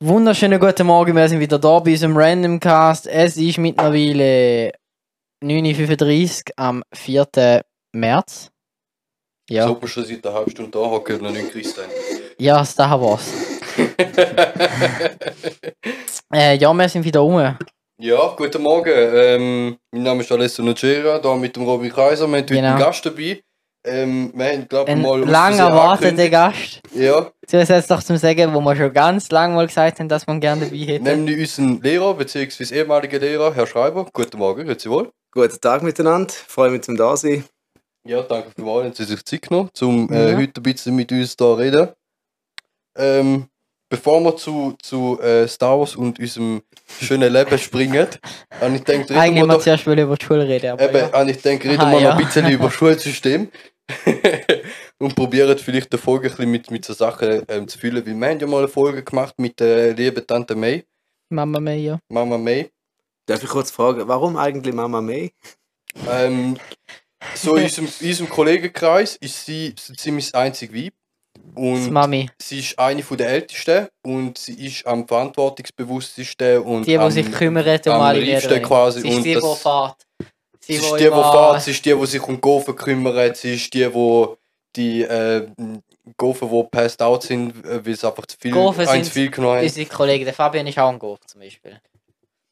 Wunderschönen 0.00 0.58
guten 0.60 0.86
Morgen, 0.86 1.14
wir 1.16 1.28
sind 1.28 1.40
wieder 1.40 1.58
da 1.58 1.78
bei 1.78 1.92
unserem 1.92 2.16
Random 2.16 2.58
Cast. 2.60 3.06
Es 3.06 3.36
ist 3.36 3.58
mittlerweile 3.58 4.72
9.35 5.42 6.48
Uhr 6.48 6.52
am 6.56 6.82
4. 6.92 7.62
März. 7.92 8.50
Ja, 9.48 9.68
So, 9.68 9.80
wir 9.80 9.88
schon 9.88 10.04
seit 10.04 10.26
einer 10.26 10.34
halben 10.36 10.50
Stunde 10.50 10.70
da 10.72 10.78
hocken 10.80 11.16
und 11.16 11.22
noch 11.22 11.30
nicht 11.30 11.52
gekriegt 11.52 11.76
haben. 11.78 11.90
ja, 12.38 12.58
das 12.58 12.74
da 12.74 13.00
war's. 13.00 13.30
Äh, 16.32 16.56
ja, 16.56 16.72
wir 16.72 16.88
sind 16.88 17.04
wieder 17.04 17.20
rum. 17.20 17.56
Ja, 18.00 18.34
guten 18.36 18.60
Morgen. 18.62 18.90
Ähm, 18.92 19.76
mein 19.92 20.02
Name 20.02 20.22
ist 20.22 20.32
Alessio 20.32 20.64
Nocera, 20.64 21.18
da 21.20 21.36
mit 21.36 21.54
dem 21.54 21.62
Robin 21.62 21.92
Kaiser. 21.92 22.26
Wir 22.26 22.38
haben 22.38 22.42
heute 22.42 22.54
Genau. 22.54 22.68
einen 22.70 22.78
Gast 22.78 23.06
dabei. 23.06 23.40
Ähm, 23.86 24.32
wir 24.34 24.46
haben, 24.46 24.68
glaube 24.68 24.90
ich, 24.90 24.96
Ein 24.96 25.02
mal. 25.02 25.20
lang 25.24 25.58
erwarteter 25.58 26.08
angekündigt- 26.08 26.30
Gast. 26.32 26.80
Ja, 26.94 27.30
Zusätzlich 27.46 27.86
doch 27.86 28.02
zum 28.02 28.16
Sagen, 28.16 28.54
wo 28.54 28.60
wir 28.62 28.74
schon 28.76 28.92
ganz 28.92 29.30
lange 29.30 29.54
mal 29.54 29.66
gesagt 29.66 29.98
haben, 30.00 30.08
dass 30.08 30.26
man 30.26 30.40
gerne 30.40 30.64
dabei 30.64 30.76
hätte. 30.78 31.04
nämlich 31.04 31.38
unseren 31.40 31.82
Lehrer, 31.82 32.14
bzw. 32.14 32.74
ehemaligen 32.74 33.20
Lehrer, 33.20 33.54
Herr 33.54 33.66
Schreiber. 33.66 34.06
Guten 34.12 34.38
Morgen, 34.38 34.64
grüezi 34.66 34.88
wohl. 34.88 35.10
Guten 35.32 35.60
Tag 35.60 35.82
miteinander, 35.82 36.32
freue 36.32 36.70
mich 36.70 36.82
zum 36.82 36.96
da 36.96 37.14
sein. 37.16 37.44
Ja, 38.06 38.22
danke 38.22 38.50
vielmals, 38.54 38.84
haben 38.86 38.94
Sie 38.94 39.04
sich 39.04 39.24
Zeit 39.24 39.42
genommen, 39.42 39.70
um 39.82 40.10
äh, 40.12 40.30
Ja. 40.30 40.36
heute 40.38 40.60
ein 40.60 40.62
bisschen 40.62 40.94
mit 40.96 41.10
uns 41.12 41.36
da 41.36 41.54
reden. 41.54 41.88
Ähm, 42.96 43.46
bevor 43.90 44.20
wir 44.22 44.36
zu, 44.36 44.74
zu 44.82 45.18
äh, 45.20 45.46
Star 45.48 45.78
Wars 45.78 45.96
und 45.96 46.18
unserem 46.18 46.62
schönen 47.00 47.32
Leben 47.32 47.58
springen, 47.58 48.06
habe 48.60 48.76
ich 48.76 48.84
gedacht, 48.84 49.10
reden 49.10 49.18
Eigentlich 49.18 49.42
wir 49.42 49.46
mal 49.46 49.54
doch 49.54 49.62
zuerst 49.62 49.86
über 49.86 50.16
die 50.16 50.24
Schule 50.24 50.46
reden, 50.48 50.70
aber 50.72 50.82
Eben, 50.88 51.10
ja. 51.12 51.20
und 51.20 51.28
ich 51.28 51.42
denke, 51.42 51.68
reden 51.68 51.80
Aha, 51.80 51.92
wir 51.92 52.00
ja. 52.00 52.10
noch 52.14 52.18
ein 52.20 52.24
bisschen 52.26 52.50
über 52.50 52.64
das 52.68 52.74
Schulsystem. 52.74 53.48
und 54.98 55.14
probieren 55.14 55.58
vielleicht 55.58 55.92
die 55.92 55.98
Folge 55.98 56.28
ein 56.28 56.30
bisschen 56.36 56.50
mit, 56.50 56.70
mit 56.70 56.84
so 56.84 56.92
Sachen 56.94 57.42
ähm, 57.48 57.68
zu 57.68 57.78
füllen. 57.78 58.04
Weil 58.06 58.18
wir 58.18 58.28
haben 58.28 58.40
ja 58.40 58.46
mal 58.46 58.58
eine 58.58 58.68
Folge 58.68 59.02
gemacht 59.02 59.34
mit 59.38 59.60
der 59.60 59.92
lieben 59.94 60.26
Tante 60.26 60.54
May, 60.54 60.84
Mama 61.30 61.60
Mia. 61.60 61.98
Mama 62.08 62.38
May. 62.38 62.70
Darf 63.26 63.42
ich 63.42 63.48
kurz 63.48 63.70
fragen, 63.70 64.06
warum 64.06 64.36
eigentlich 64.36 64.74
Mama 64.74 65.00
May? 65.00 65.32
Ähm, 66.10 66.56
so 67.34 67.54
in 67.56 67.64
unserem, 67.64 67.88
in 68.00 68.08
unserem 68.08 68.28
Kollegenkreis 68.28 69.16
ist 69.16 69.46
sie 69.46 69.74
so 69.78 69.94
ziemlich 69.94 70.30
das 70.32 70.34
einzige 70.40 70.74
Weib. 70.74 70.92
Das 71.34 71.42
Und 71.56 71.90
Mami. 71.90 72.30
sie 72.40 72.60
ist 72.60 72.78
eine 72.78 73.02
von 73.02 73.16
der 73.16 73.28
Ältesten 73.28 73.88
und 74.02 74.38
sie 74.38 74.66
ist 74.66 74.86
am 74.86 75.06
verantwortungsbewusstesten 75.06 76.58
und 76.62 76.82
Die, 76.86 76.90
die 76.92 76.98
am, 76.98 77.10
sich 77.10 77.30
kümmert 77.32 77.86
um 77.86 77.94
am 77.94 78.00
alle 78.02 78.60
quasi. 78.60 79.00
Sie 79.00 79.08
ist 79.08 79.16
und 79.16 79.22
die, 79.24 79.34
die 79.34 79.40
das- 79.40 79.62
fährt. 79.62 79.96
Sie 80.66 80.74
ist 80.74 80.92
die, 80.92 81.04
die 81.04 81.10
fährt, 81.10 81.62
sie 81.62 81.70
ist 81.72 81.84
die, 81.84 81.94
die 81.94 82.06
sich 82.06 82.22
um 82.22 82.40
Gofen 82.40 82.74
kümmert, 82.76 83.36
sie 83.36 83.54
ist 83.54 83.72
die, 83.74 83.88
die 83.88 84.26
die 84.76 85.02
äh, 85.02 85.46
Gofen, 86.16 86.50
die 86.50 86.62
passed 86.70 87.00
out 87.00 87.22
sind, 87.22 87.64
äh, 87.64 87.84
weil 87.84 87.92
es 87.92 88.04
einfach 88.04 88.26
zu 88.26 88.36
viel, 88.40 88.50
Gofen 88.50 88.80
ein 88.80 88.88
sind 88.88 89.04
zu 89.04 89.10
viel 89.12 89.30
genommen 89.30 89.56
haben. 89.58 89.64
Unsere 89.64 89.86
Kollege, 89.88 90.24
der 90.24 90.34
Fabian 90.34 90.66
ist 90.66 90.78
auch 90.78 90.88
ein 90.90 90.98
Golf 90.98 91.20
zum 91.26 91.40
Beispiel. 91.40 91.80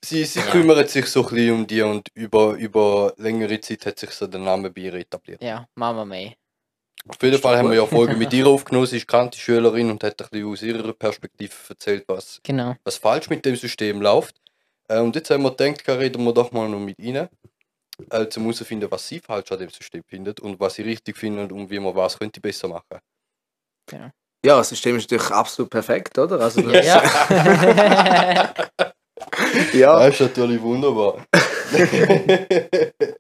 Sie, 0.05 0.25
sie 0.25 0.41
Ja. 0.41 0.47
kümmert 0.47 0.89
sich 0.91 1.07
so 1.07 1.23
ein 1.27 1.35
bisschen 1.35 1.55
um 1.55 1.67
die 1.67 1.81
und 1.83 2.09
über, 2.15 2.55
über 2.55 3.13
längere 3.19 3.61
Zeit 3.61 3.87
hat 3.87 3.99
sich 3.99 4.11
so 4.11 4.27
der 4.27 4.41
Name 4.41 4.71
bei 4.71 4.83
ihr 4.83 4.95
etabliert. 4.95 5.43
Ja, 5.43 5.67
Mama 5.75 6.05
May. 6.05 6.37
Auf 7.09 7.21
jeden 7.23 7.39
Fall 7.41 7.57
haben 7.59 7.69
wir 7.71 7.77
ja 7.77 7.83
gut. 7.83 7.91
Folge 7.91 8.15
mit 8.17 8.33
ihr 8.33 8.47
aufgenommen, 8.49 8.87
sie 8.87 8.97
ist 8.99 9.07
bekannte 9.07 9.39
Schülerin 9.39 9.91
und 9.91 10.03
hat 10.05 10.21
ein 10.21 10.29
bisschen 10.31 10.49
aus 10.53 10.63
ihrer 10.63 10.93
Perspektive 10.93 11.53
erzählt, 11.69 12.05
was, 12.07 12.41
Genau. 12.45 12.75
was 12.85 12.97
falsch 12.97 13.29
mit 13.31 13.45
dem 13.45 13.57
System 13.57 14.01
läuft. 14.01 14.37
Äh, 14.89 14.99
und 15.01 15.15
jetzt 15.17 15.31
haben 15.31 15.43
wir 15.43 15.51
gedacht, 15.55 15.89
reden 15.89 16.25
wir 16.25 16.33
doch 16.33 16.53
mal 16.53 16.69
noch 16.69 16.79
mit 16.81 16.99
ihnen, 16.99 17.29
äh, 18.11 18.27
um 18.37 18.43
herauszufinden, 18.43 18.91
was 18.91 19.07
sie 19.09 19.21
falsch 19.21 19.51
an 19.53 19.59
dem 19.59 19.71
System 19.71 20.03
findet 20.07 20.41
und 20.41 20.59
was 20.61 20.75
sie 20.75 20.83
richtig 20.83 21.17
finden 21.17 21.51
und 21.53 21.71
wie 21.71 21.79
man 21.81 21.95
was 21.95 22.19
könnte 22.19 22.41
besser 22.41 22.69
machen. 22.69 22.99
Ja, 24.45 24.57
das 24.57 24.71
System 24.71 24.97
ist 24.97 25.11
natürlich 25.11 25.31
absolut 25.31 25.71
perfekt, 25.71 26.19
oder? 26.19 26.41
Also, 26.41 26.61
Ja. 26.71 27.03
ja, 29.73 29.99
Das 30.01 30.15
ist 30.15 30.21
natürlich 30.21 30.61
wunderbar. 30.61 31.25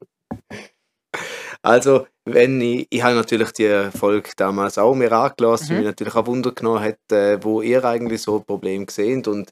also 1.62 2.06
wenn 2.24 2.60
ich, 2.60 2.86
ich 2.90 3.02
habe 3.02 3.14
natürlich 3.14 3.52
die 3.52 3.90
Folge 3.96 4.30
damals 4.36 4.78
auch 4.78 4.94
mir 4.94 5.12
angelassen, 5.12 5.64
Mhm. 5.64 5.68
die 5.70 5.74
mich 5.76 5.86
natürlich 5.86 6.14
auch 6.14 6.26
Wunder 6.26 6.52
genommen 6.52 6.80
hat, 6.82 6.98
äh, 7.12 7.42
wo 7.42 7.62
ihr 7.62 7.84
eigentlich 7.84 8.22
so 8.22 8.38
ein 8.38 8.44
Problem 8.44 8.86
seht 8.88 9.26
und 9.28 9.50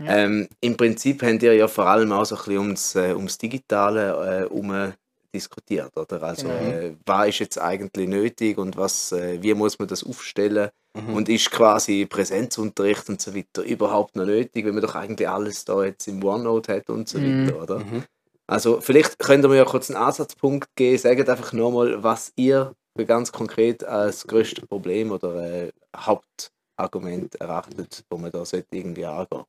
Ja. 0.00 0.16
ähm, 0.16 0.48
im 0.60 0.76
Prinzip 0.76 1.22
habt 1.22 1.42
ihr 1.42 1.54
ja 1.54 1.68
vor 1.68 1.86
allem 1.86 2.10
auch 2.12 2.24
so 2.24 2.34
ein 2.36 2.38
bisschen 2.42 2.58
ums, 2.58 2.94
äh, 2.94 3.12
ums 3.14 3.36
Digitale 3.38 4.42
äh, 4.42 4.46
um 4.46 4.92
diskutiert, 5.34 5.96
oder? 5.96 6.22
Also 6.22 6.48
Genau. 6.48 6.70
äh, 6.70 6.96
was 7.06 7.28
ist 7.28 7.38
jetzt 7.40 7.58
eigentlich 7.60 8.08
nötig 8.08 8.58
und 8.58 8.76
was, 8.76 9.12
äh, 9.12 9.40
wie 9.42 9.54
muss 9.54 9.78
man 9.78 9.88
das 9.88 10.02
aufstellen? 10.04 10.70
Mhm. 10.94 11.14
Und 11.14 11.28
ist 11.28 11.50
quasi 11.52 12.04
Präsenzunterricht 12.06 13.08
und 13.08 13.20
so 13.20 13.32
weiter 13.34 13.62
überhaupt 13.62 14.16
noch 14.16 14.24
nötig, 14.26 14.64
wenn 14.64 14.74
man 14.74 14.82
doch 14.82 14.96
eigentlich 14.96 15.28
alles 15.28 15.64
da 15.64 15.84
jetzt 15.84 16.08
im 16.08 16.24
OneNote 16.24 16.74
hat 16.74 16.90
und 16.90 17.08
so 17.08 17.18
Mhm. 17.18 17.46
weiter, 17.46 17.62
oder? 17.62 17.78
Mhm. 17.78 18.02
Also 18.48 18.80
vielleicht 18.80 19.20
könnt 19.20 19.44
ihr 19.44 19.48
mir 19.48 19.58
ja 19.58 19.64
kurz 19.64 19.88
einen 19.90 20.02
Ansatzpunkt 20.02 20.68
geben, 20.74 20.98
sagt 20.98 21.28
einfach 21.28 21.52
nochmal, 21.52 22.02
was 22.02 22.32
ihr 22.34 22.72
für 22.96 23.06
ganz 23.06 23.30
konkret 23.30 23.84
als 23.84 24.26
größtes 24.26 24.66
Problem 24.66 25.12
oder 25.12 25.36
äh, 25.66 25.70
Hauptargument 25.96 27.36
erachtet, 27.36 28.02
wo 28.10 28.16
man 28.18 28.32
da 28.32 28.44
sollte 28.44 28.76
irgendwie 28.76 29.06
angehen. 29.06 29.44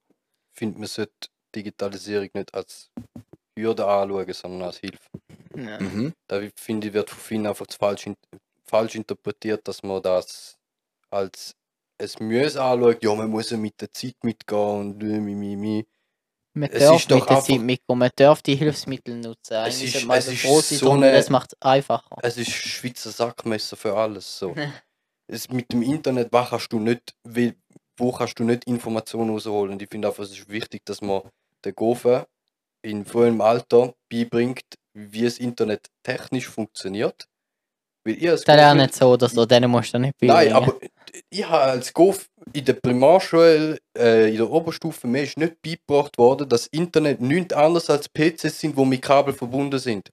Ich 0.61 0.63
finde, 0.67 0.77
man 0.77 0.88
sollte 0.88 1.27
Digitalisierung 1.55 2.29
nicht 2.35 2.53
als 2.53 2.91
Hürde 3.57 3.83
anschauen, 3.88 4.31
sondern 4.31 4.67
als 4.67 4.77
Hilfe. 4.77 5.09
Ja. 5.55 5.79
Mhm. 5.79 6.13
Da 6.27 6.39
finde 6.55 6.88
ich, 6.88 6.94
wird 6.94 7.09
von 7.09 7.17
vielen 7.19 7.47
einfach 7.47 7.66
falsch, 7.79 8.05
in, 8.05 8.16
falsch 8.63 8.94
interpretiert, 8.94 9.67
dass 9.67 9.81
man 9.81 10.03
das 10.03 10.59
als 11.09 11.55
es 11.97 12.19
Müsse 12.19 12.61
anschaut, 12.61 13.03
ja, 13.03 13.16
man 13.16 13.31
muss 13.31 13.49
ja 13.49 13.57
mit 13.57 13.81
der 13.81 13.91
Zeit 13.91 14.16
mitgehen 14.23 14.59
und 14.59 14.97
mi, 15.01 15.33
mi, 15.33 15.55
mi. 15.55 15.85
Man 16.53 16.69
Es 16.69 16.83
darf 16.83 16.97
ist 16.99 17.09
doch 17.09 17.16
mit 17.16 17.25
der 17.29 17.38
einfach- 17.38 17.47
Zeit 17.47 17.59
mitkommen, 17.61 17.99
man 17.99 18.11
darf 18.16 18.41
die 18.43 18.55
Hilfsmittel 18.55 19.17
nutzen. 19.17 19.53
Es 19.66 19.81
ist- 19.81 19.95
es 19.95 20.28
ist 20.28 20.79
so 20.79 20.91
eine- 20.91 21.11
das 21.11 21.31
macht 21.31 21.53
es 21.53 21.61
einfacher. 21.63 22.17
Es 22.22 22.38
ist 22.38 22.51
Schweizer 22.51 23.09
Sackmesser 23.09 23.75
für 23.78 23.95
alles. 23.97 24.38
So. 24.38 24.53
es, 25.28 25.49
mit 25.49 25.73
dem 25.73 25.81
Internet 25.81 26.31
kannst 26.31 26.72
du 26.72 26.79
nicht, 26.79 27.16
wie- 27.23 27.55
wo 27.97 28.12
kannst 28.12 28.40
du 28.40 28.44
nicht 28.44 28.66
Informationen 28.66 29.29
rausholen. 29.31 29.74
Und 29.74 29.81
ich 29.81 29.90
finde 29.90 30.07
einfach, 30.07 30.24
es 30.24 30.31
ist 30.31 30.50
wichtig, 30.50 30.81
dass 30.85 31.02
man 31.02 31.22
den 31.66 31.75
Gofen 31.75 32.24
in 32.81 33.06
vollem 33.06 33.41
Alter 33.41 33.94
beibringt, 34.12 34.63
wie 34.94 35.24
das 35.24 35.38
Internet 35.38 35.88
technisch 36.03 36.47
funktioniert. 36.50 37.25
Weil 38.03 38.16
ich 38.16 38.29
als 38.29 38.44
Das 38.44 38.56
Gofen- 38.57 38.78
lernt 38.78 38.96
so 38.96 39.12
oder 39.13 39.29
so, 39.29 39.46
denen 39.46 39.69
musst 39.69 39.94
du 39.94 40.00
nicht 40.00 40.16
Nein, 40.22 40.52
beibringen. 40.52 40.56
aber 40.56 40.75
ich 41.29 41.46
habe 41.47 41.62
als 41.63 41.94
Gof 41.94 42.28
in 42.53 42.66
der 42.66 42.74
Primarschule, 42.74 43.78
äh, 43.96 44.29
in 44.31 44.38
der 44.38 44.50
Oberstufe, 44.50 45.06
mir 45.08 45.22
ist 45.23 45.38
nicht 45.38 45.62
beigebracht 45.62 46.18
worden, 46.18 46.50
dass 46.50 46.66
Internet 46.68 47.22
nichts 47.22 47.53
anderes 47.53 47.90
als 47.91 48.09
PCs 48.09 48.59
sind, 48.59 48.75
die 48.78 48.85
mit 48.85 49.02
Kabel 49.03 49.34
verbunden 49.34 49.78
sind. 49.78 50.09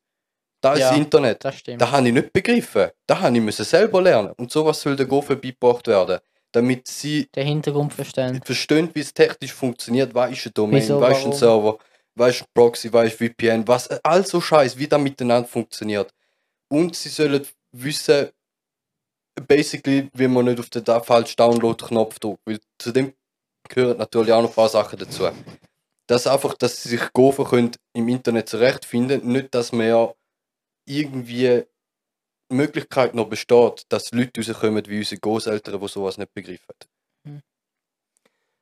Da 0.61 0.75
ist 0.75 0.81
Ja. 0.81 0.89
das 0.91 0.99
Internet. 0.99 1.45
Das 1.45 1.55
stimmt. 1.57 1.81
Das 1.81 1.91
habe 1.93 2.09
ich 2.09 2.13
nicht 2.13 2.33
begriffen. 2.33 2.91
Das 3.07 3.21
habe 3.21 3.35
ich 3.37 3.43
müssen 3.43 3.65
selber 3.65 4.03
lernen. 4.03 4.33
Und 4.37 4.51
sowas 4.51 4.81
soll 4.81 4.97
der 4.97 5.07
Gofen 5.07 5.41
beigebracht 5.41 5.87
werden. 5.87 6.19
Damit 6.61 6.87
sie 6.87 7.29
Den 7.35 7.47
Hintergrund 7.47 7.93
verstehen. 7.95 8.41
verstehen, 8.45 8.91
wie 8.95 9.01
es 9.01 9.15
technisch 9.15 9.53
funktioniert. 9.53 10.15
Was 10.15 10.33
ist 10.33 10.47
ein 10.47 10.55
Domain, 10.55 10.83
Wieso, 10.83 11.01
was 11.01 11.19
ist 11.19 11.27
ein? 11.27 11.33
Server, 11.33 11.79
was 12.15 12.37
ist 12.37 12.43
ein 12.43 12.47
Proxy, 12.55 12.93
was 12.93 13.09
ist 13.09 13.19
VPN, 13.19 13.67
was, 13.67 13.89
all 14.03 14.27
so 14.27 14.41
Scheiß, 14.41 14.77
wie 14.79 14.87
das 14.87 15.01
miteinander 15.01 15.49
funktioniert. 15.49 16.13
Und 16.69 16.97
sie 16.97 17.09
sollen 17.09 17.47
wissen, 17.73 18.29
basically, 19.47 20.09
wie 20.15 20.29
man 20.29 20.47
nicht 20.47 20.61
auf 20.61 20.71
den 20.71 20.85
falschen 20.85 21.37
Download-Knopf 21.37 22.19
drückt. 22.19 22.41
Weil 22.45 22.61
zu 22.79 22.93
dem 22.93 23.13
gehören 23.69 23.99
natürlich 23.99 24.33
auch 24.33 24.43
noch 24.43 24.51
ein 24.51 24.55
paar 24.55 24.69
Sachen 24.69 24.99
dazu. 24.99 25.29
Dass 26.07 26.27
einfach, 26.27 26.55
dass 26.55 26.83
sie 26.83 26.91
sich 26.91 27.13
Gofen 27.13 27.45
können 27.45 27.71
im 27.93 28.09
Internet 28.09 28.49
zurechtfinden, 28.49 29.31
nicht, 29.31 29.55
dass 29.55 29.73
man 29.73 29.87
ja 29.87 30.13
irgendwie 30.87 31.65
die 32.51 32.55
Möglichkeit 32.57 33.15
noch 33.15 33.29
besteht, 33.29 33.83
dass 33.89 34.11
Leute 34.13 34.41
rauskommen 34.41 34.83
wie 34.87 34.99
unsere 34.99 35.21
Großeltern, 35.21 35.81
die 35.81 35.89
sowas 35.89 36.19
nicht 36.19 36.33
begriffen. 36.35 36.75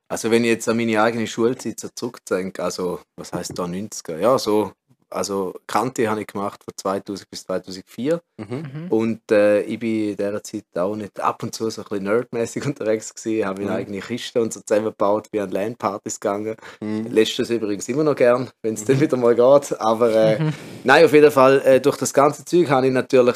Also 0.09 0.31
wenn 0.31 0.43
ich 0.43 0.51
jetzt 0.51 0.69
an 0.69 0.77
meine 0.77 1.01
eigene 1.01 1.27
Schulzeit 1.27 1.79
so 1.79 1.89
zurückdenke, 1.93 2.63
also 2.63 3.01
was 3.17 3.33
heißt 3.33 3.57
da 3.59 3.65
90er? 3.65 4.17
Ja, 4.19 4.39
so, 4.39 4.71
also 5.09 5.53
Kante 5.67 6.09
habe 6.09 6.21
ich 6.21 6.27
gemacht 6.27 6.63
von 6.63 6.73
2000 6.77 7.29
bis 7.29 7.43
2004 7.43 8.21
Mhm. 8.37 8.47
Mhm. 8.47 8.87
und 8.91 9.31
äh, 9.31 9.61
ich 9.63 9.79
bin 9.79 10.11
in 10.11 10.15
dieser 10.15 10.41
Zeit 10.43 10.63
auch 10.75 10.95
nicht 10.95 11.19
ab 11.19 11.43
und 11.43 11.53
zu 11.53 11.69
so 11.69 11.81
ein 11.81 11.87
bisschen 11.89 12.03
nerdmäßig 12.05 12.65
unterwegs 12.65 13.13
gewesen, 13.13 13.45
habe 13.45 13.59
meine 13.61 13.71
Mhm. 13.71 13.77
eigene 13.77 13.99
Kiste 13.99 14.41
und 14.41 14.53
so 14.53 14.61
zusammengebaut, 14.61 15.29
bin 15.29 15.41
an 15.41 15.51
LAN-Partys 15.51 16.19
gegangen. 16.21 16.55
Mhm. 16.79 17.07
Letztes 17.07 17.49
übrigens 17.49 17.89
immer 17.89 18.05
noch 18.05 18.15
gern, 18.15 18.49
wenn 18.61 18.75
es 18.75 18.85
dann 18.85 19.01
wieder 19.01 19.17
mal 19.17 19.35
geht, 19.35 19.77
aber 19.77 20.13
äh, 20.15 20.41
Mhm. 20.41 20.53
Nein, 20.85 21.03
auf 21.03 21.11
jeden 21.11 21.31
Fall, 21.31 21.61
äh, 21.65 21.81
durch 21.81 21.97
das 21.97 22.13
ganze 22.13 22.45
Zeug 22.45 22.69
habe 22.69 22.87
ich 22.87 22.93
natürlich 22.93 23.35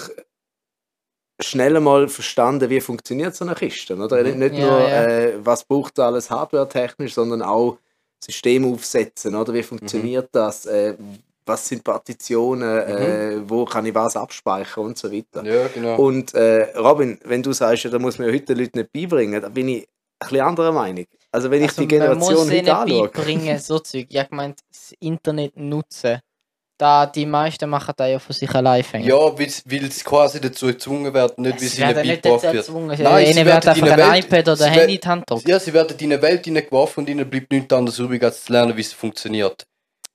schnell 1.43 1.79
mal 1.79 2.07
verstanden, 2.07 2.69
wie 2.69 2.81
funktioniert 2.81 3.35
so 3.35 3.45
eine 3.45 3.55
Kiste. 3.55 3.95
Oder? 3.95 4.23
Mhm. 4.23 4.39
Nicht, 4.39 4.55
Ja, 4.55 4.65
nur, 4.69 4.79
ja. 4.81 5.03
Äh, 5.05 5.33
was 5.45 5.63
braucht 5.63 5.99
alles 5.99 6.29
hardware-technisch, 6.29 7.13
sondern 7.13 7.41
auch 7.41 7.77
System 8.23 8.71
aufsetzen. 8.71 9.35
Oder? 9.35 9.53
Wie 9.53 9.63
funktioniert 9.63 10.29
das? 10.31 10.65
Äh, 10.65 10.95
was 11.45 11.67
sind 11.67 11.83
Partitionen? 11.83 12.61
Äh, 12.88 13.41
wo 13.49 13.65
kann 13.65 13.85
ich 13.85 13.95
was 13.95 14.15
abspeichern 14.15 14.85
und 14.85 14.97
so 14.97 15.11
weiter. 15.11 15.43
Ja, 15.43 15.67
genau. 15.73 15.95
Und 15.97 16.33
äh, 16.35 16.77
Robin, 16.77 17.19
wenn 17.25 17.41
du 17.41 17.51
sagst, 17.51 17.83
ja, 17.83 17.89
da 17.89 17.97
muss 17.99 18.19
man 18.19 18.27
heute 18.29 18.53
den 18.53 18.59
Leuten 18.59 18.79
nicht 18.79 18.93
beibringen, 18.93 19.41
da 19.41 19.49
bin 19.49 19.67
ich 19.69 19.81
ein 19.83 19.88
bisschen 20.19 20.41
anderer 20.41 20.71
Meinung. 20.71 21.05
Also 21.31 21.49
wenn 21.49 21.63
ich 21.63 21.69
Also, 21.69 21.81
die 21.81 21.88
Generation 21.88 22.35
man 22.35 22.43
muss 22.47 22.51
heute 22.51 22.75
anschaue. 22.75 23.09
beibringen, 23.09 23.57
so 23.59 23.79
Zeug. 23.79 24.05
Ich 24.09 24.17
hab 24.19 24.29
gemeint, 24.29 24.59
das 24.69 24.93
Internet 24.99 25.57
nutzen. 25.57 26.19
Da 26.81 27.06
die 27.06 27.28
meisten 27.28 27.69
machen 27.69 27.94
das 27.95 28.10
ja 28.10 28.18
von 28.18 28.33
sich 28.33 28.50
allein. 28.56 28.83
fängt. 28.83 29.06
Ja, 29.06 29.16
weil 29.16 29.48
sie 29.48 30.04
quasi 30.04 30.42
dazu 30.42 30.66
gezwungen 30.66 31.13
werden, 31.13 31.44
nicht 31.44 31.62
wie 31.62 31.68
sie 31.68 31.75
sie 31.75 31.81
ihnen 31.83 31.95
werden 31.95 32.07
beigebracht 32.07 32.54
wird. 32.54 32.69
Nein, 32.74 33.25
sie 33.25 33.31
ihnen 33.31 33.45
wird 33.45 33.45
werden 33.45 33.69
einfach 33.69 33.78
in 33.78 33.92
ein 33.92 34.00
Welt- 34.00 34.25
iPad 34.25 34.48
oder 34.48 34.56
sie 34.56 34.63
Handy 34.66 34.95
in 34.95 35.01
die 35.01 35.07
Hand. 35.07 35.48
Ja, 35.48 35.60
sie 35.60 35.74
werden 35.75 35.95
in 36.00 36.12
eine 36.12 36.22
Welt 36.24 36.44
hineingeworfen 36.44 37.04
und 37.04 37.10
ihnen 37.12 37.30
bleibt 37.30 37.51
nichts 37.51 37.72
anderes 37.72 38.00
übrig, 38.00 38.24
als 38.24 38.44
zu 38.45 38.51
lernen, 38.51 38.75
wie 38.75 38.81
es 38.81 38.94
funktioniert. 38.94 39.63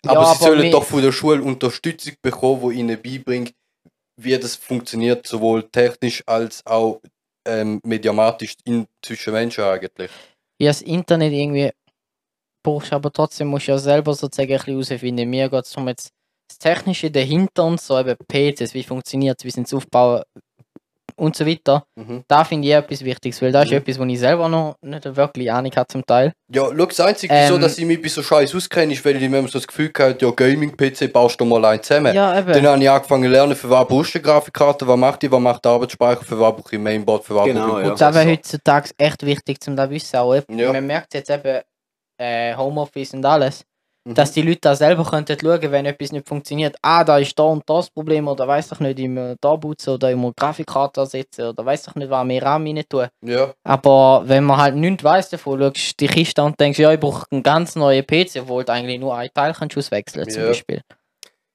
Ja, 0.04 0.10
aber 0.10 0.24
sie 0.24 0.44
aber 0.44 0.56
sollen 0.56 0.70
doch 0.72 0.82
von 0.82 1.02
der 1.02 1.12
Schule 1.12 1.40
Unterstützung 1.40 2.14
bekommen, 2.20 2.68
die 2.70 2.80
ihnen 2.80 3.00
beibringt, 3.00 3.52
wie 4.20 4.36
das 4.36 4.56
funktioniert, 4.56 5.24
sowohl 5.24 5.70
technisch 5.70 6.24
als 6.26 6.66
auch 6.66 7.00
ähm, 7.46 7.80
mediamatisch 7.84 8.56
in, 8.64 8.88
zwischen 9.04 9.34
Menschen 9.34 9.62
eigentlich. 9.62 10.10
Ja, 10.60 10.70
das 10.70 10.82
Internet 10.82 11.32
irgendwie 11.32 11.70
brauchst, 12.64 12.92
aber 12.92 13.12
trotzdem 13.12 13.46
musst 13.46 13.68
du 13.68 13.70
ja 13.70 13.78
selber 13.78 14.14
sozusagen 14.14 14.50
ein 14.52 14.58
bisschen 14.58 14.74
herausfinden. 14.74 15.30
Mir 15.30 15.48
geht 15.48 15.64
es 15.64 15.76
um 15.76 15.86
jetzt 15.86 16.10
das 16.48 16.58
Technische 16.58 17.10
dahinter 17.10 17.64
und 17.64 17.80
so, 17.80 17.98
eben 17.98 18.16
PCs, 18.28 18.74
wie 18.74 18.82
funktioniert 18.84 19.38
es, 19.38 19.44
wie 19.44 19.50
sind 19.50 19.68
sie 19.68 19.76
aufgebaut 19.76 20.24
und 21.18 21.34
so 21.34 21.46
weiter. 21.46 21.84
Mhm. 21.96 22.24
Da 22.28 22.44
finde 22.44 22.68
ich 22.68 22.74
etwas 22.74 23.02
Wichtiges, 23.02 23.40
weil 23.40 23.50
das 23.50 23.64
ist 23.64 23.70
Mhm. 23.70 23.76
etwas, 23.78 23.98
wo 23.98 24.04
ich 24.04 24.18
selber 24.18 24.48
noch 24.50 24.76
nicht 24.82 25.16
wirklich 25.16 25.50
Ahnung 25.50 25.72
habe 25.74 25.86
zum 25.88 26.04
Teil. 26.04 26.32
Ja, 26.52 26.66
schau, 26.66 26.86
das 26.86 27.00
Einzige, 27.00 27.32
wieso 27.34 27.54
Ähm, 27.54 27.60
dass 27.62 27.78
ich 27.78 27.86
mich 27.86 28.02
bei 28.02 28.08
so 28.08 28.22
Scheiß 28.22 28.54
auskenne, 28.54 28.92
ist, 28.92 29.02
weil 29.04 29.16
ich 29.16 29.22
immer 29.22 29.40
so 29.42 29.58
das 29.58 29.66
Gefühl 29.66 29.90
hatte, 29.98 30.24
ja, 30.26 30.30
Gaming-PC 30.30 31.10
baust 31.12 31.40
du 31.40 31.46
mal 31.46 31.64
einen 31.64 31.82
zusammen. 31.82 32.14
Ja, 32.14 32.38
eben. 32.38 32.52
Dann 32.52 32.66
habe 32.66 32.82
ich 32.82 32.90
angefangen 32.90 33.24
zu 33.24 33.30
lernen, 33.30 33.56
für 33.56 33.70
was 33.70 33.88
brauchst 33.88 34.14
du 34.14 34.18
eine 34.18 34.24
Grafikkarte, 34.24 34.86
was 34.86 34.96
macht 34.98 35.22
die, 35.22 35.32
was 35.32 35.40
macht 35.40 35.64
der 35.64 35.72
Arbeitsspeicher, 35.72 36.22
für 36.22 36.38
was 36.38 36.54
brauche 36.54 36.76
ich 36.76 36.80
Mainboard, 36.82 37.24
für 37.24 37.34
was 37.34 37.46
Genau, 37.46 37.66
brauche 37.66 37.80
ich 37.80 37.86
ja. 37.86 37.92
Und 37.92 38.00
das 38.00 38.14
wäre 38.14 38.30
heutzutage 38.30 38.90
echt 38.98 39.24
wichtig, 39.24 39.58
um 39.66 39.74
das 39.76 39.86
zu 39.86 39.90
wissen. 39.92 40.16
Auch 40.16 40.34
Ja. 40.50 40.72
Man 40.72 40.86
merkt 40.86 41.14
jetzt 41.14 41.30
eben 41.30 41.62
äh, 42.18 42.54
Homeoffice 42.54 43.14
und 43.14 43.24
alles, 43.24 43.62
Mhm. 44.06 44.14
dass 44.14 44.30
die 44.30 44.42
Leute 44.42 44.60
da 44.62 44.76
selber 44.76 45.04
könnten 45.04 45.36
schauen, 45.40 45.72
wenn 45.72 45.84
etwas 45.84 46.12
nicht 46.12 46.28
funktioniert. 46.28 46.76
Ah, 46.80 47.02
da 47.02 47.18
ist 47.18 47.36
da 47.36 47.42
und 47.42 47.64
das 47.66 47.90
Problem 47.90 48.28
oder 48.28 48.46
weiß 48.46 48.70
ich 48.72 48.80
nicht, 48.80 49.00
immer 49.00 49.34
da 49.40 49.56
putzen 49.56 49.94
oder 49.94 50.12
immer 50.12 50.32
Grafikkarte 50.32 51.00
ersetzen 51.00 51.48
oder 51.48 51.66
weiß 51.66 51.88
ich 51.88 51.94
nicht, 51.96 52.08
was 52.08 52.24
mehr 52.24 52.40
RAM 52.40 52.64
rein 52.66 52.84
tun. 52.88 53.08
Ja, 53.22 53.52
Aber 53.64 54.22
wenn 54.26 54.44
man 54.44 54.58
halt 54.58 54.76
nichts 54.76 55.02
weiss 55.02 55.28
davon, 55.28 55.58
schaust 55.58 55.98
die 55.98 56.06
Kiste 56.06 56.44
und 56.44 56.58
denkst, 56.60 56.78
ja, 56.78 56.92
ich 56.92 57.00
brauche 57.00 57.26
einen 57.32 57.42
ganz 57.42 57.74
neuen 57.74 58.06
PC, 58.06 58.42
obwohl 58.42 58.64
du 58.64 58.72
eigentlich 58.72 59.00
nur 59.00 59.16
ein 59.16 59.28
Teil 59.34 59.52
kannst 59.52 59.76
auswechseln 59.76 60.30
zum 60.30 60.42
Ja. 60.42 60.48
Beispiel. 60.48 60.82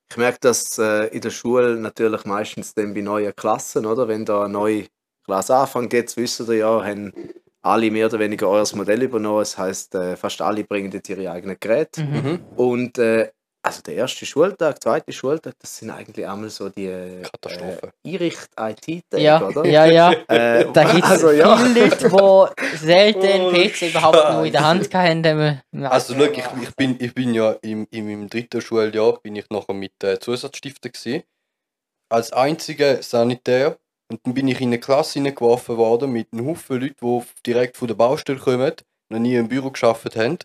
Ich 0.10 0.18
merke 0.18 0.40
das 0.42 0.78
äh, 0.78 1.06
in 1.06 1.22
der 1.22 1.30
Schule 1.30 1.78
natürlich 1.78 2.26
meistens 2.26 2.74
dann 2.74 2.94
bei 2.94 3.00
neuen 3.00 3.34
Klassen, 3.34 3.86
oder? 3.86 4.10
Wenn 4.10 4.26
da 4.26 4.44
eine 4.44 4.52
neue 4.52 4.88
Klasse 5.24 5.56
anfängt, 5.56 5.94
jetzt 5.94 6.18
wisst 6.18 6.42
ihr 6.42 6.54
ja, 6.54 6.84
haben 6.84 7.14
alle 7.62 7.92
mehr 7.92 8.08
oder 8.08 8.20
weniger 8.20 8.50
euer 8.50 8.66
Modell 8.76 9.04
übernommen. 9.04 9.40
Das 9.40 9.58
heißt, 9.58 9.96
äh, 9.96 10.16
fast 10.16 10.42
alle 10.42 10.64
bringen 10.64 10.92
jetzt 10.92 11.10
ihre 11.10 11.30
eigenen 11.32 11.58
Geräte. 11.60 12.04
Mhm. 12.04 12.16
mhm. 12.16 12.40
Und 12.56 12.98
äh, 12.98 13.30
also 13.64 13.84
der 13.84 13.94
erste 13.94 14.26
Schultag, 14.26 14.82
zweite 14.82 15.12
Schultag, 15.12 15.54
das 15.60 15.78
sind 15.78 15.92
eigentlich 15.92 16.28
einmal 16.28 16.50
so 16.50 16.70
die 16.70 16.88
äh, 16.88 17.22
Katastrophe. 17.22 17.92
Einricht-IT-Tage, 18.04 19.22
Ja, 19.22 19.40
oder? 19.40 19.66
ja, 19.68 19.86
ja. 19.86 20.12
Äh, 20.28 20.66
Da 20.74 20.92
gibt 20.92 21.06
es 21.06 21.12
also, 21.12 21.30
ja. 21.30 21.58
viele 21.58 21.90
Leute, 21.90 22.54
die 22.60 22.78
selten 22.78 23.42
Oh, 23.42 23.52
PC 23.52 23.82
überhaupt 23.92 24.34
nur 24.34 24.46
in 24.46 24.52
der 24.52 24.66
Hand 24.68 24.94
haben. 24.96 25.62
Also 25.84 26.16
schau, 26.16 26.24
ich, 26.24 26.44
ich, 26.64 26.76
bin, 26.76 26.96
ich 27.00 27.14
bin 27.14 27.36
ja 27.36 27.52
im, 27.62 27.88
in 27.92 28.06
meinem 28.08 28.30
dritten 28.30 28.62
Schuljahr 28.62 29.20
bin 29.22 29.36
ich 29.36 29.48
nachher 29.52 29.76
mit 29.76 30.04
äh, 30.04 30.20
Zusatzstiften 30.20 30.92
gewesen. 30.92 31.24
Als 32.10 32.34
einziger 32.34 33.04
Sanitär. 33.04 33.78
Und 34.12 34.20
dann 34.26 34.34
bin 34.34 34.50
ich 34.50 34.60
in 34.60 34.68
eine 34.68 34.80
Klasse 34.80 35.20
hineingeworfen 35.20 35.78
worden 35.78 36.12
mit 36.12 36.28
einem 36.34 36.48
Haufen 36.48 36.82
Leuten, 36.82 36.96
die 37.02 37.24
direkt 37.46 37.78
von 37.78 37.88
der 37.88 37.96
Baustelle 37.96 38.40
kommen, 38.40 38.74
noch 39.10 39.20
nie 39.20 39.36
im 39.36 39.48
Büro 39.48 39.72
geschafft 39.72 40.16
haben. 40.18 40.38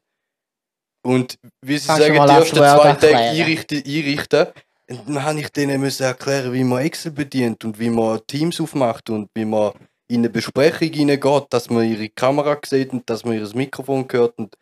Und 1.05 1.39
wie 1.63 1.79
sie 1.79 1.87
Kannst 1.89 2.03
sagen, 2.03 2.15
die 2.15 2.33
ersten 2.33 2.57
zwei 2.57 2.95
Tage 2.95 3.17
einrichten, 3.17 3.83
einrichten. 3.85 4.47
Und 4.89 5.09
dann 5.09 5.23
habe 5.25 5.41
ich 5.41 5.49
denen 5.49 5.81
müssen 5.81 6.05
erklären, 6.05 6.53
wie 6.53 6.63
man 6.63 6.83
Excel 6.83 7.11
bedient 7.11 7.65
und 7.65 7.79
wie 7.81 7.91
man 7.91 8.21
Teams 8.29 8.61
aufmacht 8.61 9.11
und 9.11 9.29
wie 9.35 9.45
man 9.45 9.73
in 10.09 10.21
eine 10.21 10.31
Besprechung 10.31 10.93
hineingeht, 10.93 11.47
dass 11.51 11.69
man 11.69 11.91
ihre 11.91 12.09
Kamera 12.09 12.57
sieht 12.65 12.93
und 12.93 13.11
dass 13.11 13.25
man 13.25 13.35
ihr 13.35 13.57
Mikrofon 13.57 14.07
hört. 14.09 14.39
Und 14.39 14.57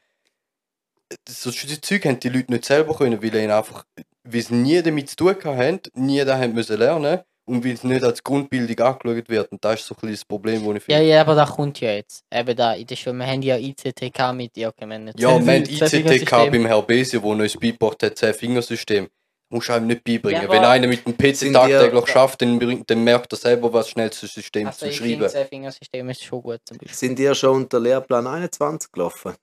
so 1.29 1.50
die 1.50 1.81
Zeug 1.81 2.07
haben 2.07 2.21
die 2.21 2.31
Leute 2.31 2.53
nicht 2.53 2.65
selber 2.65 2.97
können, 2.97 3.23
weil 3.23 3.35
ihnen 3.35 3.50
einfach, 3.50 3.85
weil 4.23 4.41
sie 4.41 4.55
nie 4.55 4.83
damit 4.83 5.11
zu 5.11 5.17
tun 5.17 5.37
haben, 5.45 5.81
nie 5.95 6.25
da 6.25 6.39
haben 6.39 6.55
müssen 6.55 6.79
lernen 6.79 7.21
und 7.46 7.64
weil 7.64 7.73
es 7.73 7.85
nicht 7.85 8.02
als 8.02 8.23
Grundbildung 8.25 8.87
angeschaut 8.87 9.29
wird. 9.29 9.52
Und 9.52 9.64
das 9.64 9.81
ist 9.81 9.87
so 9.87 9.94
ein 9.94 10.00
bisschen 10.00 10.14
das 10.14 10.25
Problem, 10.25 10.64
das 10.67 10.82
ich 10.82 10.88
Ja, 10.88 10.96
finde. 10.96 11.11
ja, 11.11 11.20
aber 11.20 11.35
das 11.35 11.50
kommt 11.50 11.81
ja 11.81 11.93
jetzt. 11.93 12.25
Eben 12.32 12.56
da 12.56 12.73
in 12.75 12.87
der 12.87 12.96
Schule, 12.96 13.17
wir 13.17 13.26
haben 13.26 13.43
ja 13.43 13.56
ICTK 13.56 14.32
mit, 14.35 14.56
ja, 14.56 14.69
okay, 14.69 14.87
wir 14.87 14.94
haben 14.94 15.05
nicht 15.05 15.20
Ja, 15.20 15.29
wir 15.29 15.35
haben 15.35 15.49
ICTK 15.64 15.88
Fingersystem. 15.91 16.50
beim 16.52 16.67
Herr 16.67 16.82
Besio, 16.82 17.23
wo 17.23 17.32
uns 17.32 17.55
beigebracht 17.56 18.02
hat, 18.02 18.17
10-Fingersystem. 18.19 19.08
Musst 19.50 19.69
du 19.69 19.73
einem 19.75 19.87
nicht 19.88 20.02
beibringen. 20.02 20.43
Ja, 20.43 20.50
Wenn 20.50 20.64
einer 20.64 20.87
mit 20.88 21.06
dem 21.06 21.17
PC 21.17 21.52
tagtäglich 21.52 22.06
schafft, 22.08 22.41
dann, 22.43 22.58
bringt- 22.58 22.91
dann 22.91 23.05
merkt 23.05 23.32
er 23.32 23.37
selber, 23.37 23.73
was 23.73 23.87
das 23.87 23.90
schnellste 23.90 24.26
System 24.26 24.67
Also 24.67 24.79
zu 24.81 24.87
ich 24.88 24.97
schreiben. 24.97 25.11
finde, 25.11 25.25
das 25.31 25.49
Fingersystem 25.49 26.08
ist 26.08 26.25
schon 26.25 26.43
gut 26.43 26.61
zum 26.64 26.79
Beispiel. 26.79 26.97
Sind 26.97 27.19
ihr 27.20 27.35
schon 27.35 27.56
unter 27.62 27.79
Lehrplan 27.79 28.26
21 28.26 28.90
gelaufen? 28.90 29.35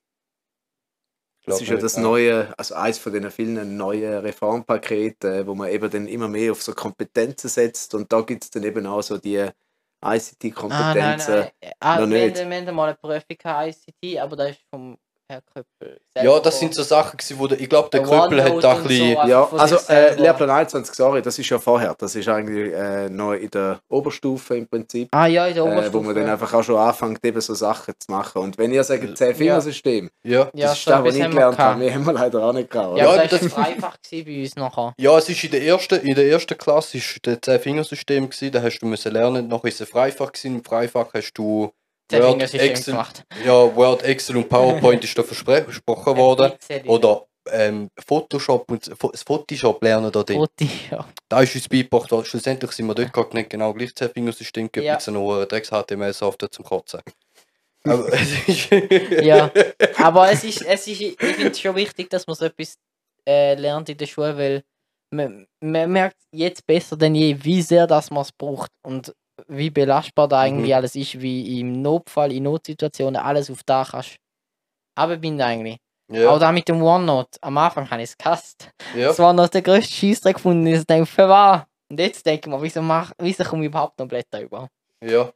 Das 1.52 1.62
ist 1.62 1.68
ja 1.70 1.78
das 1.78 1.98
neue, 1.98 2.58
also 2.58 2.76
eines 2.76 2.98
von 3.00 3.14
den 3.14 3.30
vielen 3.32 3.78
neuen 3.78 4.20
Reformpaketen, 4.20 5.32
äh, 5.34 5.48
wo 5.48 5.56
man 5.56 5.70
eben 5.70 5.90
dann 5.90 6.08
immer 6.08 6.28
mehr 6.28 6.52
auf 6.52 6.62
so 6.64 6.74
Kompetenzen 6.74 7.50
setzt 7.50 7.94
und 7.96 8.12
da 8.12 8.22
gibt 8.22 8.44
es 8.46 8.50
dann 8.52 8.64
eben 8.64 8.86
auch 8.88 9.02
so 9.04 9.18
die 9.18 9.40
Ah, 9.40 9.54
nein, 10.04 10.18
ICT-Kompetenzen. 10.18 11.34
nein. 11.36 11.52
Ah, 11.80 12.00
noch 12.00 12.10
wir, 12.10 12.26
nicht. 12.28 12.40
haben- 12.40 12.50
wir 12.50 12.58
haben 12.66 12.76
mal 12.76 12.86
eine 12.90 12.96
Prüfung 12.96 13.38
ICT, 13.46 14.20
aber 14.20 14.36
das 14.36 14.52
ist 14.52 14.62
vom 14.70 14.98
Herr 15.32 15.42
Köppel. 15.54 15.98
Ja, 16.22 16.40
das 16.40 16.60
sind 16.60 16.74
so 16.76 16.84
Sachen, 16.84 17.16
gewesen, 17.18 17.40
wo 17.40 17.48
der, 17.48 17.60
ich 17.62 17.70
glaube, 17.70 17.90
der 17.90 18.02
Der 18.02 18.10
Kröppel 18.10 18.44
hat 18.44 18.64
da 18.64 18.76
ein 18.76 18.84
bisschen. 18.84 19.16
so. 19.22 19.28
Ja, 19.30 19.48
also 19.58 19.78
äh. 19.88 20.16
Lehrplan 20.16 20.50
21, 20.50 20.94
sorry, 20.94 21.22
das 21.22 21.40
ist 21.40 21.50
ja 21.50 21.58
vorher. 21.58 21.96
Das 21.98 22.16
ist 22.16 22.28
eigentlich 22.28 22.74
äh, 22.74 23.10
noch 23.10 23.32
in 23.34 23.50
der 23.50 23.80
Oberstufe 23.90 24.58
im 24.58 24.68
Prinzip. 24.68 25.08
Ah 25.12 25.28
ja, 25.28 25.48
in 25.48 25.56
der 25.56 25.64
Äh, 25.64 25.68
Oberstufe. 25.72 25.94
wo 25.94 26.02
man 26.02 26.16
dann 26.16 26.30
einfach 26.30 26.54
auch 26.54 26.64
schon 26.64 26.76
anfängt, 26.76 27.24
eben 27.26 27.40
so 27.40 27.54
Sachen 27.54 27.94
zu 27.98 28.12
machen. 28.12 28.42
Und 28.42 28.58
wenn 28.58 28.74
ihr 28.74 28.84
sagt, 28.84 29.04
10-Fingersystem, 29.06 30.10
Ja. 30.24 30.50
ja, 30.54 30.68
das 30.68 30.78
ist 30.80 30.84
so 30.86 30.92
das, 30.92 31.04
was 31.06 31.16
ich 31.16 31.22
haben 31.24 31.32
wir 31.34 31.40
gelernt 31.40 31.58
habe. 31.58 31.80
Wir 31.82 31.94
haben 31.94 32.06
wir 32.06 32.14
leider 32.14 32.44
auch 32.44 32.54
nicht 32.54 32.70
gehabt. 32.70 32.98
Ja? 32.98 33.04
Ja, 33.06 33.10
aber 33.14 33.28
das 33.28 33.40
das- 33.40 33.56
war 33.58 33.66
einfach 33.68 33.98
bei 34.12 34.42
uns 34.42 34.56
nachher. 34.56 34.94
Ja, 34.98 35.18
es 35.18 35.30
ist 35.30 35.44
in 35.44 35.52
der 35.52 35.64
ersten, 35.64 35.96
in 36.02 36.16
der 36.16 36.28
ersten 36.28 36.58
Klasse 36.58 36.98
ist 36.98 37.26
der 37.26 37.42
10-Fingersystem 37.42 38.30
gewesen, 38.30 38.52
da 38.52 38.62
hast 38.62 38.80
du 38.80 38.86
müssen 38.86 39.12
lernen, 39.14 39.48
nachher 39.48 39.68
ist 39.70 39.80
es 39.82 39.88
ein 39.88 39.92
Freifach 39.92 40.32
gewesen, 40.34 40.56
im 40.58 40.64
Freifach 40.64 41.08
hast 41.14 41.34
du 41.34 41.72
Das 42.12 42.22
Word, 42.22 42.32
Fingersystem 42.32 42.70
Excel, 42.70 42.94
gemacht. 42.94 43.24
ja, 43.46 43.76
Word, 43.76 44.04
Excel 44.04 44.38
und 44.38 44.50
PowerPoint 44.50 45.04
ist 45.04 45.18
da 45.18 45.24
versprochen 45.24 46.18
worden. 46.18 46.52
Oder 46.86 47.26
ähm, 47.50 47.90
Photoshop 47.98 48.70
und 48.70 48.92
das 49.12 49.24
Photoshop 49.24 49.82
lernen 49.84 50.12
da 50.12 50.24
drin. 50.24 50.46
Ja. 50.92 51.08
Da 51.28 51.42
ist 51.42 51.56
uns 51.56 51.68
beigebracht 51.68 52.12
worden. 52.12 52.26
Schlussendlich 52.26 52.72
sind 52.72 52.88
wir 52.88 52.96
dort 52.96 53.14
gerade 53.14 53.36
nicht 53.36 53.50
genau 53.50 53.74
gleich 53.74 53.94
das 53.94 54.12
Fingersystem 54.12 54.72
gibt, 54.72 54.86
Ja. 54.86 54.94
mit 54.94 55.02
so 55.02 55.12
einer 55.12 55.46
Drecks-HTML-Software 55.46 56.52
zum 56.52 56.66
Kotzen. 56.66 57.02
Aber 57.84 58.14
es 58.14 58.48
ist... 58.48 58.70
ja, 59.24 59.52
aber 59.98 60.32
es 60.32 60.44
ist, 60.44 60.62
es 60.64 60.88
ist, 60.88 61.02
ich 61.02 61.18
finde 61.18 61.48
es 61.50 61.60
schon 61.60 61.76
wichtig, 61.76 62.12
dass 62.12 62.28
man 62.28 62.36
so 62.36 62.46
etwas 62.46 62.76
äh, 63.28 63.56
lernt 63.56 63.90
in 63.90 63.98
der 63.98 64.06
Schule, 64.06 64.38
weil 64.38 64.64
man, 65.10 65.48
man 65.62 65.92
merkt 65.92 66.18
jetzt 66.32 66.68
besser 66.68 66.96
denn 66.96 67.16
je, 67.16 67.36
wie 67.42 67.62
sehr 67.64 67.88
das 67.88 68.12
man 68.12 68.22
es 68.22 68.32
braucht 68.32 68.70
und 68.84 69.16
wie 69.48 69.70
belastbar 69.70 70.28
da 70.28 70.40
eigentlich 70.42 70.70
Mhm. 70.70 70.76
alles 70.76 70.96
ist, 70.96 71.20
wie 71.22 71.60
im 71.60 71.82
Notfall, 71.82 72.32
in 72.32 72.44
Notsituationen 72.44 73.22
alles 73.22 73.50
auf 73.50 73.64
da 73.66 73.86
kannst. 73.90 74.18
Aber 74.96 75.18
bin 75.18 75.42
eigentlich. 75.42 75.78
Auch 76.10 76.16
ja, 76.16 76.40
da 76.40 76.52
mit 76.52 76.68
dem 76.68 76.82
OneNote, 76.84 77.38
am 77.42 77.58
Anfang 77.58 77.90
habe 77.90 78.02
ich 78.04 78.10
es 78.10 78.18
gehasst. 78.18 78.70
ja. 78.96 79.08
Das 79.08 79.20
war 79.20 79.32
noch 79.32 79.48
der 79.48 79.62
größte 79.62 79.94
Scheißdreck 79.94 80.36
gefunden. 80.36 80.68
Ich 80.68 80.86
denke, 80.86 81.06
für 81.06 81.30
was? 81.30 81.64
Und 81.90 82.00
jetzt 82.00 82.26
denke 82.26 82.50
ich 82.50 82.54
mir, 82.56 82.62
wieso, 82.62 82.82
mach, 82.82 83.14
wieso 83.18 83.44
komme 83.46 83.64
ich 83.64 83.68
überhaupt 83.70 83.98
noch 84.00 84.08
Blätter 84.08 84.42
über? 84.42 84.68
ja. 85.04 85.32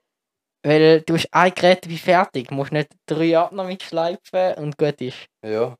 Weil 0.63 1.01
du 1.01 1.13
hast 1.13 1.27
ein 1.31 1.53
Gerät 1.53 1.87
wie 1.87 1.97
fertig, 1.97 2.49
musst 2.49 2.71
nicht 2.71 2.89
drei 3.05 3.37
Ordner 3.39 3.65
mitschleifen 3.65 4.55
und 4.55 4.77
gut 4.77 4.99
ist. 4.99 5.27
ja. 5.45 5.75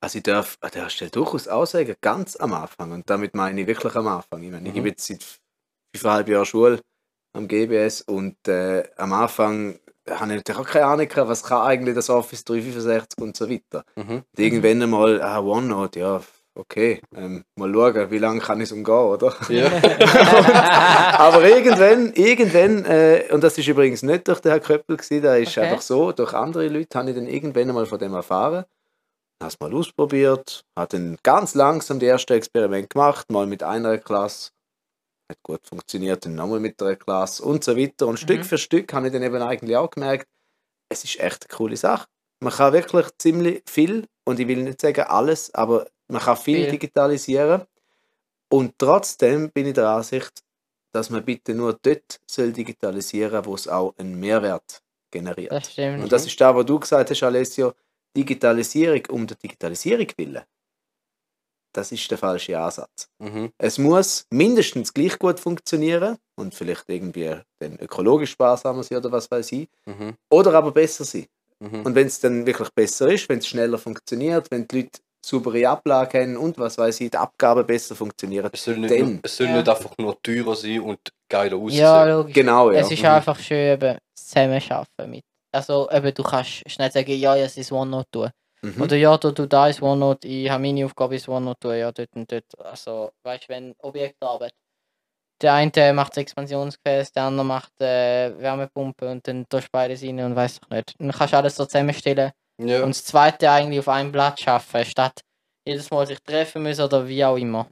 Also 0.00 0.18
ich 0.18 0.22
darf 0.22 0.56
an 0.60 0.70
der 0.74 0.88
Stelle 0.90 1.10
durchaus 1.10 1.48
auch 1.48 1.64
sagen, 1.66 1.94
ganz 2.00 2.36
am 2.36 2.52
Anfang, 2.52 2.92
und 2.92 3.08
damit 3.10 3.34
meine 3.34 3.60
ich 3.62 3.66
wirklich 3.66 3.94
am 3.96 4.06
Anfang. 4.06 4.42
Ich 4.42 4.50
meine, 4.50 4.64
ich 4.68 4.70
Mhm. 4.72 4.74
gebe 4.76 4.88
jetzt 4.90 5.06
seit 5.06 5.24
fünfeinhalb 5.94 6.28
Jahren 6.28 6.44
Schule 6.44 6.80
am 7.32 7.48
GBS 7.48 8.02
und 8.02 8.36
äh, 8.48 8.84
am 8.96 9.12
Anfang 9.12 9.78
habe 10.08 10.30
ich 10.32 10.36
natürlich 10.38 10.60
auch 10.60 10.66
keine 10.66 10.86
Ahnung, 10.86 11.08
gehabt, 11.08 11.28
was 11.28 11.42
kann 11.44 11.62
eigentlich 11.62 11.94
das 11.94 12.10
Office 12.10 12.44
365 12.44 13.22
und 13.22 13.36
so 13.36 13.48
weiter. 13.48 13.84
Mhm. 13.96 14.16
Und 14.16 14.38
irgendwann 14.38 14.82
einmal, 14.82 15.22
ah, 15.22 15.38
OneNote, 15.40 16.00
ja, 16.00 16.20
okay, 16.54 17.00
ähm, 17.16 17.44
mal 17.56 17.72
schauen, 17.72 18.10
wie 18.10 18.18
lange 18.18 18.40
kann 18.40 18.60
ich 18.60 18.64
es 18.64 18.72
umgehen, 18.72 18.94
oder? 18.94 19.34
ja. 19.48 19.70
Aber 21.18 21.44
irgendwann, 21.48 22.12
irgendwann, 22.14 22.84
äh, 22.84 23.24
und 23.30 23.42
das 23.42 23.56
ist 23.56 23.68
übrigens 23.68 24.02
nicht 24.02 24.28
durch 24.28 24.40
den 24.40 24.50
Herr 24.52 24.60
Köppel 24.60 24.96
gewesen, 24.96 25.22
da 25.22 25.36
ist 25.36 25.56
Okay. 25.56 25.60
einfach 25.60 25.82
so, 25.82 26.12
durch 26.12 26.34
andere 26.34 26.68
Leute 26.68 26.98
habe 26.98 27.10
ich 27.10 27.16
dann 27.16 27.26
irgendwann 27.26 27.68
einmal 27.68 27.86
von 27.86 27.98
dem 27.98 28.12
erfahren, 28.14 28.64
habe 29.40 29.48
es 29.52 29.60
mal 29.60 29.72
ausprobiert, 29.72 30.64
habe 30.76 30.88
dann 30.96 31.16
ganz 31.22 31.54
langsam 31.54 31.98
die 31.98 32.06
erste 32.06 32.34
Experiment 32.34 32.90
gemacht, 32.90 33.30
mal 33.30 33.46
mit 33.46 33.62
einer 33.62 33.98
Klasse, 33.98 34.50
hat 35.32 35.42
gut 35.42 35.66
funktioniert, 35.66 36.24
dann 36.24 36.34
nochmal 36.34 36.60
mit 36.60 36.80
einer 36.82 36.96
Klasse 36.96 37.42
und 37.44 37.64
so 37.64 37.76
weiter. 37.76 38.06
Und 38.06 38.18
Stück 38.18 38.38
Mhm. 38.38 38.44
für 38.44 38.58
Stück 38.58 38.92
habe 38.92 39.06
ich 39.08 39.12
dann 39.12 39.22
eben 39.22 39.42
eigentlich 39.42 39.76
auch 39.76 39.90
gemerkt, 39.90 40.28
es 40.88 41.04
ist 41.04 41.18
echt 41.20 41.46
eine 41.48 41.56
coole 41.56 41.76
Sache. 41.76 42.06
Man 42.40 42.52
kann 42.52 42.72
wirklich 42.72 43.06
ziemlich 43.18 43.62
viel, 43.68 44.06
und 44.24 44.38
ich 44.40 44.48
will 44.48 44.62
nicht 44.62 44.80
sagen 44.80 45.02
alles, 45.02 45.54
aber 45.54 45.86
man 46.08 46.20
kann 46.20 46.36
viel 46.36 46.62
Viel. 46.62 46.70
digitalisieren. 46.72 47.62
Und 48.50 48.74
trotzdem 48.78 49.50
bin 49.50 49.66
ich 49.66 49.74
der 49.74 49.88
Ansicht, 49.88 50.42
dass 50.92 51.08
man 51.08 51.24
bitte 51.24 51.54
nur 51.54 51.78
dort 51.80 52.20
soll 52.26 52.52
digitalisieren 52.52 53.44
wo 53.46 53.54
es 53.54 53.66
auch 53.66 53.94
einen 53.96 54.18
Mehrwert 54.20 54.82
generiert. 55.10 55.52
Das 55.52 55.72
stimmt. 55.72 56.02
Und 56.02 56.12
das 56.12 56.26
ist 56.26 56.38
da, 56.40 56.54
was 56.54 56.66
du 56.66 56.78
gesagt 56.78 57.10
hast, 57.10 57.22
Alessio, 57.22 57.72
Digitalisierung 58.14 59.02
um 59.10 59.26
der 59.26 59.36
Digitalisierung 59.38 60.06
willen. 60.18 60.42
Das 61.74 61.90
ist 61.90 62.10
der 62.10 62.18
falsche 62.18 62.58
Ansatz. 62.58 63.08
Mhm. 63.18 63.50
Es 63.58 63.78
muss 63.78 64.26
mindestens 64.30 64.92
gleich 64.92 65.18
gut 65.18 65.40
funktionieren 65.40 66.16
und 66.36 66.54
vielleicht 66.54 66.84
irgendwie 66.88 67.36
dann 67.60 67.78
ökologisch 67.80 68.32
sparsamer 68.32 68.82
sein 68.82 68.98
oder 68.98 69.10
was 69.12 69.30
weiß 69.30 69.52
ich. 69.52 69.68
Mhm. 69.86 70.14
Oder 70.30 70.52
aber 70.54 70.70
besser 70.72 71.04
sein. 71.04 71.26
Mhm. 71.60 71.86
Und 71.86 71.94
wenn 71.94 72.06
es 72.06 72.20
dann 72.20 72.44
wirklich 72.44 72.68
besser 72.74 73.08
ist, 73.10 73.28
wenn 73.28 73.38
es 73.38 73.46
schneller 73.46 73.78
funktioniert, 73.78 74.50
wenn 74.50 74.68
die 74.68 74.82
Leute 74.82 75.00
saubere 75.24 75.68
Ablage 75.68 76.20
haben 76.20 76.36
und 76.36 76.58
was 76.58 76.76
weiß 76.76 77.00
ich, 77.00 77.10
die 77.10 77.16
Abgaben 77.16 77.64
besser 77.66 77.94
funktionieren. 77.94 78.50
Es 78.52 78.64
soll, 78.64 78.76
nicht, 78.76 78.92
Dann- 78.92 79.12
nur, 79.14 79.20
es 79.22 79.36
soll 79.36 79.46
Ja. 79.46 79.56
nicht 79.58 79.68
einfach 79.68 79.96
nur 79.96 80.20
teurer 80.20 80.56
sein 80.56 80.80
und 80.80 80.98
geiler 81.30 81.56
aussehen. 81.56 81.78
ja, 81.80 82.04
logisch. 82.04 82.34
Genau, 82.34 82.70
ja. 82.72 82.80
Es 82.80 82.90
ist 82.90 82.98
Mhm. 83.00 83.06
einfach 83.08 83.38
schön, 83.38 83.74
eben 83.74 83.98
zusammenarbeiten 84.14 85.10
mit. 85.10 85.22
Also, 85.54 85.88
eben, 85.90 86.12
du 86.12 86.22
kannst 86.22 86.68
schnell 86.68 86.90
sagen, 86.90 87.12
ja, 87.12 87.36
ja, 87.36 87.44
es 87.44 87.56
ist 87.56 87.70
OneNote 87.70 88.08
tun. 88.10 88.30
Mhm. 88.64 88.80
Oder 88.82 88.96
ja, 88.96 89.16
du, 89.18 89.32
du 89.32 89.46
da 89.46 89.68
ist 89.68 89.82
OneNote, 89.82 90.28
ich 90.28 90.48
habe 90.48 90.62
meine 90.62 90.84
Aufgabe 90.86 91.16
ist 91.16 91.28
OneNote 91.28 91.76
ja, 91.76 91.90
dort 91.90 92.10
und 92.14 92.30
dort. 92.30 92.44
Also, 92.60 93.10
weißt 93.24 93.44
du, 93.44 93.48
wenn 93.48 93.74
Objektarbeit. 93.78 94.54
Der 95.40 95.54
eine 95.54 95.92
macht 95.92 96.12
das 96.12 96.18
Expansionsgefäß, 96.18 97.12
der 97.12 97.24
andere 97.24 97.44
macht 97.44 97.80
äh, 97.80 98.38
Wärmepumpe 98.38 99.10
und 99.10 99.26
dann 99.26 99.44
tust 99.48 99.64
du 99.66 99.70
beides 99.72 100.02
rein 100.04 100.20
und 100.20 100.36
weißt 100.36 100.62
doch 100.62 100.70
nicht. 100.70 100.94
Dann 101.00 101.10
kannst 101.10 101.32
du 101.32 101.36
alles 101.38 101.56
so 101.56 101.64
zusammenstellen 101.66 102.30
Ja. 102.60 102.84
und 102.84 102.90
das 102.90 103.04
zweite 103.04 103.50
eigentlich 103.50 103.80
auf 103.80 103.88
einem 103.88 104.12
Blatt 104.12 104.40
schaffen, 104.40 104.84
statt 104.84 105.20
jedes 105.66 105.90
Mal 105.90 106.06
sich 106.06 106.20
treffen 106.22 106.62
müssen 106.62 106.82
oder 106.82 107.08
wie 107.08 107.24
auch 107.24 107.36
immer. 107.36 107.68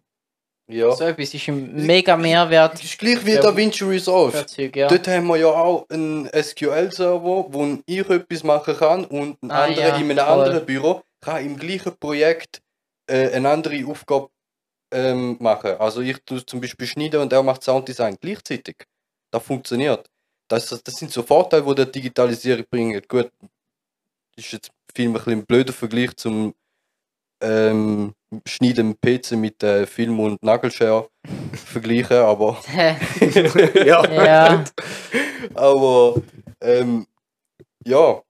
Ja. 0.71 0.93
So 0.93 1.05
etwas 1.05 1.35
ist 1.35 1.49
ein 1.49 1.87
mega 1.87 2.17
Mehrwert 2.17 2.75
Das 2.75 2.83
ist 2.85 2.99
gleich 2.99 3.25
wie 3.25 3.33
Ja. 3.33 3.41
DaVinci 3.43 3.85
Resolve. 3.85 4.37
für 4.39 4.47
Zeug, 4.47 4.77
ja. 4.77 4.89
Dort 4.89 5.07
haben 5.09 5.27
wir 5.27 5.37
ja 5.37 5.47
auch 5.49 5.87
einen 5.91 6.29
SQL-Server, 6.33 7.47
wo 7.53 7.79
ich 7.87 8.09
etwas 8.09 8.43
machen 8.45 8.77
kann 8.77 9.05
und 9.07 9.43
ein 9.43 9.51
Ah, 9.51 9.65
anderer 9.65 9.89
ja, 9.89 9.97
in 9.97 10.11
einem 10.11 10.19
voll. 10.19 10.27
anderen 10.27 10.67
Büro 10.67 11.03
kann 11.21 11.45
im 11.45 11.57
gleichen 11.57 11.97
Projekt 11.99 12.61
äh, 13.09 13.31
eine 13.33 13.49
andere 13.51 13.85
Aufgabe 13.87 14.29
ähm, 14.93 15.37
machen. 15.41 15.73
Also 15.79 16.01
ich 16.01 16.19
tue 16.25 16.45
zum 16.45 16.61
Beispiel 16.61 16.87
schneiden 16.87 17.21
und 17.21 17.33
er 17.33 17.43
macht 17.43 17.63
Sounddesign 17.63 18.17
gleichzeitig. 18.21 18.77
Das 19.33 19.43
funktioniert. 19.43 20.07
Das, 20.49 20.67
das 20.69 20.95
sind 20.97 21.13
so 21.13 21.23
Vorteile, 21.23 21.63
die 21.65 21.75
der 21.77 21.87
Digitalisierung 21.87 22.65
bringen. 22.69 23.01
Gut, 23.07 23.31
das 24.37 24.45
ist 24.47 24.53
jetzt 24.53 24.71
viel 24.95 25.07
ein 25.09 25.13
bisschen 25.13 25.33
ein 25.35 25.47
blöder 25.47 25.73
Vergleich 25.73 26.17
zum 26.17 26.55
ähm, 27.41 28.15
Schneiden 28.47 28.89
mit 28.89 29.01
PC 29.01 29.33
mit 29.33 29.63
äh, 29.63 29.87
Film 29.87 30.21
und 30.21 30.43
Nagelschere 30.43 31.09
vergleichen, 31.53 32.19
aber 32.19 32.63
ja. 33.85 34.25
ja, 34.25 34.65
Aber 35.55 36.23
ähm, 36.61 37.07
ja, 37.85 38.23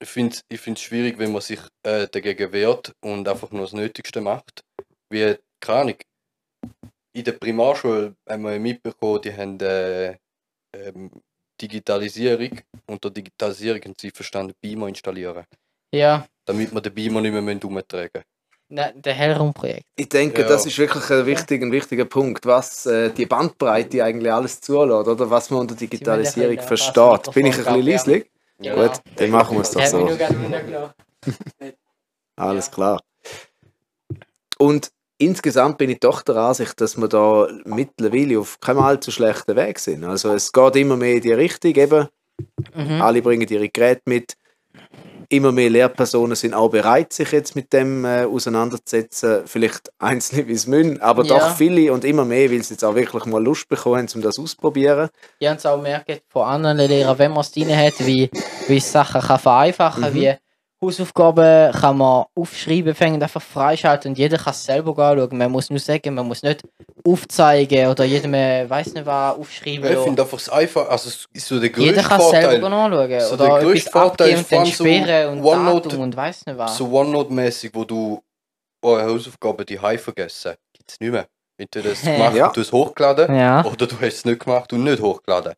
ich 0.00 0.08
finde 0.08 0.34
es 0.34 0.44
ich 0.48 0.60
find's 0.60 0.82
schwierig, 0.82 1.18
wenn 1.18 1.32
man 1.32 1.40
sich 1.42 1.60
äh, 1.82 2.06
dagegen 2.08 2.52
wehrt 2.52 2.92
und 3.00 3.28
einfach 3.28 3.50
nur 3.50 3.62
das 3.62 3.72
Nötigste 3.72 4.20
macht. 4.20 4.62
Wie, 5.10 5.36
keine 5.60 5.80
Ahnung, 5.80 5.96
in 7.12 7.24
der 7.24 7.32
Primarschule 7.32 8.14
haben 8.28 8.42
wir 8.42 8.58
mitbekommen, 8.60 9.22
die 9.22 9.34
haben 9.34 9.58
äh, 9.60 10.16
ähm, 10.74 11.10
Digitalisierung. 11.60 12.60
Unter 12.86 13.10
Digitalisierung 13.10 13.82
haben 13.82 13.94
sie 13.98 14.10
verstanden, 14.10 14.54
Beamer 14.60 14.88
installieren. 14.88 15.44
ja. 15.92 16.26
Damit 16.48 16.72
wir 16.74 16.80
den 16.80 16.94
Beamer 16.94 17.20
nicht 17.20 17.32
mehr 17.32 17.40
umtragen 17.64 18.10
müssen. 18.12 18.24
Nein, 18.70 19.00
der 19.00 19.14
Hellraum-Projekt. 19.14 19.84
Ich 19.96 20.08
denke, 20.10 20.42
Ja. 20.42 20.48
das 20.48 20.66
ist 20.66 20.76
wirklich 20.78 21.08
ein 21.10 21.24
wichtiger, 21.24 21.64
ein 21.64 21.72
wichtiger 21.72 22.04
Punkt, 22.04 22.44
was 22.44 22.84
äh, 22.84 23.10
die 23.10 23.24
Bandbreite 23.24 24.04
eigentlich 24.04 24.30
alles 24.32 24.60
zulässt, 24.60 25.08
oder 25.08 25.30
was 25.30 25.48
man 25.50 25.60
unter 25.60 25.74
Digitalisierung 25.74 26.56
können, 26.56 26.66
versteht. 26.68 27.32
Bin 27.32 27.46
ich 27.46 27.54
ein 27.56 27.64
bisschen 27.64 27.86
ja. 27.86 27.92
leislich? 27.92 28.30
Ja. 28.60 28.74
Gut, 28.74 29.00
dann 29.16 29.30
machen 29.30 29.56
wir 29.56 29.62
es 29.62 29.70
doch 29.70 29.86
so. 29.86 30.08
Alles 32.36 32.70
klar. 32.70 33.00
Und 34.58 34.90
insgesamt 35.18 35.78
bin 35.78 35.90
ich 35.90 36.00
doch 36.00 36.22
der 36.22 36.36
Ansicht, 36.36 36.80
dass 36.80 36.96
wir 36.96 37.08
da 37.08 37.48
mittlerweile 37.64 38.38
auf 38.40 38.60
keinem 38.60 38.80
allzu 38.80 39.10
schlechten 39.10 39.56
Weg 39.56 39.78
sind. 39.78 40.04
Also 40.04 40.32
es 40.32 40.52
geht 40.52 40.76
immer 40.76 40.96
mehr 40.96 41.14
in 41.14 41.22
die 41.22 41.32
Richtung, 41.32 41.74
eben, 41.74 42.08
Mhm. 42.74 43.02
alle 43.02 43.20
bringen 43.22 43.48
ihre 43.48 43.68
Geräte 43.68 44.02
mit. 44.06 44.34
Immer 45.30 45.52
mehr 45.52 45.68
Lehrpersonen 45.68 46.34
sind 46.36 46.54
auch 46.54 46.70
bereit, 46.70 47.12
sich 47.12 47.30
jetzt 47.32 47.54
mit 47.54 47.72
dem 47.74 48.04
äh, 48.06 48.24
auseinanderzusetzen. 48.24 49.42
Vielleicht 49.46 49.92
einzelne, 49.98 50.48
wie 50.48 50.52
es 50.52 50.66
müssen, 50.66 51.00
aber 51.02 51.22
Ja. 51.24 51.38
doch 51.38 51.56
viele 51.56 51.92
und 51.92 52.04
immer 52.04 52.24
mehr, 52.24 52.50
weil 52.50 52.62
sie 52.62 52.74
jetzt 52.74 52.84
auch 52.84 52.94
wirklich 52.94 53.26
mal 53.26 53.42
Lust 53.42 53.68
bekommen 53.68 53.98
haben, 53.98 54.08
um 54.14 54.22
das 54.22 54.38
auszuprobieren. 54.38 55.10
Ich 55.38 55.46
habe 55.46 55.58
es 55.58 55.66
auch 55.66 55.76
gemerkt 55.76 56.22
von 56.28 56.44
anderen 56.44 56.78
Lehrern, 56.78 57.18
wenn 57.18 57.32
man 57.32 57.40
es 57.42 57.52
drin 57.52 57.76
hat, 57.76 57.94
wie, 58.06 58.30
wie 58.68 58.76
es 58.78 58.90
Sachen 58.90 59.20
kann 59.20 59.38
vereinfachen 59.38 60.02
kann, 60.02 60.12
Mhm. 60.14 60.16
wie 60.16 60.34
Hausaufgaben 60.80 61.72
kann 61.72 61.98
man 61.98 62.24
aufschreiben, 62.36 62.94
fängt 62.94 63.20
einfach 63.22 63.42
freischalten 63.42 64.12
und 64.12 64.18
jeder 64.18 64.38
kann 64.38 64.52
es 64.52 64.64
selber 64.64 64.90
anschauen. 65.10 65.36
Man 65.36 65.50
muss 65.50 65.70
nur 65.70 65.78
sagen, 65.80 66.14
man 66.14 66.26
muss 66.26 66.42
nicht 66.42 66.62
aufzeigen 67.04 67.88
oder 67.88 68.04
jedem, 68.04 68.34
äh, 68.34 68.68
weiß 68.68 68.94
nicht 68.94 69.04
was, 69.06 69.36
aufschreiben. 69.36 69.90
Ich 69.90 69.98
finde 69.98 70.22
einfach 70.22 70.38
das 70.38 70.48
einfach, 70.48 70.88
also 70.88 71.08
es 71.08 71.26
ist 71.32 71.46
so 71.48 71.58
der 71.58 71.70
größte 71.70 71.90
Jeder 71.90 72.02
kann 72.02 72.18
es 72.20 72.24
Vorteil. 72.24 72.50
selber 72.50 72.66
anschauen. 72.72 73.20
So 73.20 73.34
oder 73.34 73.44
der 73.48 73.58
grösste 73.60 73.90
Vorteil 73.90 74.28
ist 74.30 74.38
und 74.38 74.52
dann 74.52 74.58
allem 74.60 74.72
so 74.72 74.84
sperren 74.84 75.28
und 75.38 75.44
OneNote- 75.44 75.82
Datum 75.82 76.00
und 76.00 76.16
weiß 76.16 76.46
nicht 76.46 76.58
was. 76.58 76.76
so 76.76 76.86
OneNote-mäßig, 76.86 77.70
wo 77.74 77.84
du 77.84 78.22
eure 78.82 79.04
Hausaufgaben 79.06 79.66
die 79.66 79.80
Hause 79.80 79.98
vergessen, 79.98 80.54
gibt 80.72 80.90
es 80.92 81.00
nicht 81.00 81.10
mehr. 81.10 81.26
Entweder 81.60 81.90
hast 81.90 82.04
du 82.04 82.10
es 82.10 82.16
gemacht 82.16 82.36
Ja. 82.36 82.46
und 82.46 82.56
du 82.56 82.60
hast 82.60 82.66
es 82.68 82.72
hochgeladen 82.72 83.34
ja. 83.34 83.64
oder 83.64 83.86
du 83.86 83.96
hast 83.96 84.14
es 84.14 84.24
nicht 84.24 84.44
gemacht 84.44 84.72
und 84.72 84.84
nicht 84.84 85.02
hochgeladen. 85.02 85.54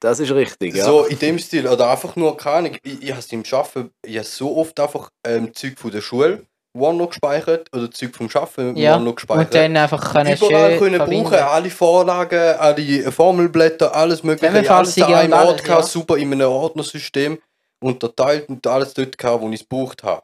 Das 0.00 0.18
ist 0.18 0.30
richtig, 0.32 0.74
ja. 0.74 0.84
So 0.84 1.04
in 1.04 1.18
dem 1.18 1.38
Stil. 1.38 1.66
Oder 1.68 1.90
einfach 1.90 2.16
nur, 2.16 2.36
keine 2.36 2.56
Ahnung, 2.56 2.76
ich, 2.82 3.02
ich 3.02 3.10
habe 3.10 3.20
es 3.20 3.30
im 3.32 3.42
Arbeiten, 3.50 3.90
ich 4.04 4.16
habe 4.16 4.26
so 4.26 4.56
oft 4.56 4.78
einfach 4.80 5.10
ähm, 5.26 5.54
Zeug 5.54 5.78
von 5.78 5.90
der 5.90 6.00
Schule 6.00 6.46
OneNote 6.72 7.08
gespeichert 7.10 7.68
oder 7.74 7.90
Zeug 7.90 8.14
vom 8.14 8.28
Arbeiten 8.32 8.76
Ja, 8.76 8.94
OneNote 8.94 9.10
Und 9.10 9.16
gespeichert. 9.16 9.54
dann 9.54 9.76
einfach 9.76 10.12
können 10.12 10.36
Überall 10.36 10.70
schön 10.70 10.78
können 10.78 10.96
verbinden. 10.96 11.24
brauchen, 11.24 11.38
alle 11.38 11.70
Vorlagen, 11.70 12.54
alle 12.58 13.12
Formelblätter, 13.12 13.94
alles 13.94 14.22
mögliche, 14.22 14.72
alles 14.72 14.94
Zusammenfassungen 14.94 15.14
an 15.14 15.20
einem 15.20 15.32
und 15.32 15.38
Ort 15.38 15.48
alles, 15.48 15.62
gehabt, 15.64 15.82
ja. 15.82 15.88
super 15.88 16.16
in 16.16 16.32
einem 16.32 16.48
Ordnersystem 16.48 17.38
unterteilt 17.80 18.48
und 18.48 18.66
alles 18.66 18.94
dort 18.94 19.18
gehabt, 19.18 19.42
wo 19.42 19.48
ich 19.48 19.60
es 19.62 19.68
gebraucht 19.68 20.02
habe. 20.04 20.22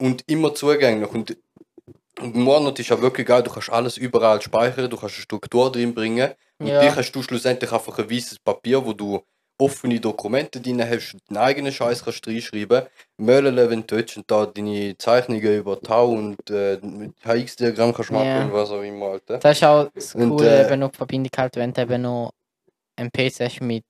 Und 0.00 0.22
immer 0.28 0.54
zugänglich. 0.54 1.10
Und, 1.10 1.36
und 2.20 2.36
OneNote 2.36 2.82
ist 2.82 2.88
ja 2.88 3.00
wirklich 3.00 3.26
geil, 3.26 3.42
du 3.42 3.50
kannst 3.50 3.70
alles 3.70 3.96
überall 3.96 4.40
speichern, 4.42 4.90
du 4.90 4.96
kannst 4.96 5.16
eine 5.16 5.22
Struktur 5.22 5.72
drin 5.72 5.94
bringen. 5.94 6.32
Und 6.58 6.68
Ja. 6.68 6.80
dich 6.80 6.94
hast 6.96 7.12
du 7.12 7.22
schlussendlich 7.22 7.72
einfach 7.72 7.98
ein 7.98 8.10
weißes 8.10 8.38
Papier, 8.40 8.84
wo 8.84 8.92
du 8.92 9.22
offene 9.58 10.00
Dokumente 10.00 10.60
drin 10.60 10.82
hast, 10.82 11.16
deinen 11.28 11.38
eigenen 11.38 11.72
Scheiß 11.72 12.04
kannst 12.04 12.26
reinschreiben, 12.26 12.82
mailen, 13.16 13.56
wenn 13.56 13.86
du 13.86 13.96
willst, 13.96 14.16
und 14.16 14.30
da 14.30 14.46
deine 14.46 14.96
Zeichnungen 14.98 15.58
über 15.58 15.80
Tau 15.80 16.10
und 16.10 16.50
äh, 16.50 16.78
HX-Diagramm 17.24 17.94
kannst 17.94 18.10
machen 18.10 18.46
und 18.46 18.52
was 18.52 18.70
auch 18.70 18.82
immer, 18.82 19.06
Alter. 19.06 19.38
Das 19.38 19.58
ist 19.58 19.64
auch 19.64 19.88
das 19.94 20.14
Und, 20.14 20.28
Coole, 20.30 20.48
äh, 20.62 20.66
eben 20.66 20.80
noch 20.80 20.90
die 20.90 20.96
Verbindung 20.96 21.30
halt, 21.36 21.56
wenn 21.56 21.72
du 21.72 21.80
eben 21.80 22.02
noch 22.02 22.32
einen 22.96 23.10
PC 23.10 23.40
hast 23.40 23.60
mit 23.60 23.84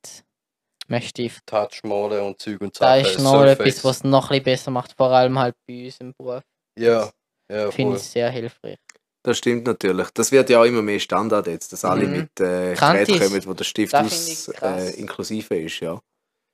einem 0.88 1.02
Stift. 1.02 1.46
Touch 1.46 1.82
malen 1.84 2.20
und 2.22 2.40
Zeug 2.40 2.60
und 2.60 2.76
Da 2.78 2.96
Sachen. 2.96 3.08
ist 3.10 3.18
noch 3.20 3.44
etwas, 3.44 3.84
was 3.84 3.96
es 3.98 4.04
noch 4.04 4.24
ein 4.24 4.28
bisschen 4.28 4.44
besser 4.44 4.70
macht, 4.70 4.94
vor 4.96 5.10
allem 5.10 5.38
halt 5.38 5.54
bei 5.66 5.86
uns 5.86 5.98
im 6.00 6.12
Beruf. 6.14 6.42
Ja, 6.76 7.10
ja, 7.52 7.70
Finde 7.70 7.96
ich 7.96 8.02
sehr 8.02 8.30
hilfreich. 8.30 8.78
Das 9.24 9.38
stimmt 9.38 9.66
natürlich. 9.66 10.08
Das 10.10 10.32
wird 10.32 10.50
ja 10.50 10.60
auch 10.60 10.64
immer 10.64 10.82
mehr 10.82 10.98
Standard 10.98 11.46
jetzt, 11.46 11.72
dass 11.72 11.84
alle 11.84 12.06
Mhm. 12.06 12.12
mit 12.12 12.40
äh. 12.40 12.74
Geräten 12.74 13.18
kommen, 13.20 13.46
wo 13.46 13.54
der 13.54 13.64
Stift 13.64 13.94
aus, 13.94 14.48
äh, 14.60 14.90
inklusive 14.98 15.54
ist, 15.56 15.80
ja. 15.80 16.00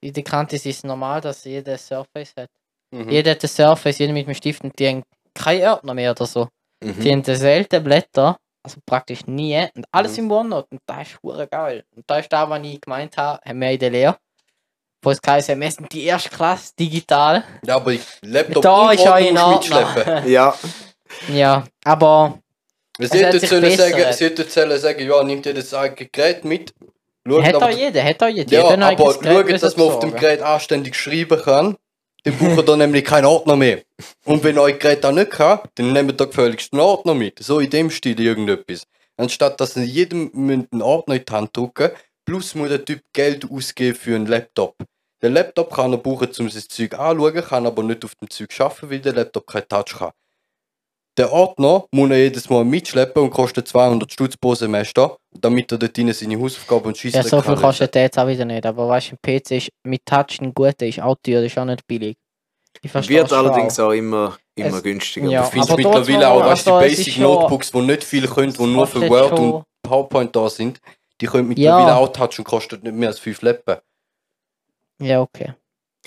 In 0.00 0.12
der 0.12 0.22
Kantis 0.22 0.64
ist 0.66 0.76
es 0.78 0.84
normal, 0.84 1.20
dass 1.20 1.44
jeder 1.44 1.72
ein 1.72 1.78
Surface 1.78 2.34
hat. 2.36 2.50
Mhm. 2.90 3.08
Jeder 3.08 3.30
hat 3.32 3.42
ein 3.42 3.48
Surface, 3.48 3.98
jeder 3.98 4.12
mit 4.12 4.26
einem 4.26 4.34
Stift 4.34 4.62
und 4.62 4.78
die 4.78 4.86
haben 4.88 5.02
keine 5.34 5.72
Ordner 5.72 5.94
mehr 5.94 6.10
oder 6.10 6.26
so. 6.26 6.48
Mhm. 6.84 7.00
Die 7.00 7.10
haben 7.12 7.24
selten 7.24 7.82
Blätter, 7.82 8.36
also 8.62 8.78
praktisch 8.84 9.26
nie, 9.26 9.66
und 9.74 9.86
alles 9.90 10.12
Mhm. 10.18 10.24
im 10.24 10.30
OneNote. 10.32 10.68
Und 10.72 10.80
das 10.86 11.08
ist 11.08 11.18
hure 11.22 11.48
geil. 11.48 11.84
Und 11.96 12.04
da 12.06 12.18
ist 12.18 12.30
da, 12.32 12.48
was 12.50 12.60
ich 12.62 12.80
gemeint 12.80 13.16
habe, 13.16 13.40
haben 13.48 13.60
wir 13.60 13.70
in 13.70 13.78
der 13.78 13.90
Lehre. 13.90 14.16
Wo 15.02 15.10
es 15.10 15.22
geheißen 15.22 15.58
wir 15.60 15.70
sind 15.70 15.92
die 15.92 16.04
erste 16.04 16.28
Klasse 16.28 16.72
digital. 16.78 17.44
Ja, 17.64 17.76
aber 17.76 17.92
ich 17.92 18.02
Laptop 18.22 18.62
Da 18.62 18.88
und 18.88 18.94
ist 18.94 19.00
Ordner 19.06 19.18
in 19.28 19.38
Ordnung. 19.38 20.24
Ja, 20.26 20.54
Ja, 21.32 21.64
aber 21.84 22.40
Sie 22.98 23.24
hätten 23.24 23.46
sollen 23.46 23.76
sagen, 23.76 24.12
sie 24.12 24.24
hätten 24.24 24.48
sollen 24.48 24.78
sagen, 24.78 25.06
ja, 25.06 25.22
nimmt 25.22 25.46
ihr 25.46 25.54
das 25.54 25.72
eigene 25.72 26.08
Gerät 26.10 26.44
mit. 26.44 26.74
Schaut 27.26 27.44
hat 27.44 27.54
aber, 27.54 27.70
jeder, 27.70 28.02
hat 28.02 28.22
auch 28.22 28.28
jeder. 28.28 28.52
ja, 28.52 28.64
aber 28.64 29.12
schaut, 29.12 29.62
dass 29.62 29.76
man 29.76 29.86
auf 29.86 30.00
dem. 30.00 30.14
Gerät 30.14 30.42
anständig 30.42 30.96
schreiben 30.96 31.40
kann. 31.40 31.76
Dann 32.24 32.36
braucht 32.36 32.68
ihr 32.68 32.76
nämlich 32.76 33.04
keinen 33.04 33.26
Ordner 33.26 33.54
mehr. 33.54 33.82
Und 34.24 34.42
wenn 34.42 34.58
euer 34.58 34.72
Gerät 34.72 35.04
auch 35.06 35.12
nicht 35.12 35.30
kann, 35.30 35.60
dann 35.76 35.92
nehmt 35.92 36.20
ihr 36.20 36.26
gefälligst 36.26 36.72
einen 36.72 36.80
Ordner 36.80 37.14
mit. 37.14 37.38
So 37.40 37.60
in 37.60 37.70
dem 37.70 37.90
Stil 37.90 38.20
irgendetwas. 38.20 38.84
Anstatt 39.16 39.60
dass 39.60 39.76
ihr 39.76 39.84
jedem 39.84 40.30
einen 40.34 40.82
Ordner 40.82 41.16
in 41.16 41.24
die 41.24 41.32
Hand 41.32 41.56
drücken, 41.56 41.90
plus 42.24 42.54
muss 42.54 42.68
der 42.70 42.84
Typ 42.84 43.02
Geld 43.12 43.48
ausgeben 43.50 43.96
für 43.96 44.16
einen 44.16 44.26
Laptop. 44.26 44.74
Den 45.22 45.34
Laptop 45.34 45.72
kann 45.72 45.92
er 45.92 45.98
brauchen, 45.98 46.30
um 46.38 46.48
sein 46.48 46.62
Zeug 46.68 46.94
anzuschauen, 46.98 47.44
kann 47.44 47.66
aber 47.66 47.82
nicht 47.82 48.04
auf 48.04 48.14
dem 48.16 48.30
Zeug 48.30 48.48
arbeiten, 48.60 48.90
weil 48.90 49.00
der 49.00 49.12
Laptop 49.14 49.46
kein 49.46 49.68
Touch 49.68 49.98
kann. 49.98 50.10
Der 51.18 51.32
Ordner 51.32 51.84
muss 51.90 52.10
er 52.10 52.18
jedes 52.18 52.48
Mal 52.48 52.64
mitschleppen 52.64 53.22
und 53.25 53.30
kostet 53.30 53.66
200 53.66 54.12
Stutz 54.12 54.37
pro 54.37 54.54
Semester, 54.54 55.16
damit 55.32 55.72
er 55.72 55.78
dort 55.78 55.96
drin 55.96 56.12
seine 56.12 56.40
Hausaufgaben 56.40 56.87
und 56.87 56.96
Scheiße 56.96 57.16
Ja, 57.16 57.22
so 57.25 57.42
viel 57.42 57.56
kostet 57.56 57.94
der 57.94 58.02
jetzt 58.02 58.18
auch 58.18 58.28
wieder 58.28 58.44
nicht. 58.44 58.64
Aber 58.64 58.88
weißt 58.88 59.12
du, 59.12 59.16
ein 59.16 59.40
PC 59.40 59.50
ist 59.56 59.68
mit 59.84 60.06
Touch 60.06 60.40
ein 60.40 60.54
guter, 60.54 60.87
ist 60.87 61.00
auch 61.00 61.16
teuer, 61.22 61.42
ist 61.42 61.58
auch 61.58 61.64
nicht 61.64 61.84
billig. 61.88 62.16
Ich 62.82 62.90
verstehe 62.92 63.18
Wird 63.18 63.32
allerdings 63.32 63.80
auch. 63.80 63.88
auch 63.88 63.92
immer, 63.92 64.38
immer 64.54 64.76
Es- 64.76 64.82
günstiger. 64.84 65.28
ja. 65.28 65.42
Du 65.42 65.48
findest 65.50 65.70
aber 65.72 65.82
mittlerweile 65.82 66.28
auch, 66.30 66.40
weißt 66.44 66.66
du, 66.68 66.72
also, 66.75 66.88
die 66.88 66.94
Basic 66.96 67.18
Notebooks, 67.18 67.72
die 67.72 67.80
nicht 67.80 68.04
viel 68.04 68.28
können, 68.28 68.52
die 68.52 68.66
nur 68.66 68.87
für 68.87 69.00
kostet 69.00 69.10
Word 69.10 69.28
schon- 69.30 69.52
und 69.54 69.64
PowerPoint 69.82 70.37
da 70.37 70.48
sind, 70.48 70.78
die 71.20 71.26
können 71.26 71.48
mittlerweile 71.48 71.88
Ja. 71.88 71.96
auch 71.96 72.08
Touch 72.12 72.38
und 72.38 72.44
kosten 72.44 72.78
nicht 72.82 72.94
mehr 72.94 73.08
als 73.08 73.18
5 73.18 73.42
Leppen. 73.42 73.76
Ja, 75.02 75.20
okay. 75.20 75.54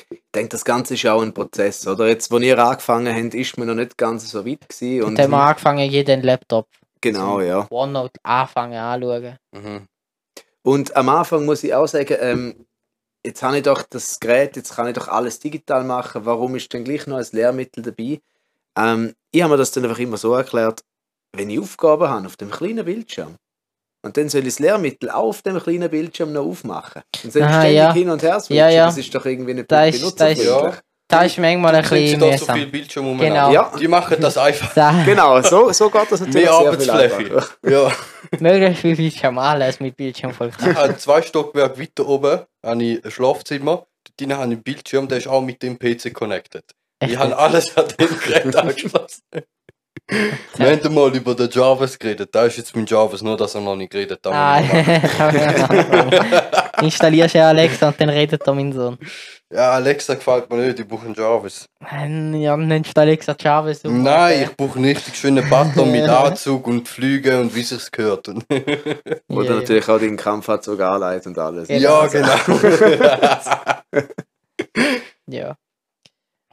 Ich 0.10 0.22
denke, 0.34 0.50
das 0.50 0.66
Ganze 0.66 0.94
ist 0.94 1.06
auch 1.06 1.22
ein 1.22 1.34
Prozess, 1.34 1.86
oder? 1.88 2.08
Jetzt, 2.08 2.32
als 2.32 2.44
ihr 2.44 2.58
angefangen 2.58 3.16
habt, 3.16 3.34
ist 3.34 3.58
man 3.58 3.68
noch 3.68 3.76
nicht 3.76 3.98
ganz 3.98 4.30
so 4.30 4.46
weit 4.46 4.68
gewesen. 4.68 5.02
Und, 5.02 5.10
Und, 5.10 5.20
dann 5.20 5.26
haben 5.26 5.32
wir 5.32 5.44
angefangen, 5.44 5.90
jeden 5.90 6.22
Laptop 6.22 6.68
genau, 7.02 7.42
ja. 7.42 7.68
OneNote 7.70 8.20
anfangen 8.24 8.78
anzuschauen. 8.78 9.38
Mhm. 9.52 9.88
Und 10.64 10.96
am 10.96 11.10
Anfang 11.10 11.46
muss 11.46 11.64
ich 11.64 11.74
auch 11.74 11.88
sagen, 11.88 12.16
ähm, 12.20 12.66
jetzt 13.26 13.42
habe 13.44 13.58
ich 13.58 13.64
doch 13.64 13.84
das 13.84 14.20
Gerät, 14.20 14.56
jetzt 14.56 14.76
kann 14.76 14.88
ich 14.88 14.94
doch 14.94 15.08
alles 15.08 15.40
digital 15.40 15.84
machen, 15.84 16.26
warum 16.26 16.56
ist 16.56 16.72
denn 16.74 16.84
gleich 16.84 17.08
noch 17.08 17.18
ein 17.18 17.26
Lehrmittel 17.32 17.84
dabei? 17.84 18.22
Ähm, 18.78 19.16
ich 19.32 19.42
habe 19.42 19.54
mir 19.54 19.58
das 19.58 19.72
dann 19.72 19.84
einfach 19.86 20.00
immer 20.00 20.18
so 20.18 20.34
erklärt, 20.34 20.82
wenn 21.34 21.50
ich 21.50 21.60
Aufgaben 21.60 22.08
habe 22.08 22.28
auf 22.28 22.38
dem 22.38 22.52
kleinen 22.52 22.86
Bildschirm, 22.86 23.36
und 24.04 24.18
dann 24.18 24.30
soll 24.30 24.42
ich 24.42 24.48
das 24.48 24.60
Lehrmittel 24.60 25.10
auf 25.10 25.42
dem 25.42 25.60
kleinen 25.60 25.90
Bildschirm 25.90 26.34
noch 26.34 26.46
aufmachen. 26.46 27.02
Dann 27.22 27.32
soll 27.32 27.42
ich 27.44 27.48
Ah, 27.48 27.60
ständig 27.62 27.78
ja. 27.78 27.94
hin 27.94 28.10
und 28.10 28.24
her 28.24 28.40
switchen. 28.40 28.58
Ja, 28.58 28.70
ja. 28.70 28.86
Das 28.88 28.98
ist 28.98 29.14
doch 29.14 29.26
irgendwie 29.26 29.54
nicht 29.54 29.72
Da 29.72 29.86
ist- 29.86 30.02
da 30.20 30.28
ist- 30.28 30.38
benutzerfreundlich. 30.40 30.82
Da 31.08 31.24
ist 31.24 31.38
manchmal 31.40 31.76
ein 31.76 31.82
bisschen 31.82 32.20
da 32.22 32.38
so 32.38 32.46
viel 32.46 32.56
mühsam. 32.56 32.72
Bildschirm 32.72 33.08
um 33.12 33.18
Genau. 33.18 33.52
Ja. 33.52 33.72
Die 33.78 33.88
machen 33.90 34.16
das 34.22 34.38
einfach. 34.38 34.74
Da, 34.74 35.04
Genau, 35.04 35.42
so, 35.42 35.70
so 35.74 35.90
geht 35.90 36.10
das 36.10 36.22
natürlich 36.22 36.46
Mehr 36.46 36.54
sehr 36.54 36.80
viel 36.80 36.90
Arbeitsfläche. 36.90 37.36
einfacher. 37.36 37.70
Ja. 37.70 37.92
möglichst 38.40 38.82
viel 38.82 38.96
Bildschirm, 38.96 39.38
alles 39.38 39.80
mit 39.82 39.98
Bildschirm 39.98 40.34
voll 40.34 40.52
Ich 40.58 40.66
habe 40.76 40.96
zwei 40.98 41.22
Stockwerke 41.22 41.82
weiter 41.82 42.08
oben 42.08 42.40
habe 42.66 42.84
ich 42.84 43.04
ein 43.04 43.12
Schlafzimmer. 43.12 43.86
Dort 44.18 44.32
habe 44.32 44.32
ich 44.32 44.38
einen 44.40 44.64
Bildschirm, 44.64 45.08
der 45.10 45.18
ist 45.18 45.28
auch 45.28 45.42
mit 45.42 45.62
dem 45.62 45.78
PC 45.78 46.14
connected. 46.14 46.64
Ich 47.04 47.18
habe 47.18 47.38
alles 47.38 47.76
an 47.76 47.86
dem 48.00 48.18
Gerät 48.20 48.56
angeschlossen. 48.56 49.22
Wir 50.58 50.72
haben 50.72 50.94
mal 50.94 51.16
über 51.16 51.36
den 51.36 51.50
Javas 51.50 51.98
geredet. 51.98 52.30
Da 52.34 52.46
ist 52.46 52.58
jetzt 52.58 52.76
mein 52.76 52.86
Javas, 52.86 53.22
nur 53.22 53.38
dass 53.38 53.56
er 53.56 53.62
noch 53.62 53.76
nicht 53.76 53.92
geredet 53.92 54.20
hat. 54.26 54.34
Ah, 54.34 54.60
Installierst 56.82 57.36
ja 57.36 57.48
Alexa 57.50 57.88
und 57.88 58.02
dann 58.02 58.10
redet 58.10 58.46
da 58.46 58.54
mein 58.54 58.74
Sohn. 58.74 58.98
Ja, 59.54 59.72
Alexa 59.72 60.14
gefällt 60.16 60.50
mir 60.50 60.58
nicht, 60.58 60.80
ich 60.80 60.88
brauche 60.88 61.06
einen 61.06 61.16
Javas. 61.16 61.66
Ja, 61.82 62.58
nennst 62.58 62.96
du 62.96 63.02
Alexa 63.02 63.36
Chavez? 63.40 63.82
super. 63.82 63.94
Nein, 63.96 64.44
ich 64.44 64.56
brauche 64.56 64.78
einen 64.78 64.86
richtig 64.86 65.16
schönen 65.16 65.48
Button 65.50 65.92
mit 65.92 66.04
Anzug 66.10 66.68
und 66.68 66.88
Flügen 66.88 67.42
und 67.42 67.56
wie 67.56 67.64
sich's 67.64 67.92
gehört. 67.92 68.28
Oder 69.28 69.46
Ja, 69.46 69.56
natürlich 69.56 69.88
auch 69.90 70.00
den 70.00 70.16
Kampfanzug 70.18 70.80
anleitet 70.80 71.28
und 71.28 71.38
alles. 71.38 71.68
Genau. 71.68 72.06
ja, 72.06 72.08
genau. 72.08 72.60
Ja. 75.28 75.56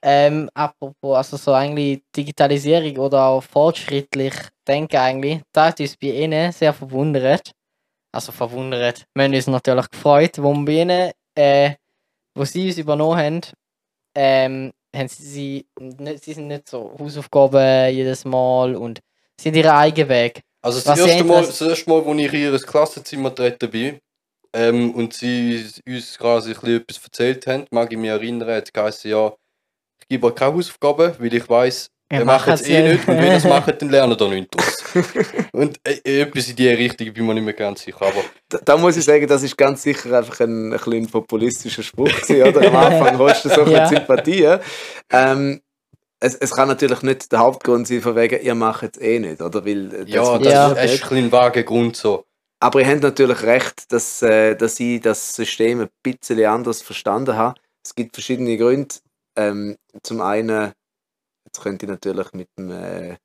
Ähm, 0.02 0.48
apropos, 0.54 1.16
also 1.16 1.36
so 1.36 1.52
eigentlich 1.52 2.02
Digitalisierung 2.14 2.96
oder 2.98 3.24
auch 3.24 3.42
fortschrittlich 3.42 4.34
denken 4.66 4.96
eigentlich, 4.96 5.40
da 5.52 5.66
hat 5.66 5.80
uns 5.80 5.96
bei 5.96 6.08
ihnen 6.08 6.52
sehr 6.52 6.72
verwundert. 6.72 7.50
Also 8.12 8.32
verwundert. 8.32 9.04
Wir 9.14 9.24
haben 9.24 9.34
uns 9.34 9.46
natürlich 9.46 9.90
gefreut, 9.90 10.38
wo 10.38 10.54
wir 10.54 10.64
bei 10.64 10.72
ihnen, 10.72 11.12
äh, 11.34 11.74
wo 12.34 12.44
sie 12.44 12.68
uns 12.68 12.78
übernommen 12.78 13.18
haben, 13.18 13.40
ähm, 14.14 14.72
haben 14.94 15.08
sie, 15.08 15.22
sie, 15.24 15.66
nicht, 15.78 16.24
sie 16.24 16.32
sind 16.32 16.48
nicht 16.48 16.68
so 16.68 16.96
Hausaufgaben 16.98 17.94
jedes 17.94 18.24
Mal 18.24 18.74
und 18.76 19.00
sind 19.40 19.56
ihren 19.56 19.70
eigenen 19.70 20.08
Weg. 20.08 20.42
Also 20.62 20.80
das 20.80 20.98
erste, 20.98 21.24
Mal, 21.24 21.46
das 21.46 21.60
erste 21.60 21.90
Mal, 21.90 22.02
als 22.02 22.18
ich 22.18 22.32
in 22.32 22.40
ihr 22.40 22.58
Klassenzimmer 22.58 23.34
treten 23.34 23.70
bin 23.70 23.98
ähm, 24.52 24.94
und 24.94 25.14
sie 25.14 25.64
uns 25.86 26.18
quasi 26.18 26.50
ein 26.50 26.60
bisschen 26.60 26.76
etwas 26.80 27.04
erzählt 27.04 27.46
haben, 27.46 27.66
mag 27.70 27.92
ich 27.92 27.98
mich 27.98 28.10
erinnern, 28.10 28.48
hat 28.48 28.64
es 28.64 28.72
geheißen, 28.72 29.10
ja, 29.10 29.32
ich 30.08 30.14
gebe 30.16 30.26
euch 30.28 30.34
keine 30.34 30.54
Hausaufgaben, 30.54 31.12
weil 31.18 31.34
ich 31.34 31.48
weiss, 31.48 31.90
Wir 32.10 32.20
ihr 32.20 32.24
macht 32.24 32.48
es 32.48 32.62
eh 32.66 32.82
nicht 32.82 33.06
und 33.06 33.16
wenn 33.18 33.24
ihr 33.24 33.32
es 33.34 33.44
macht, 33.56 33.80
dann 33.82 33.90
lernt 33.90 34.20
ihr 34.20 34.28
nicht 34.28 34.48
draus. 34.54 34.84
und 35.52 35.78
äh, 35.86 36.00
äh, 36.04 36.20
etwas 36.22 36.48
in 36.48 36.56
die 36.56 36.68
Richtung 36.68 37.06
bin 37.12 37.16
ich 37.16 37.22
mir 37.28 37.34
nicht 37.34 37.44
mehr 37.44 37.52
ganz 37.54 37.82
sicher, 37.82 38.00
aber 38.02 38.24
Da, 38.48 38.58
da 38.64 38.76
muss 38.78 38.96
ich 38.96 39.04
sagen, 39.04 39.26
das 39.26 39.42
ist 39.42 39.56
ganz 39.58 39.82
sicher 39.82 40.16
einfach 40.16 40.40
ein, 40.40 40.72
ein, 40.72 40.78
bisschen 40.78 41.06
populistischer 41.08 41.82
Spruch 41.82 42.06
gewesen, 42.22 42.42
oder? 42.42 42.66
Am 42.68 42.76
Anfang 42.76 43.18
hast 43.18 43.44
du 43.44 43.48
so 43.50 43.64
viel 43.64 43.74
Ja. 43.74 43.86
Sympathie. 43.86 44.56
Ähm, 45.12 45.60
es, 46.20 46.34
es 46.36 46.50
kann 46.52 46.68
natürlich 46.68 47.02
nicht 47.02 47.30
der 47.30 47.40
Hauptgrund 47.40 47.86
sein, 47.86 48.00
von 48.00 48.16
wegen, 48.16 48.40
ihr 48.42 48.54
macht 48.54 48.96
es 48.96 49.02
eh 49.02 49.18
nicht, 49.20 49.40
oder? 49.42 49.64
Weil, 49.66 49.92
äh, 49.94 49.98
das 50.06 50.08
ja, 50.10 50.38
das 50.38 50.52
Ja. 50.52 50.72
ist 50.72 51.12
ein 51.12 51.18
ein 51.18 51.32
vager 51.32 51.62
Grund 51.64 51.96
so. 51.96 52.24
Aber 52.60 52.80
ihr 52.80 52.88
habt 52.88 53.02
natürlich 53.02 53.42
recht, 53.42 53.92
dass, 53.92 54.20
äh, 54.22 54.56
dass 54.56 54.80
ich 54.80 55.00
das 55.00 55.36
System 55.36 55.82
ein 55.82 55.88
bisschen 56.02 56.42
anders 56.46 56.82
verstanden 56.82 57.36
habe. 57.36 57.54
Es 57.84 57.94
gibt 57.94 58.16
verschiedene 58.16 58.56
Gründe. 58.56 58.94
Ähm, 59.38 59.76
zum 60.02 60.20
einen, 60.20 60.72
jetzt 61.46 61.60
könnte 61.62 61.86
ich 61.86 61.90
natürlich 61.90 62.32
mit 62.32 62.48
dem 62.58 62.70
äh, 62.70 63.16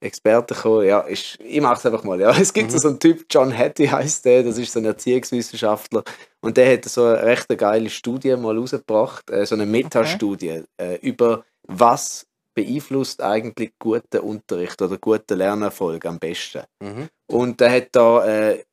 Experten 0.00 0.54
kommen. 0.56 0.86
Ja, 0.86 1.00
ist, 1.00 1.38
ich 1.40 1.60
mache 1.60 1.74
es 1.74 1.86
einfach 1.86 2.04
mal. 2.04 2.20
Ja. 2.20 2.30
Es 2.38 2.52
gibt 2.52 2.70
Mhm. 2.72 2.78
so 2.78 2.88
einen 2.88 3.00
Typ, 3.00 3.26
John 3.30 3.56
Hattie 3.56 3.90
heißt 3.90 4.24
der, 4.24 4.44
das 4.44 4.56
ist 4.58 4.72
so 4.72 4.78
ein 4.78 4.84
Erziehungswissenschaftler. 4.84 6.04
Und 6.40 6.56
der 6.56 6.72
hat 6.74 6.84
so 6.84 7.04
eine 7.04 7.22
recht 7.24 7.48
geile 7.58 7.90
Studie 7.90 8.36
mal 8.36 8.56
rausgebracht, 8.56 9.28
äh, 9.30 9.44
so 9.44 9.54
eine 9.56 9.66
Metastudie 9.66 10.62
äh, 10.80 10.96
über 11.00 11.44
was 11.66 12.26
beeinflusst 12.54 13.20
eigentlich 13.22 13.72
guten 13.78 14.18
Unterricht 14.20 14.80
oder 14.82 14.98
guten 14.98 15.36
Lernerfolg 15.36 16.04
am 16.06 16.18
besten. 16.18 16.62
Mhm. 16.80 17.08
Und 17.26 17.60
der 17.60 17.70
hat 17.72 17.88
da, 17.92 18.24
äh, 18.24 18.64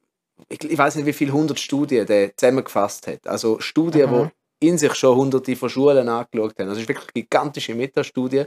ich, 0.49 0.63
ich 0.63 0.77
weiß 0.77 0.95
nicht, 0.95 1.05
wie 1.05 1.13
viele 1.13 1.31
hundert 1.33 1.59
Studien 1.59 2.05
der 2.05 2.35
zusammengefasst 2.37 3.07
hat. 3.07 3.27
Also 3.27 3.59
Studien, 3.59 4.09
Mhm. 4.11 4.13
die 4.25 4.29
in 4.59 4.77
sich 4.77 4.93
schon 4.95 5.15
hunderte 5.17 5.55
von 5.55 5.69
Schulen 5.69 6.07
angeschaut 6.09 6.53
haben. 6.57 6.69
Also 6.69 6.73
es 6.73 6.79
ist 6.83 6.87
wirklich 6.89 7.09
eine 7.13 7.23
gigantische 7.23 7.75
Metastudie. 7.75 8.45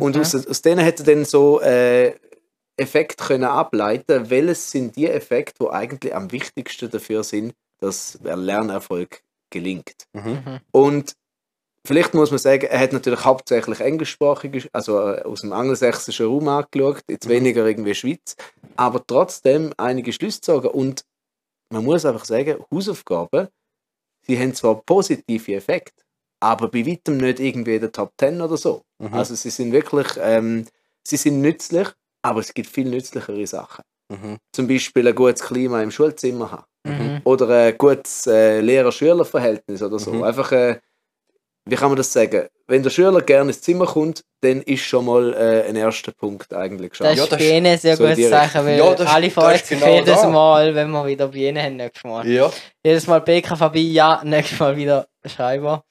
Und 0.00 0.16
Okay. 0.16 0.20
aus, 0.20 0.46
aus 0.46 0.62
denen 0.62 0.84
hat 0.84 1.00
er 1.00 1.06
dann 1.06 1.24
so 1.24 1.60
äh, 1.60 2.14
Effekte 2.76 3.24
können 3.24 3.44
ableiten, 3.44 4.30
welches 4.30 4.70
sind 4.70 4.96
die 4.96 5.06
Effekte, 5.08 5.64
die 5.64 5.70
eigentlich 5.70 6.14
am 6.14 6.30
wichtigsten 6.32 6.90
dafür 6.90 7.22
sind, 7.24 7.54
dass 7.78 8.18
der 8.24 8.36
Lernerfolg 8.36 9.22
gelingt. 9.50 10.04
Mhm. 10.12 10.42
Mhm. 10.44 10.60
Und 10.70 11.14
vielleicht 11.86 12.14
muss 12.14 12.30
man 12.30 12.38
sagen, 12.38 12.66
er 12.66 12.78
hat 12.78 12.92
natürlich 12.92 13.24
hauptsächlich 13.24 13.80
englischsprachig, 13.80 14.68
also 14.72 14.98
äh, 15.00 15.22
aus 15.22 15.40
dem 15.42 15.52
angelsächsischen 15.52 16.26
Raum 16.26 16.48
angeschaut, 16.48 17.02
jetzt 17.08 17.26
Mhm. 17.26 17.30
weniger 17.30 17.66
irgendwie 17.66 17.94
Schweiz, 17.94 18.36
aber 18.76 19.04
trotzdem 19.06 19.72
einige 19.76 20.12
Schlüsse 20.12 20.38
gezogen. 20.40 20.68
Und 20.68 21.04
man 21.72 21.84
muss 21.84 22.04
einfach 22.06 22.24
sagen, 22.24 22.64
Hausaufgaben, 22.72 23.48
sie 24.22 24.38
haben 24.38 24.54
zwar 24.54 24.82
positive 24.82 25.54
Effekte, 25.54 26.02
aber 26.40 26.68
bei 26.68 26.86
weitem 26.86 27.16
nicht 27.18 27.40
irgendwie 27.40 27.74
in 27.76 27.80
der 27.80 27.92
Top 27.92 28.12
10 28.18 28.40
oder 28.40 28.56
so. 28.56 28.82
Mhm. 28.98 29.14
Also 29.14 29.34
sie 29.34 29.50
sind 29.50 29.72
wirklich, 29.72 30.06
ähm, 30.20 30.66
sie 31.06 31.16
sind 31.16 31.40
nützlich, 31.40 31.88
aber 32.22 32.40
es 32.40 32.52
gibt 32.54 32.68
viel 32.68 32.88
nützlichere 32.88 33.46
Sachen. 33.46 33.82
Mhm. 34.10 34.38
Zum 34.54 34.66
Beispiel 34.66 35.06
ein 35.08 35.14
gutes 35.14 35.42
Klima 35.42 35.82
im 35.82 35.90
Schulzimmer 35.90 36.50
haben 36.50 36.64
Mhm. 36.86 37.20
oder 37.24 37.46
ein 37.48 37.76
gutes 37.76 38.26
äh, 38.26 38.60
Lehrer-Schüler-Verhältnis 38.60 39.82
oder 39.82 39.98
so. 39.98 40.12
Mhm. 40.14 40.22
Einfach, 40.24 40.50
äh, 40.52 40.80
wie 41.70 41.76
kann 41.76 41.88
man 41.88 41.96
das 41.96 42.12
sagen? 42.12 42.48
Wenn 42.66 42.82
der 42.82 42.90
Schüler 42.90 43.20
gerne 43.22 43.50
ins 43.50 43.60
Zimmer 43.62 43.86
kommt, 43.86 44.22
dann 44.42 44.62
ist 44.62 44.80
schon 44.82 45.04
mal 45.06 45.34
äh, 45.34 45.68
ein 45.68 45.76
erster 45.76 46.12
Punkt 46.12 46.52
eigentlich 46.52 46.90
Das 46.90 46.98
geschafft. 46.98 47.16
Ja, 47.16 47.22
ist 47.24 47.32
das 47.32 47.40
ist 47.40 47.50
ihnen 47.50 47.66
ein 47.66 47.78
sehr 47.78 47.96
so 47.96 48.06
die 48.14 48.28
Zeichen, 48.28 48.64
weil 48.66 48.78
Ja, 48.78 48.90
das 48.94 49.00
ist- 49.08 49.14
alle 49.14 49.26
das 49.28 49.34
freuen 49.34 49.58
sich 49.58 49.68
genau 49.80 49.94
jedes 49.94 50.20
da. 50.22 50.28
Mal, 50.28 50.74
wenn 50.74 50.90
wir 50.90 51.06
wieder 51.06 51.28
bei 51.28 51.36
ihnen 51.38 51.62
haben 51.62 51.76
nächstes 51.76 52.04
Mal. 52.04 52.26
Ja. 52.28 52.50
Jedes 52.84 53.06
Mal 53.06 53.20
BKVB, 53.20 53.76
ja, 53.76 54.20
nächstes 54.24 54.58
Mal 54.58 54.76
wieder 54.76 55.06
Schreiber. 55.24 55.84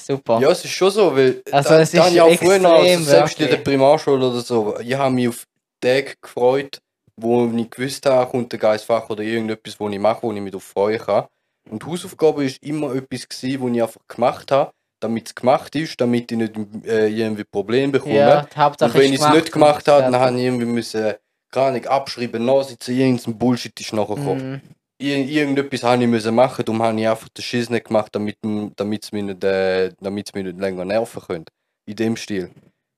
Super. 0.00 0.38
Ja, 0.40 0.50
es 0.50 0.64
ist 0.64 0.70
schon 0.72 0.90
so, 0.90 1.16
weil 1.16 1.42
Also 1.50 1.70
da, 1.70 1.80
es 1.80 1.92
ist 1.94 2.12
ich 2.12 2.20
auch 2.20 2.32
früher, 2.34 2.58
noch, 2.58 2.74
also 2.78 3.02
selbst 3.04 3.40
in 3.40 3.48
der 3.48 3.56
Primarschule 3.56 4.28
oder 4.28 4.40
so, 4.40 4.76
ich 4.80 4.94
habe 4.94 5.12
mich 5.14 5.28
auf 5.28 5.44
Tage 5.80 6.14
gefreut, 6.20 6.78
wo 7.16 7.46
ich 7.56 7.70
gewusst 7.70 8.06
habe, 8.06 8.30
kommt 8.30 8.52
ein 8.52 8.60
geiles 8.60 8.82
Fach 8.82 9.08
oder 9.10 9.22
irgendetwas, 9.22 9.80
wo 9.80 9.88
ich 9.88 9.98
mache, 9.98 10.22
wo 10.22 10.32
ich 10.32 10.40
mich 10.40 10.52
darauf 10.52 10.64
freuen 10.64 10.98
kann. 11.00 11.24
Und 11.68 11.84
Hausaufgabe 11.84 12.44
ist 12.44 12.62
immer 12.62 12.94
etwas 12.94 13.28
gewesen, 13.28 13.60
wo 13.60 13.68
ich 13.68 13.82
einfach 13.82 14.00
gemacht 14.06 14.52
habe, 14.52 14.70
damit 15.00 15.26
es 15.28 15.34
gemacht 15.34 15.74
ist, 15.76 16.00
damit 16.00 16.30
ich 16.32 16.38
nicht 16.38 16.54
äh, 16.86 17.08
irgendwie 17.08 17.44
Probleme 17.44 17.92
bekomme. 17.92 18.14
ja, 18.14 18.40
Und 18.40 18.94
wenn 18.94 19.12
ist 19.12 19.20
ich 19.20 19.20
es 19.20 19.30
nicht 19.30 19.52
gemacht 19.52 19.86
habe, 19.88 20.02
dann 20.02 20.16
habe 20.16 20.36
ich 20.36 20.44
irgendwie 20.44 20.66
müssen, 20.66 21.14
keine 21.50 21.66
Ahnung, 21.66 21.84
abschreiben, 21.86 22.44
nachsitzen, 22.44 22.96
irgendein 22.96 23.38
Bullshit 23.38 23.78
ist 23.80 23.92
nachher 23.92 24.16
gekommen. 24.16 24.52
Mhm. 24.52 24.60
Ir 24.98 25.18
irgendetwas 25.18 25.82
habe 25.82 26.02
ich 26.02 26.08
müssen 26.08 26.34
machen, 26.34 26.64
darum 26.64 26.82
habe 26.82 26.98
ich 26.98 27.06
einfach 27.06 27.28
den 27.28 27.42
Schiss 27.42 27.68
nicht 27.68 27.86
gemacht, 27.86 28.14
damit 28.14 28.38
es 28.42 29.12
mich, 29.12 29.22
nicht, 29.24 29.44
äh, 29.44 29.92
mich 30.00 30.32
nicht 30.34 30.58
länger 30.58 30.84
nerven 30.86 31.22
könnte. 31.22 31.52
In 31.86 31.96
dem 31.96 32.16
Stil. 32.16 32.50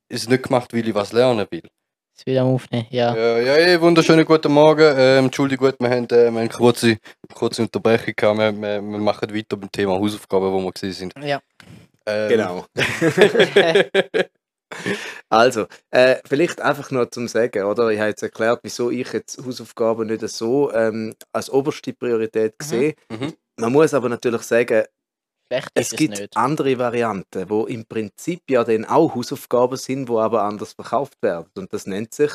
Es 0.09 0.29
nicht 0.29 0.45
gemacht, 0.45 0.73
weil 0.73 0.89
ich 0.89 0.95
was 0.95 1.13
lernen 1.13 1.47
will. 1.51 1.69
Ist 2.19 2.27
wieder 2.27 2.43
am 2.43 2.55
Aufnehmen, 2.55 2.87
ja. 2.91 3.15
Ja, 3.15 3.39
ja, 3.39 3.59
ja, 3.59 3.81
wunderschönen 3.81 4.25
guten 4.25 4.51
Morgen. 4.51 4.93
Ähm, 4.97 5.27
Entschuldigung, 5.27 5.73
wir 5.79 5.91
haben, 5.91 6.05
äh, 6.07 6.11
wir 6.11 6.27
haben 6.27 6.37
eine 6.37 6.49
kurze, 6.49 6.99
kurze 7.33 7.63
Unterbrechung 7.63 8.15
gehabt. 8.17 8.39
Wir, 8.39 8.53
wir, 8.53 8.83
wir 8.83 8.99
machen 8.99 9.33
weiter 9.33 9.57
beim 9.57 9.71
Thema 9.71 9.93
Hausaufgaben, 9.93 10.53
wo 10.53 10.61
wir 10.61 10.73
gesehen 10.73 10.93
sind. 10.93 11.15
Ja. 11.25 11.41
Ähm, 12.09 12.29
Genau. 12.29 12.67
Also, 15.31 15.67
äh, 15.91 16.17
vielleicht 16.27 16.61
einfach 16.61 16.91
noch 16.91 17.07
zum 17.11 17.27
Sagen, 17.27 17.65
oder? 17.65 17.89
Ich 17.91 17.99
habe 17.99 18.11
jetzt 18.11 18.23
erklärt, 18.23 18.61
wieso 18.63 18.91
ich 18.91 19.11
jetzt 19.13 19.43
Hausaufgaben 19.45 20.07
nicht 20.07 20.27
so 20.29 20.71
ähm, 20.73 21.15
als 21.33 21.51
oberste 21.51 21.93
Priorität 21.95 22.55
sehe. 22.63 22.95
Mhm. 23.11 23.33
Man 23.59 23.73
muss 23.73 23.95
aber 23.95 24.09
natürlich 24.11 24.43
sagen, 24.43 24.85
es 25.51 25.65
ist 25.87 25.93
es 25.95 25.99
gibt 25.99 26.19
nicht. 26.19 26.37
andere 26.37 26.79
Varianten, 26.79 27.49
wo 27.49 27.65
im 27.65 27.87
Prinzip 27.87 28.43
ja 28.51 28.63
dann 28.63 28.85
auch 28.85 29.15
Hausaufgaben 29.15 29.77
sind, 29.79 30.09
wo 30.09 30.19
aber 30.21 30.43
anders 30.43 30.75
verkauft 30.75 31.17
werden. 31.23 31.51
Und 31.57 31.73
das 31.73 31.87
nennt 31.87 32.13
sich 32.13 32.31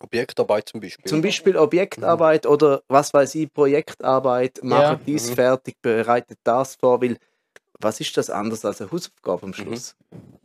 Objektarbeit 0.00 0.68
zum 0.68 0.80
Beispiel. 0.80 1.08
zum 1.08 1.20
Beispiel 1.22 1.56
Objektarbeit 1.56 2.46
oder 2.46 2.82
was 2.88 3.12
weiß 3.12 3.34
ich, 3.36 3.52
Projektarbeit, 3.52 4.58
Ja. 4.58 4.64
machen 4.64 5.00
dies 5.04 5.30
Mhm. 5.30 5.34
fertig, 5.34 5.76
bereitet 5.82 6.38
das 6.44 6.76
vor, 6.76 7.00
weil 7.02 7.16
was 7.84 8.00
ist 8.00 8.16
das 8.16 8.30
anders 8.30 8.64
als 8.64 8.80
eine 8.80 8.90
Hausaufgabe 8.90 9.44
am 9.44 9.54
Schluss? 9.54 9.94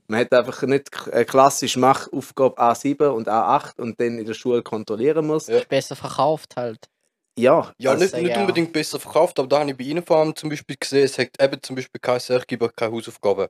Man 0.08 0.22
hat 0.22 0.34
einfach 0.34 0.64
nicht 0.64 0.92
klassisch 0.92 1.78
mach 1.78 2.12
Aufgabe 2.12 2.60
A7 2.60 3.08
und 3.08 3.28
A8 3.28 3.80
und 3.80 4.00
dann 4.00 4.18
in 4.20 4.26
der 4.26 4.34
Schule 4.34 4.62
kontrollieren 4.62 5.26
muss. 5.28 5.48
Ja. 5.48 5.62
Besser 5.68 5.96
verkauft 5.96 6.56
halt. 6.56 6.90
Ja, 7.38 7.72
Ja, 7.78 7.96
nicht, 7.96 8.14
nicht 8.16 8.36
unbedingt 8.38 8.74
besser 8.74 9.00
verkauft, 9.00 9.40
aber 9.40 9.48
da 9.48 9.60
habe 9.60 9.72
ich 9.72 9.78
bei 9.78 9.86
Ihnen 9.86 10.04
vor 10.06 10.18
allem 10.18 10.36
zum 10.36 10.50
Beispiel 10.50 10.76
gesehen, 10.78 11.06
es 11.06 11.18
hat 11.18 11.30
eben 11.42 11.62
zum 11.64 11.76
Beispiel 11.76 12.02
geheißen, 12.02 12.38
ich 12.38 12.48
gebe 12.48 12.70
keine 12.70 12.92
Hausaufgaben. 12.92 13.48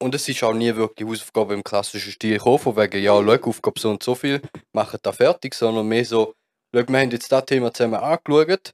Und 0.00 0.14
es 0.14 0.28
ist 0.28 0.42
auch 0.42 0.54
nie 0.54 0.74
wirklich 0.74 1.08
Hausaufgaben 1.08 1.52
im 1.52 1.62
klassischen 1.62 2.10
Stil 2.10 2.38
gekommen, 2.38 2.58
von 2.58 2.76
wegen, 2.76 3.00
ja, 3.00 3.12
schau, 3.22 3.48
Aufgabe 3.50 3.78
so 3.78 3.90
und 3.90 4.02
so 4.02 4.16
viel, 4.16 4.42
machen 4.72 4.98
da 5.02 5.12
fertig, 5.12 5.54
sondern 5.54 5.86
mehr 5.86 6.04
so, 6.04 6.34
schau, 6.74 6.88
wir 6.88 6.98
haben 7.00 7.10
jetzt 7.12 7.30
das 7.30 7.44
Thema 7.44 7.72
zusammen 7.72 7.94
angeschaut, 7.94 8.72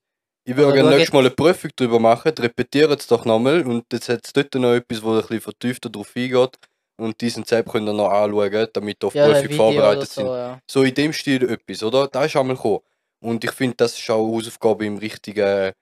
ich 0.48 0.56
würde 0.56 0.72
gerne 0.72 0.90
nächstes 0.90 1.12
Mal 1.12 1.20
eine 1.20 1.30
Prüfung 1.30 1.70
darüber 1.76 2.00
machen, 2.00 2.32
repetiert 2.38 2.98
es 2.98 3.06
doch 3.06 3.26
nochmal 3.26 3.66
und 3.66 3.84
jetzt 3.92 4.08
hat 4.08 4.24
es 4.24 4.32
dort 4.32 4.54
noch 4.54 4.72
etwas, 4.72 5.02
wo 5.02 5.12
ein 5.12 5.20
bisschen 5.20 5.42
vertiefter 5.42 5.90
drauf 5.90 6.10
eingeht 6.16 6.56
und 6.98 7.20
diesen 7.20 7.44
Zeit 7.44 7.66
könnt 7.66 7.86
ihr 7.86 7.92
noch 7.92 8.08
anschauen, 8.08 8.66
damit 8.72 9.04
ihr 9.04 9.06
auf 9.06 9.12
die 9.12 9.18
Ja, 9.18 9.28
Prüfung 9.30 9.56
vorbereitet 9.56 10.08
so, 10.08 10.22
sind 10.22 10.26
ja. 10.26 10.58
so 10.66 10.82
in 10.84 10.94
dem 10.94 11.12
Stil 11.12 11.50
etwas, 11.50 11.82
oder? 11.82 12.08
Da 12.08 12.24
ist 12.24 12.34
einmal 12.34 12.56
gekommen. 12.56 12.80
Und 13.20 13.44
ich 13.44 13.50
finde, 13.50 13.76
das 13.76 13.98
ist 13.98 14.08
auch 14.08 14.24
eine 14.24 14.36
Hausaufgabe 14.36 14.86
im 14.86 14.96
richtigen 14.96 15.72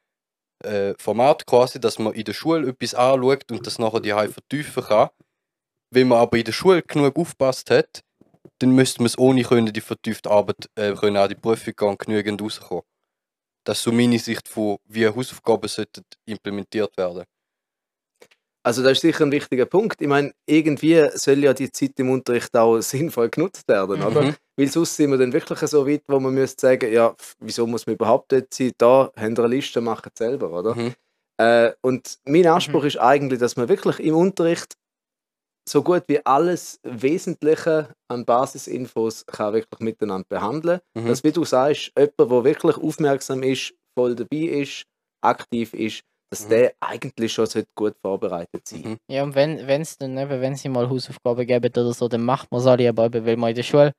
äh, 0.65 0.95
Format 0.99 1.47
quasi, 1.47 1.79
dass 1.79 2.01
man 2.01 2.15
in 2.15 2.25
der 2.25 2.33
Schule 2.33 2.69
etwas 2.69 2.95
anschaut 2.95 3.51
und 3.53 3.65
das 3.67 3.79
nachher 3.79 4.01
die 4.01 4.11
vertiefen 4.11 4.83
kann. 4.83 5.11
Wenn 5.93 6.09
man 6.09 6.19
aber 6.19 6.39
in 6.39 6.45
der 6.45 6.53
Schule 6.53 6.83
genug 6.83 7.17
aufgepasst 7.17 7.71
hat, 7.71 8.01
dann 8.59 8.71
müsste 8.71 9.01
man 9.01 9.07
es 9.07 9.17
ohne 9.17 9.45
können, 9.45 9.73
die 9.73 9.81
vertiefte 9.81 10.29
Arbeit 10.29 10.69
äh, 10.75 10.93
können 10.95 11.19
an 11.19 11.29
die 11.29 11.37
Prüfung 11.37 11.75
gehen 11.77 11.89
und 11.89 11.99
genügend 12.01 12.43
rauskommen. 12.43 12.83
Das 13.67 13.79
ist 13.79 13.85
so 13.85 13.93
meine 13.93 14.19
Sicht 14.19 14.47
von, 14.47 14.79
wie 14.87 15.09
Hausaufgaben 15.09 15.69
sollten 15.69 16.05
implementiert 16.25 16.97
werden. 16.97 17.25
also 18.63 18.83
das 18.83 18.93
ist 18.93 19.01
sicher 19.01 19.25
ein 19.25 19.33
wichtiger 19.33 19.67
Punkt. 19.67 20.01
Ich 20.01 20.07
meine, 20.07 20.33
irgendwie 20.47 21.09
soll 21.15 21.43
ja 21.43 21.53
die 21.53 21.71
Zeit 21.73 21.99
im 21.99 22.11
Unterricht 22.11 22.57
auch 22.57 22.81
sinnvoll 22.81 23.29
genutzt 23.29 23.67
werden, 23.67 24.03
oder? 24.03 24.23
Mhm. 24.23 24.35
Weil 24.57 24.69
sonst 24.69 24.97
sind 24.97 25.11
wir 25.11 25.19
dann 25.19 25.33
wirklich 25.33 25.59
so 25.59 25.87
weit, 25.87 26.05
wo 26.07 26.21
man 26.21 26.33
müsste 26.33 26.61
sagen, 26.61 26.93
ja, 26.93 27.15
wieso 27.41 27.67
muss 27.67 27.87
man 27.87 27.97
überhaupt 27.97 28.31
dort 28.31 28.55
sein? 28.55 28.71
Da 28.79 29.11
haben 29.17 29.37
wir 29.37 29.45
eine 29.45 29.55
Liste, 29.57 29.81
machen 29.81 30.11
es 30.15 30.19
selber, 30.19 30.51
oder? 30.53 30.75
Mhm. 30.77 30.95
Äh, 31.39 31.73
und 31.83 32.19
mein 32.25 32.47
Anspruch 32.47 32.85
ist 32.85 32.99
eigentlich, 32.99 33.41
dass 33.41 33.57
man 33.57 33.69
wirklich 33.69 33.99
im 33.99 34.15
Unterricht 34.15 34.75
so 35.69 35.83
gut 35.83 36.05
wie 36.07 36.25
alles 36.25 36.79
Wesentliche 36.85 37.89
an 38.09 38.25
Basisinfos 38.25 39.25
kann 39.27 39.55
wirklich 39.55 39.81
miteinander 39.81 40.27
behandeln. 40.29 40.81
Mhm. 40.95 41.07
Dass, 41.09 41.25
wie 41.25 41.33
du 41.33 41.45
sagst, 41.45 41.93
jemand, 41.97 42.19
der 42.19 42.45
wirklich 42.45 42.77
aufmerksam 42.77 43.43
ist, 43.43 43.75
voll 43.99 44.15
dabei 44.15 44.37
ist, 44.63 44.85
aktiv 45.25 45.75
ist, 45.75 46.03
dass 46.31 46.45
Mhm. 46.45 46.51
der 46.51 46.73
eigentlich 46.81 47.33
schon 47.33 47.47
sollte 47.47 47.69
gut 47.77 47.95
vorbereitet 48.03 48.67
sein 48.67 48.83
Mhm. 48.85 48.97
Ja, 49.11 49.23
und 49.25 49.35
wenn 49.35 49.59
es 49.81 49.97
dann 49.99 50.17
eben, 50.19 50.41
wenn 50.41 50.55
sie 50.57 50.69
mal 50.69 50.89
Hausaufgaben 50.89 51.47
geben 51.47 51.71
oder 51.73 51.93
so, 51.93 52.09
dann 52.09 52.23
macht 52.23 52.51
man 52.51 52.61
es 52.61 52.67
alle, 52.67 52.89
aber 52.89 53.07
eben, 53.07 53.27
weil 53.27 53.37
man 53.37 53.51
in 53.51 53.57
der 53.57 53.63
Schule 53.63 53.93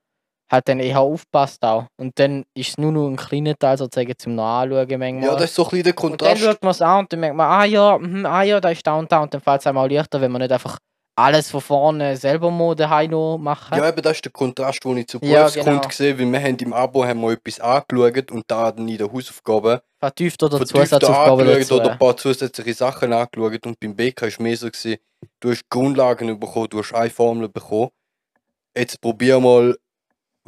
halt 0.50 0.68
dann 0.70 0.80
eher 0.80 1.02
aufpasst 1.02 1.62
auch. 1.64 1.88
Und 2.00 2.18
dann 2.20 2.46
ist 2.54 2.70
es 2.70 2.78
nur 2.78 2.92
noch 2.94 3.08
ein 3.10 3.18
kleiner 3.18 3.56
Teil 3.58 3.78
sozusagen 3.78 4.14
zum 4.18 4.36
noch 4.36 4.46
anschauen 4.46 4.88
manchmal. 5.00 5.24
Ja, 5.24 5.34
das 5.36 5.46
ist 5.50 5.56
so 5.56 5.64
ein 5.66 5.70
bisschen 5.72 5.84
der 5.84 5.94
und 6.04 6.22
dann 6.22 6.28
Kontrast. 6.30 6.42
schaut 6.42 6.64
man 6.64 6.72
es 6.72 6.82
an 6.82 7.00
und 7.00 7.12
dann 7.14 7.20
merkt 7.20 7.36
man, 7.36 7.48
ah 7.50 7.66
ja, 7.66 7.98
mhm, 7.98 8.26
ah 8.26 8.44
ja, 8.44 8.62
da 8.62 8.70
ist 8.70 8.86
da 8.88 8.96
und 8.98 9.12
da 9.12 9.22
und 9.24 9.34
dann 9.34 9.42
fällt 9.42 9.60
es 9.62 9.68
einem 9.68 9.78
auch 9.80 9.88
leichter, 9.90 10.22
wenn 10.22 10.32
man 10.32 10.42
nicht 10.42 10.52
einfach 10.54 10.78
alles 11.18 11.50
von 11.50 11.62
vorne 11.62 12.16
selber 12.16 12.52
mal 12.52 12.76
daheim 12.76 13.42
machen. 13.42 13.76
Ja, 13.76 13.90
eben, 13.90 14.02
das 14.02 14.18
ist 14.18 14.26
der 14.26 14.32
Kontrast, 14.32 14.84
den 14.84 14.98
ich 14.98 15.08
zu 15.08 15.18
Ja, 15.22 15.40
Berufskunden 15.40 15.74
genau. 15.74 15.88
gesehen 15.88 16.20
weil 16.20 16.32
wir 16.32 16.40
haben 16.40 16.58
im 16.58 16.74
Abo 16.74 17.06
haben 17.06 17.22
wir 17.22 17.32
etwas 17.32 17.60
angeschaut 17.60 18.32
und 18.32 18.44
da 18.48 18.72
dann 18.72 18.88
in 18.88 18.98
der 18.98 19.12
Hausaufgabe 19.12 19.82
Vertieft 20.00 20.44
oder 20.44 20.58
vertiefter 20.58 21.00
Zusatzaufgaben 21.00 21.48
dazu. 21.48 21.76
oder 21.76 21.86
ja. 21.86 21.92
ein 21.94 22.00
paar 22.00 22.16
zusätzliche 22.16 22.74
Sachen 22.76 23.14
angeschaut 23.14 23.66
und 23.66 23.80
beim 23.80 23.96
BK 23.96 24.22
war 24.22 24.28
es 24.28 24.40
mehr 24.40 24.58
so, 24.58 24.68
gewesen, 24.68 24.98
du 25.40 25.50
hast 25.50 25.68
Grundlagen 25.70 26.40
bekommen, 26.40 26.68
du 26.70 26.80
hast 26.80 26.94
eine 26.94 27.10
Formel 27.10 27.50
bekommen, 27.50 27.90
jetzt 28.78 29.02
probier 29.02 29.40
mal, 29.40 29.76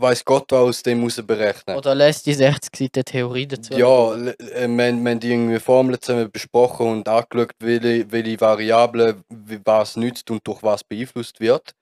weiß 0.01 0.23
Gott 0.25 0.51
was 0.51 0.59
aus 0.59 0.83
dem 0.83 1.03
raus 1.03 1.21
berechnen. 1.25 1.77
Oder 1.77 1.95
lässt 1.95 2.25
die 2.25 2.33
60 2.33 2.77
Seiten 2.77 3.03
Theorie 3.05 3.47
dazu. 3.47 3.73
Ja, 3.73 4.13
äh, 4.15 4.67
wir, 4.67 4.77
wir 4.77 5.11
haben 5.11 5.19
die 5.19 5.31
irgendwie 5.31 5.59
Formeln 5.59 5.99
zusammen 6.01 6.31
besprochen 6.31 6.87
und 6.87 7.07
angeschaut, 7.09 7.51
welche, 7.59 8.11
welche 8.11 8.39
Variablen 8.41 9.23
wie- 9.29 9.59
was 9.65 9.95
nützt 9.97 10.29
und 10.31 10.45
durch 10.47 10.63
was 10.63 10.83
beeinflusst 10.83 11.39
wird. 11.39 11.73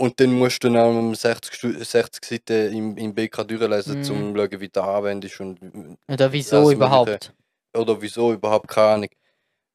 Und 0.00 0.18
dann 0.18 0.32
musst 0.32 0.64
du 0.64 0.68
dann 0.70 1.12
auch 1.12 1.14
60, 1.14 1.54
Stu- 1.54 1.84
60 1.84 2.24
Seiten 2.24 2.72
im, 2.74 2.96
im 2.96 3.14
BK 3.14 3.44
durchlesen, 3.44 4.00
Mhm. 4.00 4.10
um 4.10 4.34
zu 4.34 4.36
schauen, 4.36 4.60
wie 4.60 4.68
du 4.68 4.80
anwendest 4.82 5.40
und 5.40 5.96
Oder 6.08 6.32
wieso 6.32 6.56
Alles 6.56 6.72
überhaupt? 6.72 7.32
oder 7.76 8.02
wieso 8.02 8.32
überhaupt 8.32 8.68
keine 8.68 8.88
Ahnung. 8.94 9.08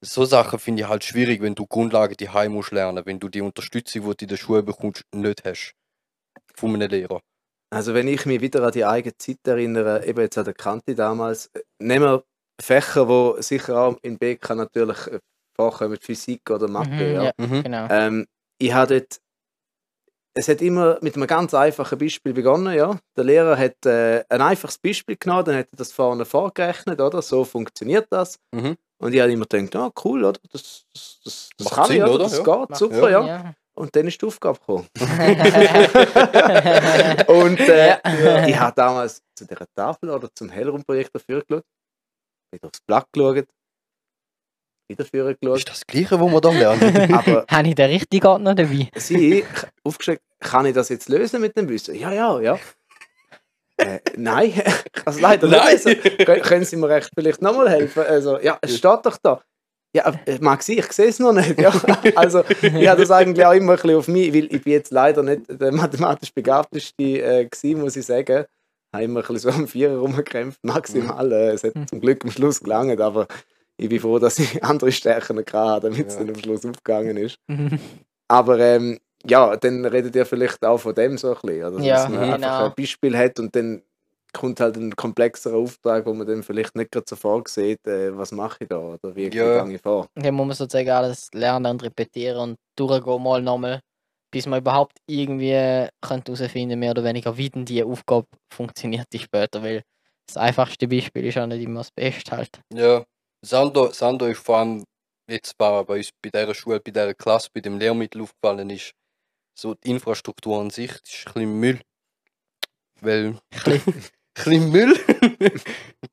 So 0.00 0.24
Sachen 0.24 0.58
finde 0.58 0.82
ich 0.82 0.88
halt 0.88 1.02
schwierig, 1.02 1.40
wenn 1.42 1.54
du 1.54 1.66
Grundlagen 1.66 2.14
die 2.16 2.28
musst 2.48 2.70
lernen, 2.72 3.04
wenn 3.06 3.18
du 3.18 3.28
die 3.28 3.40
Unterstützung, 3.40 4.02
die 4.02 4.16
du 4.16 4.24
in 4.24 4.28
der 4.28 4.36
Schule 4.36 4.62
bekommst, 4.62 5.02
nicht 5.12 5.44
hast. 5.44 5.72
Von 6.54 6.74
einem 6.74 6.90
Lehrer. 6.90 7.20
Also 7.70 7.92
wenn 7.94 8.08
ich 8.08 8.24
mich 8.24 8.40
wieder 8.40 8.62
an 8.64 8.72
die 8.72 8.84
eigene 8.84 9.16
Zeit 9.18 9.46
erinnere, 9.46 10.06
eben 10.06 10.20
jetzt 10.20 10.38
an 10.38 10.44
der 10.44 10.54
Kante 10.54 10.94
damals, 10.94 11.46
äh, 11.54 11.60
nehmen 11.78 12.04
wir 12.06 12.24
Fächer, 12.60 13.08
wo 13.08 13.36
sicher 13.40 13.78
auch 13.80 13.96
in 14.02 14.18
BK 14.18 14.54
natürlich 14.54 15.06
äh, 15.06 15.20
vorkommen, 15.54 15.98
Physik 16.00 16.50
oder 16.50 16.68
Mathe. 16.68 16.90
Mhm, 16.90 17.14
ja. 17.14 17.22
ja. 17.24 17.32
Mhm. 17.36 17.62
Genau. 17.62 17.86
Ähm, 17.90 18.26
ich 18.58 18.72
habe 18.72 19.00
dort, 19.00 19.20
es 20.34 20.48
hat 20.48 20.62
immer 20.62 20.98
mit 21.02 21.16
einem 21.16 21.26
ganz 21.26 21.52
einfachen 21.52 21.98
Beispiel 21.98 22.32
begonnen, 22.32 22.74
ja. 22.74 22.98
Der 23.16 23.24
Lehrer 23.24 23.56
hat 23.58 23.84
äh, 23.86 24.24
ein 24.28 24.40
einfaches 24.40 24.78
Beispiel 24.78 25.16
genommen, 25.16 25.44
dann 25.44 25.56
hat 25.56 25.68
er 25.72 25.76
das 25.76 25.92
vorne 25.92 26.24
vorgerechnet, 26.24 27.00
oder? 27.00 27.22
So 27.22 27.44
funktioniert 27.44 28.06
das. 28.10 28.38
Mhm. 28.54 28.76
Und 29.00 29.14
ich 29.14 29.20
habe 29.20 29.30
immer 29.32 29.46
gedacht, 29.46 29.76
ah, 29.76 29.92
cool, 30.04 30.24
oder? 30.24 30.40
Das, 30.50 30.84
das, 30.92 31.20
das, 31.24 31.50
das 31.56 31.64
Macht 31.64 31.74
kann 31.74 31.84
ich, 31.84 31.90
Sinn, 31.90 32.02
oder? 32.02 32.14
oder? 32.14 32.24
Das 32.24 32.38
Ja. 32.38 32.44
geht, 32.44 32.70
Macht 32.70 32.76
super, 32.76 33.10
ja. 33.10 33.26
ja. 33.26 33.54
Und 33.78 33.94
dann 33.94 34.06
ist 34.08 34.20
die 34.20 34.26
Aufgabe 34.26 34.58
gekommen. 34.58 34.86
Und 37.28 37.60
äh, 37.60 37.88
Ja. 37.88 38.46
ich 38.46 38.58
habe 38.58 38.72
damals 38.76 39.22
zu 39.36 39.46
dieser 39.46 39.66
Tafel 39.74 40.10
oder 40.10 40.28
zum 40.34 40.48
Hellraumprojekt 40.50 41.14
dafür 41.14 41.42
geschaut, 41.44 41.64
wieder 42.52 42.66
aufs 42.66 42.80
Blatt 42.86 43.06
geschaut, 43.12 43.36
wieder 43.36 45.04
dafür 45.04 45.34
geschaut. 45.34 45.58
Ist 45.58 45.68
das 45.68 45.86
Gleiche, 45.86 46.18
was 46.20 46.30
wir 46.32 46.40
da 46.40 46.50
lernen? 46.50 47.12
Aber 47.14 47.44
Habe 47.48 47.68
ich 47.68 47.74
den 47.74 47.90
richtigen 47.90 48.26
Ordner 48.26 48.54
dabei? 48.54 48.88
sie 48.96 49.44
aufgeschickt, 49.84 50.22
kann 50.40 50.66
ich 50.66 50.74
das 50.74 50.88
jetzt 50.88 51.08
lösen 51.08 51.40
mit 51.40 51.56
dem 51.56 51.68
Wissen? 51.68 51.94
Ja, 51.94 52.12
ja, 52.12 52.40
ja. 52.40 52.58
Äh, 53.76 54.00
nein, 54.16 54.60
es 55.06 55.20
leider 55.20 55.46
Nein. 55.46 55.74
nicht. 55.74 55.86
Kön- 55.86 56.40
Können 56.42 56.64
Sie 56.64 56.74
mir 56.74 56.88
recht 56.88 57.10
vielleicht 57.16 57.40
nochmal 57.42 57.70
helfen? 57.70 58.02
Also, 58.02 58.40
ja, 58.40 58.58
es 58.60 58.76
steht 58.76 59.06
doch 59.06 59.18
da. 59.22 59.40
Ja, 59.94 60.12
äh, 60.26 60.38
mag 60.40 60.62
sie, 60.62 60.78
ich 60.78 60.92
sehe 60.92 61.08
es 61.08 61.18
noch 61.18 61.32
nicht. 61.32 61.58
Ja. 61.60 61.72
Also, 62.14 62.42
ich 62.62 62.86
habe 62.88 63.00
das 63.00 63.10
eigentlich 63.10 63.44
auch 63.46 63.52
immer 63.52 63.72
ein 63.72 63.76
bisschen 63.76 63.96
auf 63.96 64.08
mich, 64.08 64.32
weil 64.34 64.44
ich 64.54 64.62
bin 64.62 64.72
jetzt 64.74 64.92
leider 64.92 65.22
nicht 65.22 65.42
der 65.48 65.72
mathematisch 65.72 66.32
Begabteste 66.34 67.02
äh, 67.02 67.46
gewesen, 67.46 67.80
muss 67.80 67.96
ich 67.96 68.04
sagen. 68.06 68.44
Habe 68.92 69.04
immer 69.04 69.20
ein 69.20 69.26
bisschen 69.26 69.50
so 69.52 69.56
am 69.58 69.66
Vierer 69.68 69.96
rumgekämpft, 69.98 70.60
maximal. 70.62 71.30
Äh, 71.32 71.50
es 71.52 71.64
hat 71.64 71.72
zum 71.88 72.00
Glück 72.00 72.22
am 72.24 72.30
Schluss 72.30 72.60
gelangt, 72.60 73.00
aber 73.00 73.26
ich 73.78 73.88
bin 73.88 74.00
froh, 74.00 74.18
dass 74.18 74.38
ich 74.38 74.62
andere 74.64 74.92
Stärken 74.92 75.38
hatte, 75.38 75.88
damit 75.88 76.06
es 76.08 76.14
Ja. 76.14 76.20
dann 76.20 76.34
am 76.34 76.40
Schluss 76.40 76.66
aufgegangen 76.66 77.16
ist. 77.16 77.38
Aber 78.28 78.58
ähm, 78.58 78.98
ja, 79.24 79.56
dann 79.56 79.84
redet 79.84 80.14
ihr 80.16 80.26
vielleicht 80.26 80.64
auch 80.64 80.78
von 80.78 80.94
dem 80.94 81.16
so 81.18 81.34
ein 81.34 81.38
bisschen. 81.42 81.64
Oder? 81.64 81.82
Ja, 81.84 81.94
dass 81.96 82.08
man 82.08 82.20
genau. 82.20 82.34
einfach 82.34 82.64
ein 82.66 82.74
Beispiel 82.76 83.16
hat 83.16 83.38
und 83.38 83.54
dann 83.56 83.82
kommt 84.32 84.60
halt 84.60 84.76
ein 84.76 84.94
komplexerer 84.94 85.56
Auftrag, 85.56 86.06
wo 86.06 86.14
man 86.14 86.26
dann 86.26 86.42
vielleicht 86.42 86.74
nicht 86.76 86.90
gerade 86.92 87.06
sofort 87.08 87.48
sieht, 87.48 87.86
äh, 87.86 88.16
was 88.16 88.32
mache 88.32 88.58
ich 88.64 88.68
da 88.68 88.78
oder 88.78 89.14
wie 89.14 89.28
Ja. 89.28 89.64
gehe 89.64 89.74
ich 89.74 89.82
vor. 89.82 90.08
Dann 90.14 90.34
muss 90.34 90.46
man 90.46 90.56
sozusagen 90.56 90.90
alles 90.90 91.28
lernen 91.32 91.66
und 91.72 91.82
repetieren 91.82 92.50
und 92.50 92.56
durchgehen 92.76 93.22
mal 93.22 93.40
nochmal, 93.42 93.80
bis 94.30 94.46
man 94.46 94.60
überhaupt 94.60 94.98
irgendwie 95.06 95.88
könnte 96.00 96.32
herausfinden 96.32 96.78
mehr 96.78 96.90
oder 96.90 97.04
weniger, 97.04 97.36
wie 97.36 97.50
denn 97.50 97.64
die 97.64 97.82
Aufgabe 97.82 98.26
funktioniert 98.52 99.06
die 99.12 99.18
später, 99.18 99.62
weil 99.62 99.82
das 100.26 100.36
einfachste 100.36 100.86
Beispiel 100.86 101.24
ist 101.24 101.38
auch 101.38 101.46
nicht 101.46 101.62
immer 101.62 101.80
das 101.80 101.90
Beste 101.90 102.36
halt. 102.36 102.60
Ja, 102.72 103.04
Sando, 103.44 103.90
Sando 103.92 104.26
ist 104.26 104.44
vor 104.44 104.58
allem 104.58 104.84
jetzt 105.30 105.56
bei, 105.56 105.82
bei 105.84 105.96
uns 105.98 106.10
bei 106.22 106.30
dieser 106.30 106.54
Schule, 106.54 106.80
bei 106.80 106.90
dieser 106.90 107.14
Klasse, 107.14 107.48
bei 107.54 107.60
dem 107.60 107.78
Lehrmittel 107.78 108.22
aufgefallen 108.22 108.68
ist, 108.70 108.92
so 109.58 109.74
die 109.74 109.90
Infrastruktur 109.90 110.60
an 110.60 110.70
sich 110.70 110.90
ist 110.90 111.26
ein 111.28 111.32
bisschen 111.32 111.60
Müll. 111.60 111.80
weil 113.00 113.38
bisschen 114.44 114.70
Müll. 114.70 114.96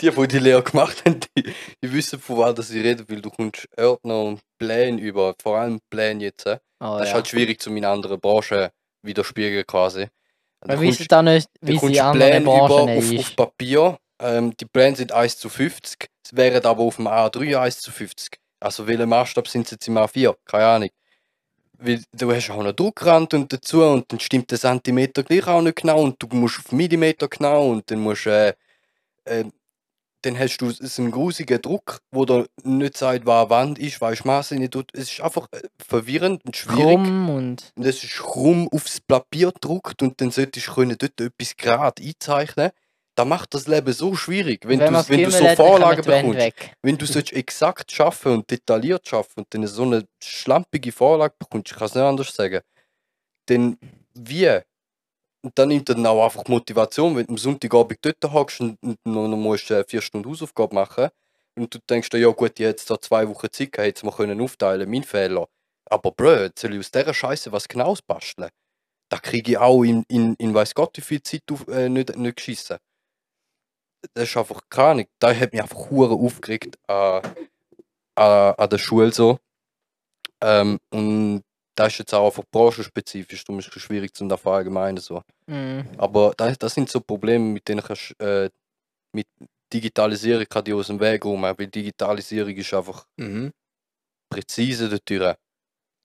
die, 0.01 0.11
die 0.11 0.27
die 0.27 0.39
Lehre 0.39 0.63
gemacht 0.63 1.03
haben, 1.05 1.19
die, 1.37 1.43
die 1.83 1.93
wissen, 1.93 2.19
von 2.19 2.37
was 2.57 2.69
ich 2.69 2.83
rede, 2.83 3.05
weil 3.09 3.21
du 3.21 3.29
kommst 3.29 3.67
Ordner 3.77 4.21
und 4.23 4.41
Pläne 4.57 4.99
über, 5.01 5.35
vor 5.41 5.57
allem 5.59 5.79
Pläne 5.89 6.23
jetzt. 6.25 6.45
äh. 6.45 6.57
Oh, 6.79 6.97
Das 6.97 7.03
ist 7.03 7.07
ja. 7.09 7.13
halt 7.15 7.27
schwierig 7.27 7.61
zu 7.61 7.71
meiner 7.71 7.89
anderen 7.89 8.19
Branche 8.19 8.71
widerspiegeln 9.01 9.65
quasi. 9.65 10.07
Du 10.61 10.69
Wir 10.69 10.75
kommst- 10.75 10.99
wissen 10.99 11.07
da 11.09 11.21
nicht, 11.21 11.49
wie 11.61 11.77
sie 11.79 11.99
andere 12.01 12.29
Pläne 12.29 12.41
über 12.41 12.67
Branchen 12.67 12.97
auf, 12.97 13.19
auf. 13.19 13.35
Papier. 13.35 13.97
Ähm, 14.21 14.55
die 14.57 14.65
Pläne 14.65 14.95
sind 14.95 15.11
1 15.11 15.37
zu 15.37 15.49
50. 15.49 16.07
Es 16.25 16.35
wären 16.35 16.63
aber 16.65 16.83
auf 16.83 16.95
dem 16.95 17.07
A3 17.07 17.57
1 17.59 17.79
zu 17.81 17.91
50. 17.91 18.37
Also 18.59 18.87
welcher 18.87 19.05
Maßstab 19.05 19.47
sind 19.47 19.67
sie 19.67 19.75
jetzt 19.75 19.87
im 19.87 19.97
A4? 19.97 20.35
Keine 20.45 20.65
Ahnung. 20.65 20.89
Weil 21.79 22.03
du 22.13 22.31
hast 22.31 22.49
auch 22.49 22.59
einen 22.59 22.75
Druckrand 22.75 23.33
und 23.33 23.51
dazu 23.51 23.83
und 23.83 24.11
dann 24.11 24.19
stimmt 24.19 24.51
der 24.51 24.59
Zentimeter 24.59 25.23
gleich 25.23 25.47
auch 25.47 25.61
nicht 25.61 25.77
genau 25.77 26.01
und 26.01 26.21
du 26.21 26.27
musst 26.35 26.59
auf 26.59 26.71
Millimeter 26.71 27.27
genau 27.27 27.69
und 27.71 27.89
dann 27.89 27.99
musst 27.99 28.27
äh, 28.27 28.53
äh, 29.25 29.45
dann 30.25 30.39
hast 30.39 30.57
du 30.57 30.71
so 30.71 31.01
einen 31.01 31.11
grusigen 31.11 31.61
Druck, 31.61 31.99
wo 32.11 32.25
der 32.25 32.47
nicht 32.63 32.97
sagt, 32.97 33.25
was 33.25 33.49
Wand 33.49 33.77
ist, 33.77 34.01
was 34.01 34.25
Maße 34.25 34.55
nicht 34.55 34.73
tut. 34.73 34.89
Es 34.93 35.11
ist 35.11 35.21
einfach 35.21 35.47
äh, 35.51 35.61
verwirrend 35.77 36.43
und 36.45 36.55
schwierig. 36.55 36.95
Krumm 36.95 37.29
und 37.29 37.71
das 37.75 38.03
ist 38.03 38.17
krumm 38.17 38.67
aufs 38.71 38.99
Papier 38.99 39.51
gedruckt 39.51 40.01
und 40.01 40.19
dann 40.19 40.31
solltest 40.31 40.67
du 40.67 40.73
können 40.73 40.97
dort 40.97 41.21
etwas 41.21 41.55
gerade 41.55 42.01
einzeichnen. 42.03 42.71
Da 43.15 43.23
macht 43.23 43.53
das 43.53 43.67
Leben 43.67 43.93
so 43.93 44.13
schwierig, 44.13 44.67
wenn, 44.67 44.79
du, 44.79 44.91
man's 44.91 45.09
wenn 45.09 45.23
du 45.23 45.31
so 45.31 45.47
Vorlagen 45.55 46.03
bekommst. 46.03 46.37
Weg. 46.37 46.73
Wenn 46.81 46.97
du 46.97 47.05
sollst 47.05 47.31
exakt 47.31 47.89
schaffen 47.89 48.33
und 48.33 48.51
detailliert 48.51 49.07
schaffen 49.07 49.39
und 49.39 49.53
dann 49.53 49.65
so 49.67 49.83
eine 49.83 50.05
schlampige 50.21 50.91
Vorlage 50.91 51.33
bekommst, 51.39 51.71
ich 51.71 51.77
kann 51.77 51.87
es 51.87 51.95
nicht 51.95 52.03
anders 52.03 52.35
sagen, 52.35 52.61
dann 53.45 53.77
wie? 54.13 54.59
Und 55.43 55.57
dann 55.57 55.69
nimmt 55.69 55.87
dann 55.87 56.05
auch 56.05 56.25
einfach 56.25 56.45
Motivation, 56.47 57.15
wenn 57.15 57.25
du 57.27 57.33
am 57.33 57.37
Sonntagabend 57.37 57.99
dort 58.01 58.33
hockst 58.33 58.61
und, 58.61 58.77
und 58.81 58.97
noch, 59.05 59.27
noch 59.27 59.37
musst 59.37 59.71
äh, 59.71 59.85
vier 59.87 60.01
Stunden 60.01 60.27
Hausaufgabe 60.27 60.73
machen 60.75 61.09
und 61.55 61.73
du 61.73 61.79
denkst 61.89 62.09
dir, 62.09 62.17
ja 62.17 62.29
gut, 62.29 62.59
ich 62.59 62.65
hätte 62.65 62.81
jetzt 62.81 62.89
da 62.89 62.99
zwei 62.99 63.27
Wochen 63.29 63.47
Zeit 63.51 63.71
gehabt, 63.71 63.87
hätte 63.87 64.07
es 64.07 64.15
können 64.15 64.41
aufteilen, 64.41 64.89
mein 64.89 65.03
Fehler. 65.03 65.47
Aber 65.89 66.11
blöd, 66.11 66.49
jetzt 66.49 66.61
soll 66.61 66.73
ich 66.73 66.79
aus 66.79 66.91
dieser 66.91 67.13
Scheiße 67.13 67.51
was 67.51 67.67
Genaues 67.67 68.01
basteln? 68.01 68.49
Da 69.09 69.19
kriege 69.19 69.51
ich 69.51 69.57
auch 69.57 69.83
in, 69.83 70.03
in, 70.07 70.33
in 70.35 70.53
weiß 70.53 70.73
Gott 70.73 70.97
wie 70.97 71.01
viel 71.01 71.21
Zeit 71.21 71.43
auf, 71.51 71.67
äh, 71.67 71.89
nicht, 71.89 72.17
nicht 72.17 72.37
geschissen. 72.37 72.77
Das 74.13 74.29
ist 74.29 74.37
einfach 74.37 74.61
keine 74.69 74.89
Ahnung. 74.89 75.05
Da 75.19 75.33
hat 75.33 75.51
mich 75.53 75.61
einfach 75.61 75.89
hure 75.89 76.13
aufgeregt 76.15 76.77
an, 76.87 77.21
an, 78.15 78.53
an 78.57 78.69
der 78.69 78.77
Schule 78.77 79.11
so. 79.11 79.39
Ähm, 80.41 80.79
und 80.91 81.43
das 81.75 81.93
ist 81.93 81.99
jetzt 81.99 82.13
auch 82.13 82.27
einfach 82.27 82.43
branchenspezifisch, 82.51 83.43
darum 83.43 83.59
ist 83.59 83.75
es 83.75 83.81
schwierig 83.81 84.13
zu 84.15 84.27
verallgemeinern 84.37 84.97
so. 84.97 85.21
Mhm. 85.47 85.87
Aber 85.97 86.33
das, 86.37 86.57
das 86.57 86.73
sind 86.73 86.89
so 86.89 87.01
Probleme, 87.01 87.43
mit 87.43 87.67
denen 87.67 87.81
kannst 87.81 88.19
äh, 88.19 88.49
mit 89.13 89.27
Digitalisierung 89.73 90.45
kann 90.47 90.63
die 90.63 90.73
aus 90.73 90.87
dem 90.87 90.99
Weg 90.99 91.25
rum, 91.25 91.41
weil 91.41 91.67
Digitalisierung 91.67 92.53
ist 92.55 92.73
einfach 92.73 93.05
Mhm. 93.17 93.51
präzise 94.29 94.89
dort. 94.89 95.37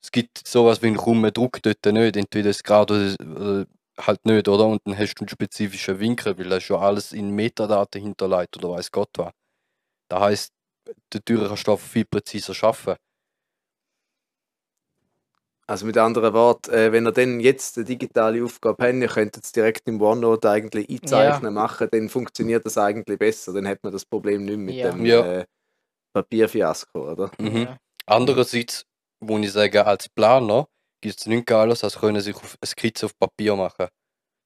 Es 0.03 0.11
gibt 0.11 0.47
sowas 0.47 0.81
wie 0.83 0.87
einen 0.89 0.97
krummen 0.97 1.33
Druck 1.33 1.61
dort 1.63 1.85
nicht, 1.87 2.17
entweder 2.17 2.51
es 2.51 2.63
gerade 2.63 3.17
oder 3.19 3.61
äh, 3.61 3.67
halt 4.07 4.25
nicht, 4.25 4.49
oder? 4.49 4.67
Und 4.67 4.81
dann 4.85 4.97
hast 4.99 5.15
du 5.15 5.23
einen 5.23 5.29
spezifischen 5.29 6.01
Winkel, 6.01 6.39
weil 6.39 6.49
das 6.49 6.69
ja 6.69 6.77
alles 6.79 7.13
in 7.13 7.31
Metadaten 7.31 8.01
hinterlegt 8.03 8.57
oder 8.57 8.71
weiß 8.71 8.91
Gott 8.91 9.11
was. 9.17 9.33
Das 10.09 10.21
heisst, 10.21 10.53
dort 11.11 11.27
kannst 11.27 11.67
du 11.67 11.77
viel 11.77 12.05
präziser 12.05 12.55
arbeiten. 12.67 12.99
Also 15.67 15.87
mit 15.87 15.97
anderen 15.99 16.35
Worten, 16.35 16.73
äh, 16.73 16.91
wenn 16.91 17.07
ihr 17.07 17.13
dann 17.13 17.39
jetzt 17.39 17.77
eine 17.79 17.85
digitale 17.85 18.43
Aufgabe 18.43 18.83
habt, 18.89 18.95
ihr 18.95 19.07
könnt 19.07 19.37
es 19.37 19.53
direkt 19.53 19.87
im 19.87 20.03
OneNote 20.03 20.51
eigentlich 20.51 20.91
einzeichnen, 20.91 21.55
machen, 21.55 21.87
dann 21.93 22.09
funktioniert 22.09 22.67
das 22.67 22.77
eigentlich 22.77 23.21
besser. 23.21 23.53
Dann 23.53 23.69
hat 23.69 23.79
man 23.85 23.93
das 23.93 24.05
Problem 24.05 24.45
nicht 24.45 24.59
mit 24.59 24.75
Ja. 24.75 24.91
dem 24.91 25.07
Ja. 25.07 25.21
Äh, 25.41 25.45
Papierfiasko, 26.13 27.13
oder? 27.13 27.31
Mhm. 27.39 27.57
Ja. 27.63 27.77
Andererseits, 28.07 28.85
wo 29.21 29.39
ich 29.39 29.53
sage, 29.53 29.87
als 29.87 30.09
Planer 30.09 30.67
gibt 31.01 31.19
es 31.19 31.27
nichts 31.27 31.47
Geiles, 31.47 31.85
als 31.85 31.99
können 31.99 32.21
sich 32.21 32.37
auf 32.37 32.57
eine 32.61 32.69
Skizze 32.69 33.07
auf 33.07 33.19
Papier 33.19 33.57
machen. 33.57 33.89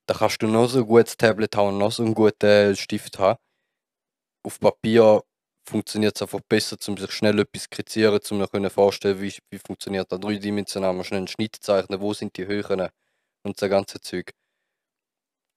Da 0.07 0.15
kannst 0.15 0.43
du 0.43 0.47
noch 0.47 0.69
so 0.69 0.81
ein 0.81 0.87
gutes 0.87 1.17
Tablet 1.17 1.57
haben, 1.57 1.79
noch 1.79 1.93
so 1.93 2.03
einen 2.03 2.15
guten 2.15 2.77
Stift 2.77 3.19
haben. 3.19 3.39
Auf 4.43 4.61
Papier 4.61 5.23
funktioniert 5.67 6.17
es 6.17 6.23
einfach 6.23 6.41
besser, 6.49 6.77
um 6.89 6.97
sich 6.97 7.11
schnell 7.13 7.39
etwas 7.39 7.63
zu 7.63 7.67
skizzieren, 7.67 8.21
um 8.31 8.47
können 8.49 8.71
vorstellen, 8.71 9.21
wie, 9.21 9.35
wie 9.51 9.59
funktioniert 9.59 10.13
das 10.13 10.21
dreidimensional, 10.21 10.93
mal 10.93 11.05
schnell 11.05 11.19
einen 11.19 11.29
Schnitt 11.29 11.57
zeichnen, 11.61 12.01
wo 12.01 12.13
sind 12.13 12.37
die 12.37 12.47
Höhen 12.47 12.89
und 13.45 13.59
so 13.59 13.69
ganze 13.69 14.01
Zeug. 14.01 14.33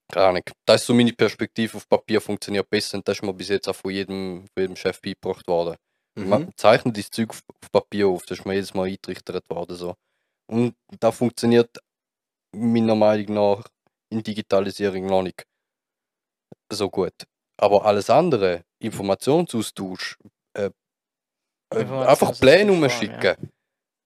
Keine 0.10 0.28
Ahnung. 0.28 0.44
Das 0.66 0.82
ist 0.82 0.88
so 0.88 0.94
meine 0.94 1.12
Perspektive 1.12 1.76
auf 1.76 1.90
Papier 1.90 2.22
funktioniert 2.22 2.70
besser 2.70 2.98
und 2.98 3.08
das 3.08 3.18
ist 3.18 3.24
mir 3.24 3.34
bis 3.34 3.50
jetzt 3.50 3.68
auch 3.68 3.76
von 3.76 3.92
jedem, 3.92 4.46
von 4.54 4.62
jedem 4.62 4.76
Chef 4.78 5.02
beigebracht 5.02 5.46
worden. 5.48 5.76
Mhm. 6.16 6.30
Man 6.30 6.52
zeichnet 6.56 6.98
das 6.98 7.10
Zeug 7.10 7.32
auf, 7.32 7.42
auf 7.62 7.72
Papier 7.72 8.08
auf, 8.08 8.26
das 8.26 8.40
ist 8.40 8.46
mir 8.46 8.54
jedes 8.54 8.74
Mal 8.74 8.86
eingetrichtert 8.86 9.50
worden. 9.50 9.76
So. 9.76 9.96
Und 10.50 10.76
da 11.00 11.12
funktioniert 11.12 11.78
meiner 12.56 12.96
Meinung 12.96 13.34
nach 13.34 13.68
in 14.10 14.24
Digitalisierung 14.24 15.06
noch 15.06 15.24
nicht 15.24 15.46
so 16.72 16.90
gut. 16.90 17.14
Aber 17.58 17.86
alles 17.86 18.10
andere, 18.10 18.64
Informationsaustausch, 18.80 20.18
äh, 20.54 20.70
äh, 21.74 21.86
einfach 22.06 22.38
Pläne 22.40 22.72
umschicken. 22.72 23.52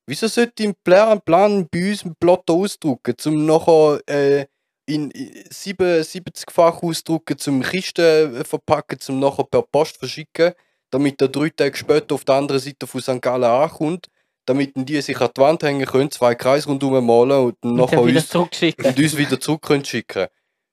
Wieso 0.08 0.28
sollte 0.28 0.64
ich 0.64 0.68
einen 0.68 0.76
Plan, 0.84 1.22
Plan 1.22 1.68
bei 1.70 1.92
uns 1.92 2.04
einen 2.04 2.16
Plotter 2.16 2.54
ausdrucken, 2.54 3.16
um 3.26 3.46
nachher 3.46 4.02
äh, 4.08 4.46
in 4.88 5.12
in 5.12 5.46
sieben- 5.52 6.02
70-fach 6.02 6.82
ausdrucken, 6.82 7.38
zum 7.38 7.62
Kisten 7.62 8.44
verpacken, 8.44 9.00
zum 9.00 9.20
nachher 9.20 9.44
per 9.44 9.62
Post 9.62 9.98
verschicken, 9.98 10.54
damit 10.90 11.22
er 11.22 11.28
drei 11.28 11.50
Tage 11.50 11.78
später 11.78 12.16
auf 12.16 12.26
der 12.26 12.36
anderen 12.36 12.60
Seite 12.60 12.88
von 12.88 13.02
St. 13.02 13.22
Gallen 13.22 13.44
ankommt, 13.44 14.08
damit 14.46 14.72
die 14.76 15.02
sich 15.02 15.20
an 15.20 15.30
die 15.36 15.42
Wand 15.42 15.64
hängen 15.64 15.86
können, 15.86 16.12
zwei 16.12 16.36
Kreise 16.36 16.68
rundherum 16.68 17.06
malen 17.06 17.46
und 17.46 17.58
dann 17.62 17.72
Und 17.72 17.78
nachher 17.78 18.02
uns, 18.02 18.28
zurückschicken. 18.28 18.86
und 18.86 18.98
uns 19.00 19.18
wieder 19.18 19.40
zurück 19.40 19.62
können 19.62 19.86
schicken 19.86 20.28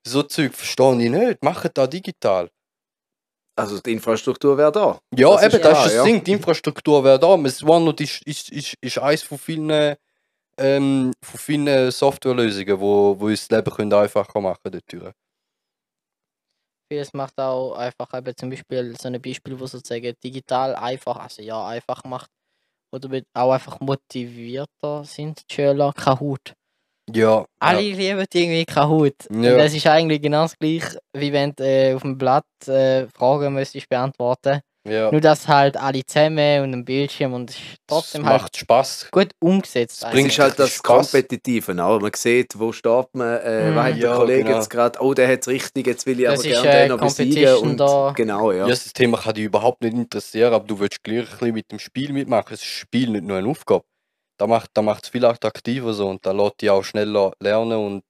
So 0.05 0.23
Zeug 0.23 0.53
verstehe 0.53 1.03
ich 1.03 1.09
nicht. 1.09 1.43
Macht 1.43 1.77
das 1.77 1.89
digital. 1.89 2.49
Also 3.55 3.79
die 3.79 3.91
Infrastruktur 3.91 4.57
wäre 4.57 4.71
da. 4.71 4.99
Ja, 5.15 5.31
Das 5.33 5.41
ist 5.41 5.53
eben, 5.53 5.63
das 5.63 5.71
klar, 5.71 5.85
ist 5.85 5.85
das 5.85 5.93
ja. 5.95 6.03
Ding. 6.05 6.23
Die 6.23 6.31
Infrastruktur 6.31 7.03
wäre 7.03 7.19
da. 7.19 7.35
Das 7.37 7.61
OneNote 7.61 8.03
ist, 8.03 8.21
ist, 8.25 8.49
ist, 8.51 8.75
ist 8.79 8.97
eines 8.99 9.23
von 9.23 9.37
vielen, 9.37 9.95
ähm, 10.57 11.11
von 11.21 11.39
vielen 11.39 11.91
Softwarelösungen, 11.91 12.79
wo, 12.79 13.19
wo 13.19 13.25
uns 13.25 13.47
das 13.47 13.57
Leben 13.57 13.75
können 13.75 13.93
einfacher 13.93 14.39
machen 14.39 14.59
können. 14.63 15.13
Vieles 16.91 17.13
macht 17.13 17.37
auch 17.39 17.73
einfach 17.75 18.11
eben 18.17 18.35
zum 18.35 18.49
Beispiel 18.49 18.95
so 18.99 19.09
ein 19.09 19.21
Beispiel, 19.21 19.59
wo 19.59 19.67
sozusagen 19.67 20.15
digital 20.23 20.75
einfach, 20.75 21.17
also 21.17 21.41
ja, 21.41 21.67
einfach 21.67 22.03
macht. 22.05 22.31
Oder 22.91 23.09
mit- 23.09 23.25
auch 23.33 23.51
einfach 23.51 23.79
motivierter 23.79 25.03
sind 25.05 25.43
die 25.49 25.53
Schüler. 25.55 25.91
Kahoot. 25.95 26.53
Ja, 27.11 27.45
Alle 27.59 27.81
lieben 27.81 28.25
irgendwie 28.33 28.65
Kahoot. 28.65 29.27
Und 29.29 29.43
Ja. 29.43 29.57
das 29.57 29.73
ist 29.73 29.87
eigentlich 29.87 30.21
genau 30.21 30.43
das 30.43 30.57
gleiche, 30.57 30.99
wie 31.15 31.33
wenn 31.33 31.53
du 31.55 31.63
äh, 31.63 31.93
auf 31.95 32.03
dem 32.03 32.17
Blatt 32.17 32.45
äh, 32.67 33.07
Fragen 33.07 33.53
müsstest 33.53 33.89
beantworten. 33.89 34.61
Ja. 34.87 35.11
Nur 35.11 35.21
dass 35.21 35.47
halt 35.47 35.77
alle 35.77 36.05
zusammen 36.05 36.63
und 36.63 36.73
ein 36.73 36.85
Bildschirm 36.85 37.33
und 37.33 37.55
trotzdem 37.87 38.21
es 38.21 38.27
halt 38.27 38.41
macht 38.41 38.57
Spaß. 38.57 39.09
gut 39.11 39.31
umgesetzt. 39.39 40.03
Das 40.03 40.11
bringt 40.11 40.37
halt 40.39 40.57
das 40.57 40.71
Spaß. 40.71 41.11
Kompetitive. 41.11 41.71
Auch. 41.83 41.99
Man 42.01 42.11
sieht, 42.15 42.57
wo 42.57 42.71
steht 42.71 43.07
man, 43.13 43.37
äh, 43.39 43.75
was 43.75 43.85
hat 43.85 44.01
der 44.01 44.09
Ja, 44.09 44.15
Kollege 44.15 44.43
genau. 44.45 44.57
jetzt 44.57 44.69
gerade, 44.69 44.99
oh, 45.01 45.13
der 45.13 45.27
hat 45.31 45.41
es 45.41 45.47
richtig, 45.47 45.85
jetzt 45.87 46.05
will 46.05 46.19
ich 46.19 46.25
Das 46.25 46.39
aber 46.39 46.49
gerne 46.49 46.69
äh, 46.69 46.79
den 46.83 46.89
noch 46.89 46.99
besiegen. 46.99 47.55
Und, 47.57 47.77
da. 47.77 48.13
Genau, 48.15 48.51
ja. 48.51 48.59
Ja. 48.59 48.67
das 48.67 48.93
Thema 48.93 49.17
kann 49.17 49.33
dich 49.35 49.45
überhaupt 49.45 49.81
nicht 49.83 49.93
interessieren, 49.95 50.53
aber 50.53 50.65
du 50.65 50.79
willst 50.79 51.03
gleich 51.03 51.19
ein 51.19 51.29
bisschen 51.37 51.53
mit 51.53 51.71
dem 51.71 51.79
Spiel 51.79 52.13
mitmachen. 52.13 52.53
Es 52.53 52.61
ist 52.61 52.65
Spiel, 52.67 53.09
nicht 53.09 53.25
nur 53.25 53.37
eine 53.37 53.49
Aufgabe. 53.49 53.83
Da 54.39 54.47
macht 54.47 54.71
da 54.73 54.81
es 55.01 55.09
viel 55.09 55.25
attraktiver 55.25 55.93
so 55.93 56.07
und 56.09 56.25
da 56.25 56.31
lässt 56.31 56.61
dich 56.61 56.69
auch 56.69 56.83
schneller 56.83 57.33
lernen 57.41 57.77
und 57.77 58.03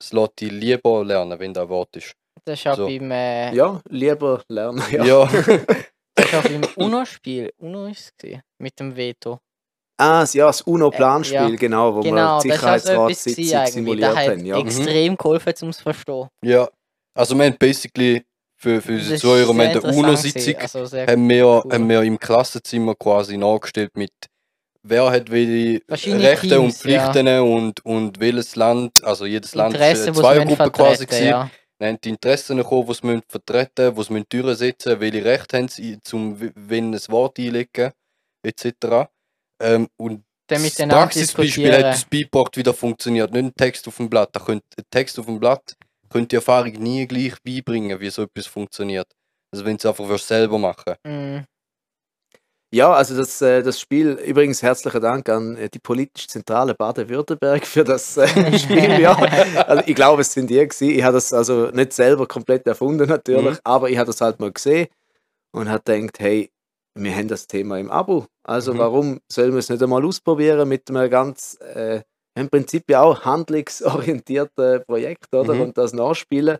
es 0.00 0.12
lässt 0.12 0.40
dich 0.40 0.50
lieber 0.50 1.04
lernen, 1.04 1.38
wenn 1.38 1.54
das 1.54 1.64
ein 1.64 1.68
Wort 1.68 1.96
ist. 1.96 2.14
Das 2.44 2.58
ist 2.58 2.66
auch 2.66 2.76
So. 2.76 2.86
beim, 2.86 3.10
äh, 3.10 3.54
Ja, 3.54 3.80
lieber 3.88 4.42
lernen. 4.48 4.82
Ja. 4.90 5.04
Ja. 5.04 5.24
das 6.14 6.26
ist 6.26 6.34
auch 6.34 6.42
beim 6.42 6.62
UNO-Spiel. 6.76 7.52
UNO 7.58 7.86
ist 7.86 8.12
es 8.22 8.38
mit 8.58 8.78
dem 8.80 8.96
Veto. 8.96 9.38
Ah, 9.98 10.24
ja, 10.32 10.46
das 10.46 10.62
UNO-Planspiel, 10.62 11.36
Äh, 11.38 11.50
ja. 11.50 11.56
genau, 11.56 11.94
wo 11.94 12.00
Genau, 12.00 12.38
wir 12.38 12.42
die 12.42 12.48
das 12.48 12.56
ist 12.58 12.64
auch 12.64 12.78
so 12.78 12.92
etwas 13.08 13.24
gewesen 13.24 13.34
Sicherheitratssitzung 13.44 13.58
eigentlich. 13.58 13.72
simuliert 13.74 14.08
Das 14.10 14.16
hat 14.16 14.28
haben. 14.28 14.44
Ja. 14.46 14.58
extrem 14.58 15.16
geholfen, 15.16 15.54
um 15.62 15.68
es 15.68 15.76
zu 15.76 15.82
verstehen. 15.82 16.28
Ja, 16.42 16.68
also 17.14 17.34
wir 17.36 17.44
haben 17.44 17.56
basically 17.58 18.22
für, 18.56 18.80
für 18.80 18.92
unsere 18.92 19.18
Zuhörer, 19.18 19.52
wir 19.54 19.68
haben 19.68 19.84
eine 19.84 19.96
UNO-Sitzung, 19.98 20.56
Also 20.56 20.80
haben 20.96 21.28
wir, 21.28 21.44
cool. 21.64 21.72
haben 21.72 21.88
wir 21.88 22.02
im 22.02 22.18
Klassenzimmer 22.18 22.94
quasi 22.94 23.36
nachgestellt 23.36 23.90
mit 23.96 24.10
wer 24.82 25.10
hat 25.10 25.30
welche 25.30 25.82
Rechte 26.06 26.58
und 26.58 26.70
Teams, 26.70 26.84
ja. 26.84 27.10
Pflichten 27.10 27.28
und, 27.40 27.84
und 27.84 28.18
welches 28.20 28.56
Land, 28.56 29.04
also 29.04 29.26
jedes 29.26 29.54
Land 29.54 29.76
eine 29.76 29.90
die 29.90 30.00
sie 30.00 30.06
müssen 30.08 30.14
Zweiergruppe 30.22 30.70
quasi 30.70 31.04
gewesen. 31.04 31.26
ja. 31.26 31.50
Haben 31.80 32.00
die 32.00 32.10
Interessen 32.10 32.58
gekommen, 32.58 32.86
die 32.88 32.94
sie 32.94 33.06
müssen 33.06 33.22
vertreten 33.28 33.94
müssen, 33.94 33.96
die 33.96 34.02
sie 34.02 34.12
müssen 34.12 34.26
durchsetzen 34.28 35.00
welche 35.00 35.24
Rechte 35.24 35.56
haben 35.56 35.68
sie, 35.68 35.98
zum 36.02 36.38
wenn 36.54 36.94
ein 36.94 37.00
Wort 37.08 37.38
einlegen, 37.38 37.92
etc. 38.42 39.08
Ähm, 39.62 39.88
und 39.96 40.24
Dann 40.46 40.62
das 40.62 40.76
Praxisbeispiel 40.76 41.72
hat 41.72 41.78
diskutieren. 41.78 41.86
uns 41.86 42.04
beigebracht, 42.04 42.56
wie 42.56 42.62
das 42.62 42.76
funktioniert. 42.76 43.32
Nicht 43.32 43.44
ein 43.44 43.54
Text 43.54 43.88
auf 43.88 43.96
dem 43.96 44.10
Blatt. 44.10 44.30
Da 44.32 44.40
könnt 44.40 44.62
ein 44.76 44.84
Text 44.90 45.18
auf 45.18 45.26
dem 45.26 45.40
Blatt 45.40 45.76
können 46.10 46.28
die 46.28 46.36
Erfahrung 46.36 46.72
nie 46.72 47.06
gleich 47.06 47.40
beibringen, 47.42 47.98
wie 48.00 48.10
so 48.10 48.22
etwas 48.22 48.46
funktioniert. 48.46 49.06
Also 49.52 49.64
wenn 49.64 49.78
sie 49.78 49.88
einfach 49.88 50.06
würdest 50.06 50.28
selber 50.28 50.58
machen. 50.58 50.94
Mm. 51.04 51.44
Ja, 52.72 52.92
also 52.92 53.16
das, 53.16 53.42
äh, 53.42 53.62
das 53.64 53.80
Spiel, 53.80 54.12
übrigens 54.12 54.62
herzlichen 54.62 55.00
Dank 55.00 55.28
an 55.28 55.56
äh, 55.56 55.68
die 55.68 55.80
politische 55.80 56.28
Zentrale 56.28 56.74
Baden-Württemberg 56.74 57.66
für 57.66 57.82
das 57.82 58.16
äh, 58.16 58.28
Spiel. 58.58 59.00
Ja. 59.00 59.14
Also 59.66 59.82
ich 59.86 59.94
glaube, 59.96 60.20
es 60.22 60.32
sind 60.32 60.48
die 60.50 60.54
gewesen. 60.54 60.90
Ich 60.90 61.02
habe 61.02 61.14
das 61.14 61.32
also 61.32 61.66
nicht 61.72 61.92
selber 61.92 62.28
komplett 62.28 62.66
erfunden 62.68 63.08
natürlich, 63.08 63.54
Mhm. 63.56 63.60
aber 63.64 63.90
ich 63.90 63.98
habe 63.98 64.06
das 64.06 64.20
halt 64.20 64.38
mal 64.38 64.52
gesehen 64.52 64.86
und 65.52 65.68
habe 65.68 65.82
gedacht, 65.82 66.20
hey, 66.20 66.50
wir 66.96 67.12
haben 67.14 67.26
das 67.28 67.48
Thema 67.48 67.78
im 67.78 67.90
Abo. 67.90 68.26
Also 68.44 68.72
Mhm. 68.74 68.78
warum 68.78 69.20
sollen 69.32 69.50
wir 69.52 69.58
es 69.58 69.68
nicht 69.68 69.82
einmal 69.82 70.04
ausprobieren 70.04 70.68
mit 70.68 70.88
einem 70.90 71.10
ganz 71.10 71.58
äh, 71.74 72.02
im 72.36 72.48
Prinzip 72.50 72.88
ja 72.88 73.02
auch 73.02 73.24
handlungsorientierten 73.24 74.84
Projekt, 74.86 75.34
oder? 75.34 75.54
Mhm. 75.54 75.60
Und 75.62 75.78
das 75.78 75.92
nachspielen. 75.92 76.58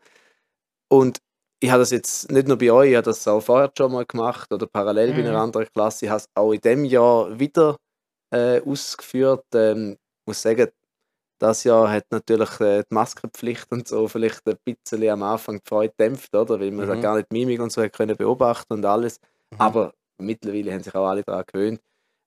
Und 0.91 1.19
ich 1.63 1.71
habe 1.71 1.81
das 1.81 1.91
jetzt 1.91 2.31
nicht 2.31 2.49
nur 2.49 2.57
bei 2.59 2.71
euch, 2.73 2.91
ich 2.91 2.97
habe 2.97 3.05
das 3.05 3.27
auch 3.29 3.41
vorher 3.41 3.71
schon 3.77 3.93
mal 3.93 4.07
gemacht 4.07 4.53
oder 4.53 4.67
parallel 4.67 5.13
bei 5.13 5.21
einer 5.21 5.31
Mhm. 5.33 5.37
anderen 5.37 5.67
Klasse. 5.73 6.07
Ich 6.07 6.11
habe 6.11 6.19
es 6.21 6.29
auch 6.35 6.53
in 6.53 6.61
dem 6.61 6.85
Jahr 6.85 7.39
wieder 7.39 7.77
äh, 8.33 8.61
ausgeführt. 8.63 9.45
Ähm, 9.55 9.93
ich 9.93 10.27
muss 10.27 10.43
sagen, 10.43 10.69
das 11.41 11.65
Jahr 11.65 11.91
hat 11.91 12.05
natürlich 12.11 12.61
äh, 12.61 12.83
die 12.89 12.95
Maskenpflicht 12.95 13.71
und 13.73 13.89
so 13.89 14.09
vielleicht 14.09 14.47
ein 14.47 14.57
bisschen 14.65 15.09
am 15.11 15.23
Anfang 15.23 15.57
die 15.59 15.69
Freude 15.69 15.95
dämpft, 15.99 16.35
oder? 16.35 16.61
Weil 16.61 16.71
man 16.71 16.87
da 16.89 16.95
Mhm. 16.97 17.01
gar 17.03 17.17
nicht 17.17 17.33
Mimik 17.33 17.61
und 17.61 17.73
so 17.73 17.83
hat 17.83 17.93
können 17.93 18.17
beobachten 18.17 18.73
und 18.75 18.85
alles. 18.85 19.21
Mhm. 19.53 19.61
Aber 19.61 19.95
mittlerweile 20.19 20.73
haben 20.73 20.83
sich 20.83 20.95
auch 20.95 21.07
alle 21.09 21.23
daran 21.25 21.45
gewöhnt. 21.53 21.81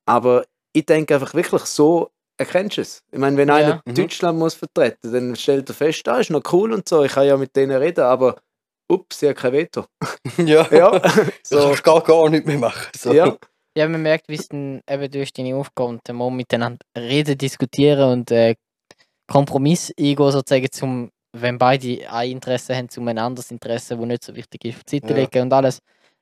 Aber 0.06 0.46
ich 0.74 0.86
denke 0.86 1.16
einfach 1.16 1.34
wirklich 1.34 1.64
so, 1.64 2.10
erkennst 2.38 2.78
du 2.78 2.82
es? 2.82 3.04
Ich 3.12 3.20
meine, 3.20 3.38
wenn 3.38 3.50
Ja. 3.50 3.56
einer 3.56 3.82
Mhm. 3.86 3.96
Deutschland 3.96 4.40
muss 4.40 4.56
vertreten, 4.56 5.12
dann 5.14 5.36
stellt 5.36 5.70
er 5.70 5.76
fest, 5.76 6.06
da 6.08 6.20
ist 6.20 6.30
noch 6.32 6.44
cool 6.52 6.74
und 6.74 6.88
so, 6.90 7.04
ich 7.04 7.12
kann 7.14 7.28
ja 7.28 7.38
mit 7.38 7.56
denen 7.56 7.78
reden, 7.78 8.02
aber 8.04 8.36
ups, 8.92 9.20
sie 9.20 9.30
hat 9.30 9.38
kein 9.38 9.54
Veto. 9.54 9.86
ja, 10.38 10.68
Ja, 10.72 11.00
das 11.00 11.32
so, 11.44 11.58
kannst 11.60 11.80
du 11.80 11.84
gar, 11.84 12.02
gar 12.02 12.30
nicht 12.30 12.46
mehr 12.46 12.58
machen. 12.58 12.88
So. 12.96 13.14
ja. 13.14 13.36
Ja, 13.76 13.88
man 13.88 14.04
merkt, 14.04 14.30
wie 14.30 14.36
es 14.36 14.48
dann 14.48 14.82
eben 14.88 15.10
durch 15.12 15.34
deine 15.34 15.56
Aufgabe 15.56 15.90
und 15.90 16.02
dann 16.04 16.16
mal 16.18 16.30
miteinander 16.30 16.78
reden, 16.96 17.36
diskutieren 17.38 18.12
und 18.12 18.30
äh, 18.30 18.54
Kompromiss 19.28 19.92
eingehen, 19.98 20.32
sozusagen, 20.32 20.72
zum, 20.72 21.10
wenn 21.36 21.58
beide 21.58 22.08
ein 22.12 22.32
Interesse 22.32 22.76
haben, 22.76 22.90
zum 22.90 23.08
ein 23.08 23.18
anderes 23.18 23.50
Interesse, 23.50 23.98
wo 23.98 24.06
nicht 24.06 24.24
so 24.24 24.36
wichtig 24.36 24.66
ist, 24.66 24.76
auf 24.78 24.84
die 24.84 25.00
Seite 25.00 25.14
Ja. 25.14 25.20
legen 25.22 25.42
und 25.42 25.54
alles. 25.54 25.80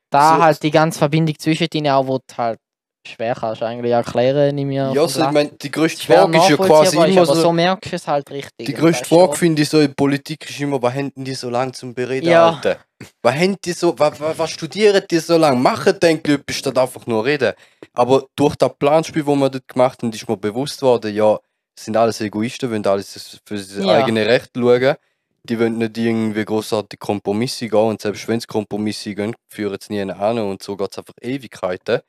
Da 0.10 0.38
So- 0.38 0.44
halt 0.44 0.64
die 0.64 0.72
ganze 0.72 1.00
Verbindung 1.00 1.38
zwischen 1.40 1.68
denen 1.68 1.92
auch, 1.92 2.08
wo 2.08 2.20
du 2.20 2.38
halt 2.38 2.60
schwer 3.08 3.36
kannst 3.36 3.64
eigentlich 3.64 3.92
erklären, 3.92 4.56
nehme 4.56 4.72
ich 4.74 4.96
Ja, 4.96 5.04
auf 5.04 5.12
so, 5.12 5.20
den 5.20 5.28
ich 5.28 5.34
meine, 5.34 5.52
die 5.62 5.72
größte 5.72 6.06
Frage 6.06 6.38
ist 6.38 6.50
ja 6.50 6.58
quasi 6.58 6.96
immer 6.98 7.22
aber 7.22 7.36
so. 7.36 7.42
so 7.42 7.52
merkst 7.52 7.92
du 7.92 7.96
es 7.96 8.08
halt 8.08 8.30
richtig. 8.32 8.66
Die 8.68 8.74
größte 8.74 9.06
Frage, 9.06 9.36
finde 9.36 9.62
ich, 9.62 9.70
so 9.70 9.80
in 9.80 9.94
Politik 9.96 10.50
ist 10.50 10.60
immer, 10.60 10.82
was 10.82 10.94
haben 10.94 11.12
die 11.16 11.34
so 11.34 11.50
lange 11.50 11.72
zum 11.72 11.94
Bereden 11.94 12.30
Ja. 12.30 12.56
halten? 12.62 12.80
Was 13.24 13.36
haben 13.36 13.58
die 13.64 13.72
so, 13.72 13.98
was, 13.98 14.20
was, 14.20 14.50
studieren 14.52 15.04
die 15.10 15.18
so 15.18 15.36
lange? 15.38 15.60
Machen 15.60 16.00
denke 16.00 16.40
ich, 16.48 16.56
statt 16.56 16.78
einfach 16.78 17.08
nur 17.08 17.26
reden. 17.26 17.54
Aber 17.94 18.28
durch 18.36 18.56
das 18.56 18.72
Planspiel, 18.78 19.24
das 19.24 19.36
wir 19.36 19.50
dort 19.50 19.68
gemacht 19.68 20.04
haben, 20.04 20.12
ist 20.12 20.30
mir 20.30 20.38
bewusst 20.38 20.82
worden, 20.84 21.14
ja, 21.16 21.40
es 21.76 21.86
sind 21.86 21.98
alles 21.98 22.22
Egoisten, 22.22 22.70
wollen 22.70 22.86
alles 22.86 23.40
für 23.44 23.58
sein 23.58 23.84
Ja. 23.88 23.96
eigenes 23.96 24.28
Recht 24.28 24.52
schauen. 24.56 24.96
Die 25.44 25.60
wollen 25.60 25.80
nicht 25.80 25.98
irgendwie 25.98 26.46
großartig 26.46 27.00
Kompromisse 27.00 27.68
gehen 27.68 27.80
und 27.80 28.00
selbst 28.00 28.28
wenn 28.28 28.38
es 28.38 28.46
Kompromisse 28.46 29.16
gehen, 29.16 29.36
führen 29.50 29.80
sie 29.82 29.94
nie 30.06 30.12
an 30.12 30.38
und 30.38 30.62
so 30.62 30.78
geht 30.78 30.92
es 30.92 31.00
einfach 31.00 31.16
Ewigkeiten. 31.20 32.02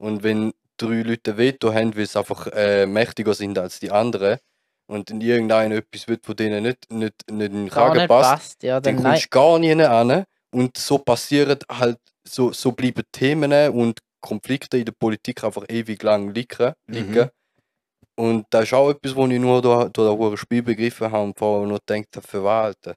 Und 0.00 0.22
wenn 0.22 0.52
drei 0.78 1.02
Leute 1.02 1.32
ein 1.32 1.36
Veto 1.36 1.74
haben, 1.74 1.94
weil 1.96 2.06
sie 2.06 2.18
einfach 2.18 2.46
äh, 2.48 2.86
mächtiger 2.86 3.34
sind 3.34 3.58
als 3.58 3.80
die 3.80 3.90
anderen 3.90 4.38
und 4.86 5.10
in 5.10 5.20
irgendeiner 5.20 5.76
etwas 5.76 6.08
wird, 6.08 6.24
von 6.24 6.34
denen 6.36 6.62
nicht, 6.62 6.90
nicht, 6.90 7.30
nicht 7.30 7.52
in 7.52 7.64
den 7.64 7.68
Kragen 7.68 8.08
passt, 8.08 8.30
passt. 8.30 8.62
Ja, 8.62 8.80
dann 8.80 8.96
dann 8.96 9.04
kommst 9.04 9.26
du 9.26 9.28
gar 9.28 9.58
nicht 9.58 9.80
an. 9.80 10.24
Und 10.52 10.76
so 10.76 10.98
passieren 10.98 11.58
halt, 11.70 11.98
so, 12.26 12.52
so 12.52 12.72
bleiben 12.72 13.04
Themen 13.12 13.52
und 13.70 14.00
Konflikte 14.20 14.78
in 14.78 14.84
der 14.86 14.92
Politik 14.92 15.44
einfach 15.44 15.64
ewig 15.68 16.02
lang 16.02 16.34
liegen. 16.34 16.72
liegen. 16.88 17.30
Und 18.16 18.46
das 18.50 18.64
ist 18.64 18.74
auch 18.74 18.90
etwas, 18.90 19.16
was 19.16 19.30
ich 19.30 19.38
nur 19.38 19.62
durch, 19.62 19.90
durch 19.92 20.10
das 20.10 20.18
hure 20.18 20.36
Spiel 20.36 20.62
begriffen 20.62 21.10
habe 21.10 21.24
und 21.24 21.38
vorher 21.38 21.66
nur 21.66 21.78
gedacht 21.86 22.16
habe, 22.16 22.26
verwalten. 22.26 22.94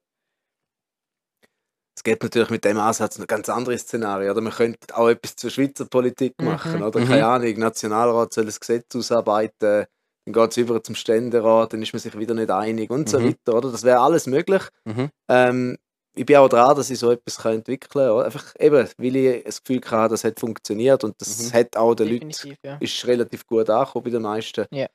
Es 2.05 2.11
gibt 2.11 2.23
natürlich 2.23 2.49
mit 2.49 2.65
dem 2.65 2.77
Ansatz 2.77 3.17
noch 3.17 3.27
ganz 3.27 3.47
andere 3.47 3.77
Szenarien. 3.77 4.29
Oder 4.31 4.41
man 4.41 4.51
könnte 4.51 4.77
auch 4.97 5.07
etwas 5.07 5.37
zur 5.37 5.49
Schweizer 5.49 5.85
Politik 5.85 6.33
Mhm. 6.37 6.45
machen. 6.45 6.83
Oder 6.83 6.99
Mhm. 6.99 7.07
keine 7.07 7.25
Ahnung, 7.25 7.57
Nationalrat 7.59 8.33
soll 8.33 8.43
ein 8.43 8.53
Gesetz 8.59 8.93
ausarbeiten, 8.93 9.85
dann 10.25 10.33
geht 10.33 10.51
es 10.51 10.57
über 10.57 10.83
zum 10.83 10.95
Ständerat, 10.95 11.71
dann 11.71 11.81
ist 11.81 11.93
man 11.93 12.01
sich 12.01 12.17
wieder 12.19 12.33
nicht 12.33 12.51
einig 12.51 12.89
und 12.89 13.07
so 13.07 13.19
Mhm. 13.19 13.27
weiter. 13.29 13.57
Oder? 13.57 13.71
Das 13.71 13.83
wäre 13.83 13.99
alles 14.01 14.27
möglich. 14.27 14.63
Mhm. 14.83 15.09
Ähm, 15.29 15.77
ich 16.13 16.25
bin 16.25 16.35
auch 16.35 16.49
dran, 16.49 16.75
dass 16.75 16.89
ich 16.89 16.99
so 16.99 17.09
etwas 17.09 17.37
kann 17.37 17.53
entwickeln 17.55 17.89
kann. 18.09 18.25
Einfach 18.25 18.53
eben, 18.59 18.87
weil 18.97 19.15
ich 19.15 19.43
das 19.45 19.63
Gefühl 19.63 19.81
hatte, 19.89 20.11
das 20.11 20.25
hat 20.25 20.41
funktioniert 20.41 21.05
und 21.05 21.15
das 21.21 21.39
Mhm. 21.51 21.53
hat 21.57 21.77
auch 21.77 21.95
den 21.95 22.09
Leuten 22.09 22.31
ja. 22.63 22.77
ist 22.81 23.07
relativ 23.07 23.47
gut 23.47 23.69
angekommen 23.69 24.03
bei 24.03 24.09
den 24.11 24.21
meisten. 24.23 24.65
Ja. 24.71 24.87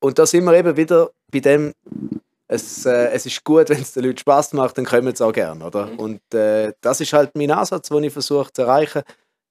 Und 0.00 0.18
da 0.18 0.26
sind 0.26 0.44
wir 0.44 0.52
eben 0.52 0.76
wieder 0.76 1.10
bei 1.32 1.40
dem, 1.40 1.72
es, 2.52 2.86
äh, 2.86 3.10
es 3.12 3.26
ist 3.26 3.44
gut, 3.44 3.68
wenn 3.70 3.80
es 3.80 3.92
den 3.92 4.04
Leuten 4.04 4.18
Spaß 4.18 4.52
macht, 4.52 4.78
dann 4.78 4.84
kommen 4.84 5.14
sie 5.14 5.24
auch 5.24 5.32
gerne, 5.32 5.64
oder? 5.64 5.86
Mhm. 5.86 5.98
Und 5.98 6.34
äh, 6.34 6.72
das 6.80 7.00
ist 7.00 7.12
halt 7.12 7.32
mein 7.34 7.50
Ansatz, 7.50 7.88
den 7.88 8.04
ich 8.04 8.12
versuche 8.12 8.52
zu 8.52 8.62
erreichen. 8.62 9.02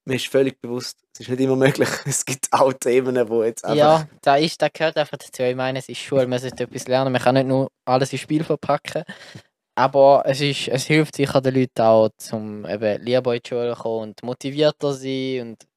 Mir 0.06 0.16
ist 0.16 0.28
völlig 0.28 0.60
bewusst, 0.60 0.98
es 1.14 1.22
ist 1.22 1.30
nicht 1.30 1.42
immer 1.42 1.56
möglich. 1.56 1.90
Es 2.06 2.26
gibt 2.26 2.48
auch 2.52 2.74
Themen, 2.74 3.30
wo 3.30 3.44
jetzt 3.44 3.64
einfach... 3.64 3.78
Ja, 3.78 4.08
da, 4.22 4.36
ist, 4.36 4.60
da 4.62 4.68
gehört 4.70 4.98
einfach 4.98 5.18
dazu. 5.18 5.44
Ich 5.44 5.56
meine, 5.56 5.78
es 5.78 5.90
ist 5.90 6.00
Schule, 6.00 6.26
man 6.26 6.40
sollte 6.40 6.64
etwas 6.64 6.88
lernen. 6.88 7.12
Man 7.12 7.22
kann 7.22 7.36
nicht 7.36 7.48
nur 7.48 7.70
alles 7.86 8.12
ins 8.12 8.22
Spiel 8.22 8.44
verpacken. 8.44 9.04
Aber 9.76 10.24
es, 10.26 10.42
ist, 10.42 10.68
es 10.68 10.86
hilft 10.86 11.16
sicher 11.16 11.40
den 11.40 11.56
Leuten 11.56 11.82
auch, 11.82 12.10
zum 12.18 12.66
eben 12.66 13.02
lieber 13.04 13.36
in 13.36 13.42
die 13.44 13.50
Schule 13.50 13.76
zu 13.76 13.82
kommen 13.82 14.10
und 14.10 14.24
motivierter 14.24 14.94
sein 14.94 15.42
und 15.42 15.68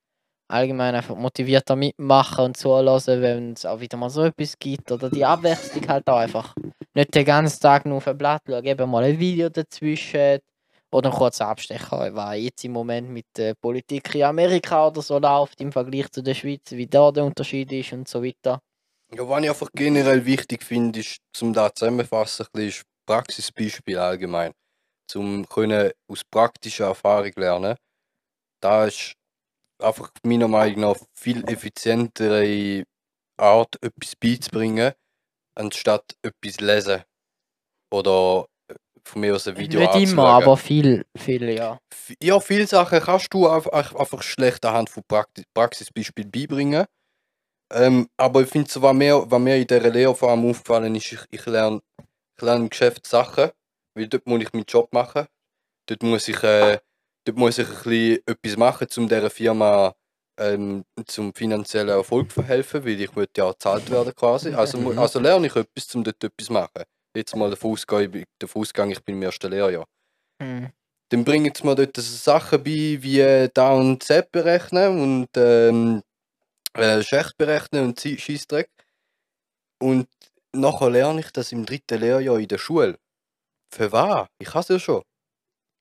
allgemein 0.49 0.95
einfach 0.95 1.17
motivierter 1.17 1.77
mitmachen 1.77 2.47
und 2.47 2.57
zulassen, 2.57 3.21
wenn 3.23 3.53
es 3.53 3.67
auch 3.67 3.81
wieder 3.81 3.97
mal 3.97 4.11
so 4.11 4.25
etwas 4.25 4.59
gibt. 4.59 4.91
Oder 4.91 5.11
die 5.11 5.25
Abwechslung 5.25 5.87
halt 5.87 6.09
auch 6.09 6.19
einfach. 6.19 6.55
Nicht 6.95 7.15
den 7.15 7.25
ganzen 7.25 7.61
Tag 7.61 7.87
nur 7.87 7.97
auf 7.97 8.07
ein 8.07 8.17
Blatt 8.17 8.43
schauen, 8.47 8.65
eben 8.65 8.91
mal 8.91 9.05
ein 9.05 9.19
Video 9.19 9.49
dazwischen. 9.49 10.39
Oder 10.93 11.11
einen 11.11 11.19
kurzen 11.19 11.43
Abstecher, 11.43 12.15
was 12.15 12.39
jetzt 12.39 12.65
im 12.65 12.71
Moment 12.71 13.11
mit 13.11 13.27
der 13.37 13.55
Politik 13.55 14.15
in 14.15 14.23
Amerika 14.23 14.87
oder 14.87 15.03
so 15.03 15.19
läuft 15.19 15.61
im 15.61 15.73
Vergleich 15.73 16.09
zu 16.13 16.23
der 16.23 16.35
Schweiz, 16.35 16.71
wie 16.71 16.87
da 16.87 17.11
der 17.11 17.25
Unterschied 17.25 17.73
ist 17.73 17.93
und 17.93 18.07
so 18.07 18.23
weiter. 18.23 18.61
Ja, 19.13 19.29
was 19.29 19.43
ich 19.43 19.49
einfach 19.49 19.71
generell 19.75 20.25
wichtig 20.25 20.63
finde, 20.63 21.01
ist, 21.01 21.19
zum 21.33 21.53
da 21.53 21.75
zusammenfassen, 21.75 22.47
ist 22.55 22.85
Praxisbeispiel 23.07 23.99
allgemein. 23.99 24.53
Zum 25.11 25.49
können 25.49 25.91
aus 26.09 26.23
praktischer 26.31 26.87
Erfahrung 26.87 27.33
lernen. 27.35 27.77
Da 28.61 28.85
ist 28.87 29.15
einfach 29.83 30.11
meiner 30.23 30.49
Meinung 30.49 30.81
nach 30.81 30.97
viel 31.13 31.45
effizientere 31.49 32.85
Art, 33.37 33.83
etwas 33.83 34.15
beizubringen, 34.15 34.93
anstatt 35.55 36.17
etwas 36.23 36.61
lesen. 36.61 37.03
Oder 37.93 38.47
äh, 38.69 38.75
von 39.05 39.21
mir 39.21 39.35
aus 39.35 39.47
ein 39.47 39.57
Video 39.57 39.81
Nicht 39.81 39.95
immer, 39.95 40.01
anzuschauen. 40.01 40.43
aber 40.43 40.57
viel, 40.57 41.07
viel, 41.17 41.51
ja. 41.51 41.79
Ja, 42.23 42.41
viele 42.41 42.67
Sachen 42.67 43.01
kannst 43.01 43.33
du 43.33 43.49
einfach, 43.49 43.95
einfach 43.95 44.23
schlecht 44.23 44.65
anhand 44.65 44.91
von 44.91 45.03
Praxis, 45.07 45.45
Praxisbeispielen 45.55 46.31
beibringen. 46.31 46.87
Ähm, 47.73 48.09
aber 48.17 48.43
ich 48.43 48.49
finde, 48.49 48.71
was 48.77 48.95
mir, 48.95 49.31
was 49.31 49.41
mir 49.41 49.57
in 49.57 49.67
dieser 49.67 49.91
Lehre 49.91 50.15
vor 50.15 50.31
allem 50.31 50.49
aufgefallen 50.49 50.95
ist, 50.95 51.13
ich, 51.13 51.21
ich 51.31 51.47
lerne 51.47 51.81
ich 52.37 52.43
lerne 52.43 52.65
im 52.65 52.71
Geschäft 52.71 53.07
Sachen, 53.07 53.51
weil 53.95 54.09
dort 54.09 54.27
muss 54.27 54.43
ich 54.43 54.53
meinen 54.53 54.65
Job 54.67 54.93
machen. 54.93 55.27
Dort 55.87 56.03
muss 56.03 56.29
ich, 56.29 56.43
äh, 56.43 56.79
dort 57.25 57.39
muss 57.39 57.59
ich 57.59 57.69
ein 57.69 57.75
bisschen 57.75 58.19
etwas 58.27 58.57
machen, 58.57 58.89
um 58.97 59.09
dieser 59.09 59.31
Firma 59.31 59.95
ähm, 60.39 60.85
zum 61.07 61.33
finanziellen 61.35 61.89
Erfolg 61.91 62.33
verhelfen, 62.33 62.85
weil 62.85 63.01
ich 63.01 63.15
möchte 63.15 63.41
ja 63.41 63.51
bezahlt 63.51 63.91
werden 63.91 64.15
quasi. 64.15 64.53
Also, 64.55 64.79
Mhm. 64.79 64.99
also 64.99 65.21
lerne 65.21 65.47
ich 65.47 65.57
etwas, 65.57 65.95
um 65.95 66.05
dort 66.05 66.23
etwas 66.23 66.47
zu 66.47 66.53
machen. 66.53 66.83
Jetzt 67.17 67.37
mal 67.37 67.51
davon 67.51 67.73
ausgehen, 67.73 68.03
ich 68.03 68.11
bin- 68.11 68.25
davon 68.39 68.63
ausgegangen, 68.63 68.93
ich 68.93 69.05
bin 69.05 69.17
im 69.17 69.23
ersten 69.23 69.51
Lehrjahr 69.51 69.85
Hm. 70.43 70.71
dann 71.11 71.25
bringen 71.25 71.53
sie 71.55 71.65
mir 71.65 71.77
dort 71.77 71.97
so 71.97 72.03
Sachen 72.03 72.63
bei, 72.65 72.99
wie 73.03 73.21
äh, 73.21 73.49
Da 73.55 73.73
und 73.73 74.03
Z 74.03 74.33
berechnen 74.33 75.01
und 75.01 75.29
ähm, 75.37 76.03
äh, 76.75 77.03
Schicht 77.03 77.37
berechnen 77.37 77.85
und 77.85 78.01
Scheissdreck. 78.01 78.69
Und 79.81 80.09
nachher 80.53 80.91
lerne 80.91 81.21
ich 81.21 81.31
das 81.31 81.53
im 81.53 81.65
dritten 81.67 82.01
Lehrjahr 82.01 82.39
in 82.39 82.49
der 82.49 82.59
Schule. 82.59 82.99
Für 83.73 83.93
was? 83.93 84.27
Ich 84.39 84.49
habe 84.49 84.61
es 84.61 84.69
ja 84.69 84.79
schon. 84.79 85.03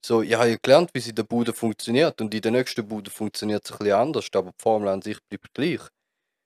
So, 0.05 0.21
ich 0.21 0.33
habe 0.33 0.49
ja 0.49 0.57
gelernt, 0.61 0.89
wie 0.93 0.99
es 0.99 1.07
in 1.07 1.15
der 1.15 1.23
Bude 1.23 1.53
funktioniert 1.53 2.19
und 2.19 2.33
in 2.33 2.41
der 2.41 2.51
nächsten 2.51 2.85
Bude 2.85 3.09
funktioniert 3.09 3.63
es 3.63 3.71
ein 3.71 3.77
bisschen 3.77 3.93
anders, 3.93 4.27
aber 4.33 4.51
die 4.51 4.61
Formel 4.61 4.89
an 4.89 5.01
sich 5.01 5.17
bleibt 5.29 5.53
gleich. 5.53 5.79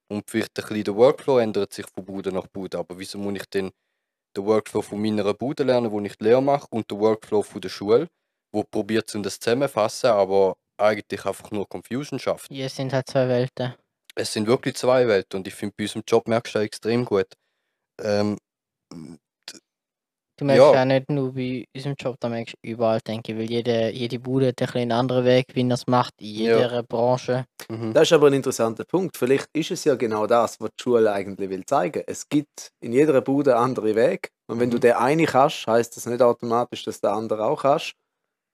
Und 0.09 0.29
vielleicht 0.29 0.57
ein 0.59 0.67
bisschen 0.67 0.83
der 0.83 0.95
Workflow 0.95 1.39
ändert 1.39 1.73
sich 1.73 1.85
von 1.93 2.05
Bude 2.05 2.31
nach 2.31 2.47
Bude, 2.47 2.77
aber 2.77 2.99
wieso 2.99 3.17
muss 3.17 3.35
ich 3.35 3.45
denn 3.49 3.71
den 4.35 4.45
Workflow 4.45 4.83
von 4.83 5.01
meiner 5.01 5.33
Bude 5.33 5.63
lernen, 5.63 5.91
wo 5.91 5.99
ich 6.01 6.15
die 6.17 6.25
Lehre 6.25 6.41
mache, 6.41 6.67
und 6.69 6.89
den 6.91 6.99
Workflow 6.99 7.41
von 7.41 7.59
der 7.59 7.69
Schule, 7.69 8.07
wo 8.53 8.63
probiert 8.63 9.13
um 9.15 9.23
das 9.23 9.39
zusammenfassen, 9.39 10.11
aber 10.11 10.55
eigentlich 10.77 11.25
einfach 11.25 11.49
nur 11.49 11.67
Confusion 11.67 12.19
schafft. 12.19 12.51
Hier 12.51 12.69
sind 12.69 12.93
halt 12.93 13.09
zwei 13.09 13.27
Welten. 13.27 13.73
Es 14.15 14.33
sind 14.33 14.47
wirklich 14.47 14.75
zwei 14.75 15.07
Welten 15.07 15.39
und 15.39 15.47
ich 15.47 15.55
finde, 15.55 15.73
bei 15.75 15.85
unserem 15.85 16.03
Job 16.07 16.27
merkst 16.27 16.55
du 16.55 16.59
extrem 16.59 17.05
gut. 17.05 17.27
Ähm, 18.01 18.37
Du 20.39 20.45
merkst 20.45 20.65
Ja. 20.67 20.73
ja 20.75 20.85
nicht 20.85 21.09
nur 21.09 21.33
bei 21.33 21.65
unserem 21.75 21.95
Job, 21.99 22.15
da 22.19 22.29
merkst 22.29 22.53
du 22.61 22.69
überall, 22.69 22.99
denke 23.05 23.31
ich, 23.31 23.37
weil 23.39 23.49
jede, 23.49 23.89
jede 23.91 24.19
Bude 24.19 24.47
hat 24.49 24.61
ein 24.61 24.65
bisschen 24.67 24.81
einen 24.81 24.91
anderen 24.91 25.25
Weg, 25.25 25.45
wie 25.53 25.67
er 25.67 25.71
es 25.73 25.87
macht, 25.87 26.13
in 26.19 26.27
Ja. 26.27 26.59
jeder 26.59 26.83
Branche. 26.83 27.45
Mhm. 27.69 27.91
Das 27.93 28.03
ist 28.03 28.13
aber 28.13 28.27
ein 28.27 28.33
interessanter 28.33 28.85
Punkt. 28.85 29.17
Vielleicht 29.17 29.47
ist 29.53 29.71
es 29.71 29.83
ja 29.83 29.95
genau 29.95 30.27
das, 30.27 30.59
was 30.61 30.69
die 30.79 30.83
Schule 30.83 31.11
eigentlich 31.11 31.49
will 31.49 31.65
zeigen. 31.65 32.03
Es 32.05 32.29
gibt 32.29 32.69
in 32.81 32.93
jeder 32.93 33.19
Bude 33.21 33.55
andere 33.57 33.95
Wege. 33.95 34.29
Und 34.47 34.59
wenn 34.59 34.69
du 34.69 34.77
Mhm. 34.77 34.81
den 34.81 34.93
eine 34.93 35.25
kannst, 35.25 35.65
heißt 35.65 35.97
das 35.97 36.05
nicht 36.05 36.21
automatisch, 36.21 36.83
dass 36.83 37.01
der 37.01 37.11
andere 37.13 37.43
auch 37.45 37.63
kannst. 37.63 37.93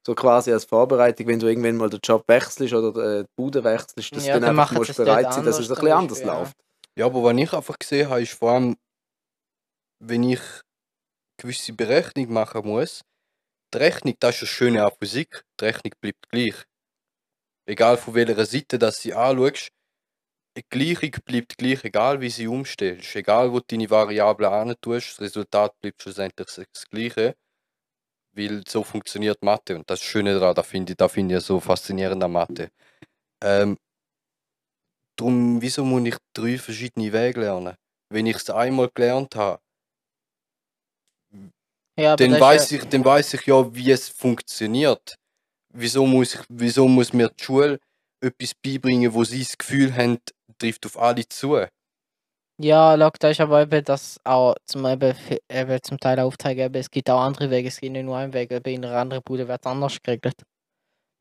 So 0.07 0.15
quasi 0.15 0.51
als 0.51 0.65
Vorbereitung, 0.65 1.27
wenn 1.27 1.39
du 1.39 1.47
irgendwann 1.47 1.77
mal 1.77 1.89
den 1.89 1.99
Job 2.03 2.23
wechselst 2.27 2.73
oder 2.73 3.19
äh, 3.19 3.23
die 3.23 3.29
Bude 3.37 3.63
wechselst, 3.63 4.15
dass 4.15 4.25
Ja, 4.25 4.33
du 4.35 4.39
dann 4.39 4.55
dann 4.55 4.59
einfach 4.59 4.73
musst 4.73 4.95
bereit 4.97 5.33
sein, 5.33 5.45
dass 5.45 5.59
es 5.59 5.69
ein 5.69 5.75
anders 5.77 5.79
bisschen 5.79 5.91
anders 5.91 6.19
ja. 6.21 6.39
läuft. 6.39 6.55
Ja, 6.97 7.05
aber 7.05 7.23
was 7.23 7.33
ich 7.37 7.53
einfach 7.53 7.79
gesehen 7.79 8.09
habe, 8.09 8.21
ist 8.21 8.33
vor 8.33 8.51
allem, 8.51 8.75
wenn 9.99 10.23
ich 10.23 10.39
gewisse 11.37 11.73
Berechnung 11.73 12.31
machen 12.33 12.67
muss, 12.67 13.01
die 13.73 13.77
Rechnung, 13.77 14.15
das 14.19 14.35
ist 14.35 14.41
das 14.43 14.49
Schöne 14.49 14.85
an 14.85 14.91
Physik, 14.99 15.43
die 15.59 15.65
Rechnung 15.65 15.93
bleibt 15.99 16.29
gleich. 16.29 16.55
Egal 17.65 17.97
von 17.97 18.13
welcher 18.13 18.45
Seite 18.45 18.77
dass 18.77 18.97
sie 18.97 19.13
anschaust, 19.13 19.69
die 20.55 20.63
Gleichung 20.69 21.11
bleibt 21.25 21.57
gleich, 21.57 21.83
egal 21.83 22.21
wie 22.21 22.29
sie 22.29 22.47
umstellst. 22.47 23.15
Egal 23.15 23.51
wo 23.51 23.59
du 23.59 23.65
deine 23.67 23.89
Variablen 23.89 24.51
an 24.51 24.75
tust, 24.79 25.13
das 25.13 25.21
Resultat 25.21 25.79
bleibt 25.81 26.01
schlussendlich 26.01 26.47
das 26.47 26.89
gleiche. 26.89 27.35
Weil 28.33 28.63
so 28.67 28.83
funktioniert 28.83 29.41
Mathe 29.43 29.75
und 29.75 29.89
das 29.89 30.01
Schöne 30.01 30.33
daran, 30.39 30.55
das 30.55 30.67
finde 30.67 30.93
ich, 30.93 30.97
das 30.97 31.11
finde 31.11 31.37
ich 31.37 31.43
so 31.43 31.59
faszinierend 31.59 32.23
an 32.23 32.31
Mathe. 32.31 32.71
Ähm, 33.41 33.77
Darum, 35.15 35.61
wieso 35.61 35.85
muss 35.85 36.07
ich 36.07 36.17
drei 36.33 36.57
verschiedene 36.57 37.13
Wege 37.13 37.41
lernen? 37.41 37.75
Wenn 38.09 38.25
ich 38.25 38.37
es 38.37 38.49
einmal 38.49 38.89
gelernt 38.93 39.35
habe, 39.35 39.61
Ja, 41.97 42.15
dann 42.15 42.39
weiß 42.39 42.71
ja, 42.71 42.77
ich, 42.79 42.85
dann 42.85 43.05
weiß 43.05 43.35
ich 43.35 43.45
ja, 43.45 43.75
wie 43.75 43.91
es 43.91 44.09
funktioniert. 44.09 45.15
Wieso 45.73 46.05
muss 46.05 46.35
ich, 46.35 46.41
wieso 46.49 46.87
muss 46.87 47.13
mir 47.13 47.29
die 47.29 47.43
Schule 47.43 47.79
etwas 48.21 48.53
beibringen, 48.55 49.13
wo 49.13 49.23
sie 49.23 49.39
das 49.39 49.57
Gefühl 49.57 49.95
haben, 49.95 50.19
trifft 50.57 50.85
auf 50.85 50.99
alle 50.99 51.27
zu? 51.27 51.65
ja, 52.59 52.93
look, 52.95 53.19
da 53.19 53.29
ist 53.29 53.41
aber 53.41 53.61
eben 53.63 53.83
das 53.83 54.19
auch 54.23 54.55
zum, 54.65 54.85
eben, 54.85 55.15
eben 55.49 55.83
zum 55.83 55.99
Teil 55.99 56.19
aufzeigen, 56.19 56.65
eben, 56.65 56.75
es 56.75 56.89
gibt 56.91 57.09
auch 57.09 57.21
andere 57.21 57.49
Wege, 57.49 57.67
es 57.67 57.79
gibt 57.79 57.93
nicht 57.93 58.05
nur 58.05 58.17
einen 58.17 58.33
Weg, 58.33 58.51
eben 58.51 58.69
in 58.73 58.85
einer 58.85 58.97
anderen 58.97 59.23
Bude 59.23 59.47
wird 59.47 59.61
es 59.65 59.71
anders 59.71 60.01
geregelt. 60.01 60.35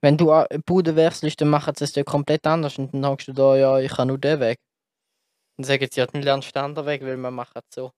Wenn 0.02 0.16
du 0.16 0.32
eine 0.32 0.58
Bude 0.66 0.96
wechselst, 0.96 1.40
dann 1.40 1.48
machen 1.48 1.74
sie 1.76 1.84
es 1.84 1.92
dir 1.92 2.04
komplett 2.04 2.46
anders 2.46 2.78
und 2.78 2.92
dann 2.94 3.02
sagst 3.02 3.28
du 3.28 3.32
da, 3.32 3.56
ja, 3.56 3.78
ich 3.78 3.92
kann 3.92 4.08
nur 4.08 4.18
den 4.18 4.40
Weg. 4.40 4.58
Dann 5.56 5.64
sagen 5.64 5.86
sie, 5.90 6.00
ja, 6.00 6.06
dann 6.06 6.22
lernst 6.22 6.48
du 6.48 6.52
den 6.52 6.64
anderen 6.64 6.88
Weg, 6.88 7.02
weil 7.02 7.16
wir 7.16 7.30
machen 7.30 7.60
es 7.68 7.74
so. 7.74 7.92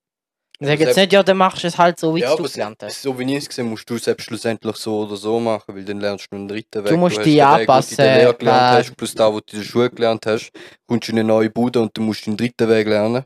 Dann 0.60 0.78
selbst- 0.78 0.94
sie 0.94 1.00
nicht, 1.00 1.12
ja, 1.12 1.22
dann 1.22 1.36
machst 1.36 1.62
du 1.64 1.66
es 1.66 1.76
halt 1.76 1.98
so, 1.98 2.14
wie 2.14 2.20
ja, 2.20 2.34
du 2.36 2.44
es 2.44 2.52
gelernt 2.52 2.82
hast. 2.82 3.02
so 3.02 3.18
wie 3.18 3.24
ich 3.24 3.38
es 3.38 3.48
gesehen 3.48 3.68
musst 3.68 3.90
du 3.90 3.98
selbst 3.98 4.24
schlussendlich 4.24 4.76
so 4.76 5.00
oder 5.00 5.16
so 5.16 5.40
machen, 5.40 5.74
weil 5.74 5.84
dann 5.84 6.00
lernst 6.00 6.28
du 6.30 6.36
einen 6.36 6.46
dritten 6.48 6.84
Weg. 6.84 6.90
Du 6.90 6.96
musst 6.96 7.16
dich 7.18 7.24
den 7.24 7.34
Weg, 7.36 7.42
wo 7.42 7.56
du 7.56 7.60
anpassen, 7.60 7.96
Lehre 8.04 8.34
gelernt 8.34 8.62
äh, 8.74 8.78
hast, 8.88 8.96
plus 8.96 9.14
da, 9.14 9.32
wo 9.32 9.40
du 9.40 9.52
in 9.52 9.58
der 9.58 9.64
Schule 9.66 9.90
gelernt 9.90 10.26
hast, 10.26 10.52
kommst 10.86 11.08
du 11.08 11.12
in 11.12 11.18
eine 11.18 11.28
neue 11.28 11.50
Bude 11.50 11.80
und 11.80 11.96
du 11.96 12.02
musst 12.02 12.26
den 12.26 12.36
dritten 12.36 12.68
Weg 12.68 12.86
lernen. 12.86 13.24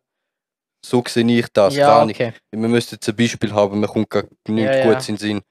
So 0.84 1.02
sehe 1.06 1.24
ich 1.26 1.46
das, 1.52 1.74
ja, 1.74 1.86
gar 1.88 2.06
nicht. 2.06 2.16
okay. 2.20 2.32
Wir 2.50 2.68
müssten 2.68 2.94
jetzt 2.94 3.08
ein 3.08 3.16
Beispiel 3.16 3.52
haben, 3.52 3.80
mir 3.80 3.88
kommt 3.88 4.08
gerade 4.10 4.28
nichts 4.48 4.76
Ja, 4.76 4.78
ja. 4.78 4.88
Gutes 4.90 5.08
in 5.08 5.16
den 5.16 5.20
Sinn 5.20 5.42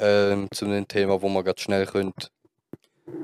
ähm, 0.00 0.48
zu 0.52 0.66
einem 0.66 0.86
Thema, 0.86 1.20
wo 1.20 1.28
man 1.28 1.42
gerade 1.42 1.60
schnell 1.60 1.86
könnte. 1.86 2.28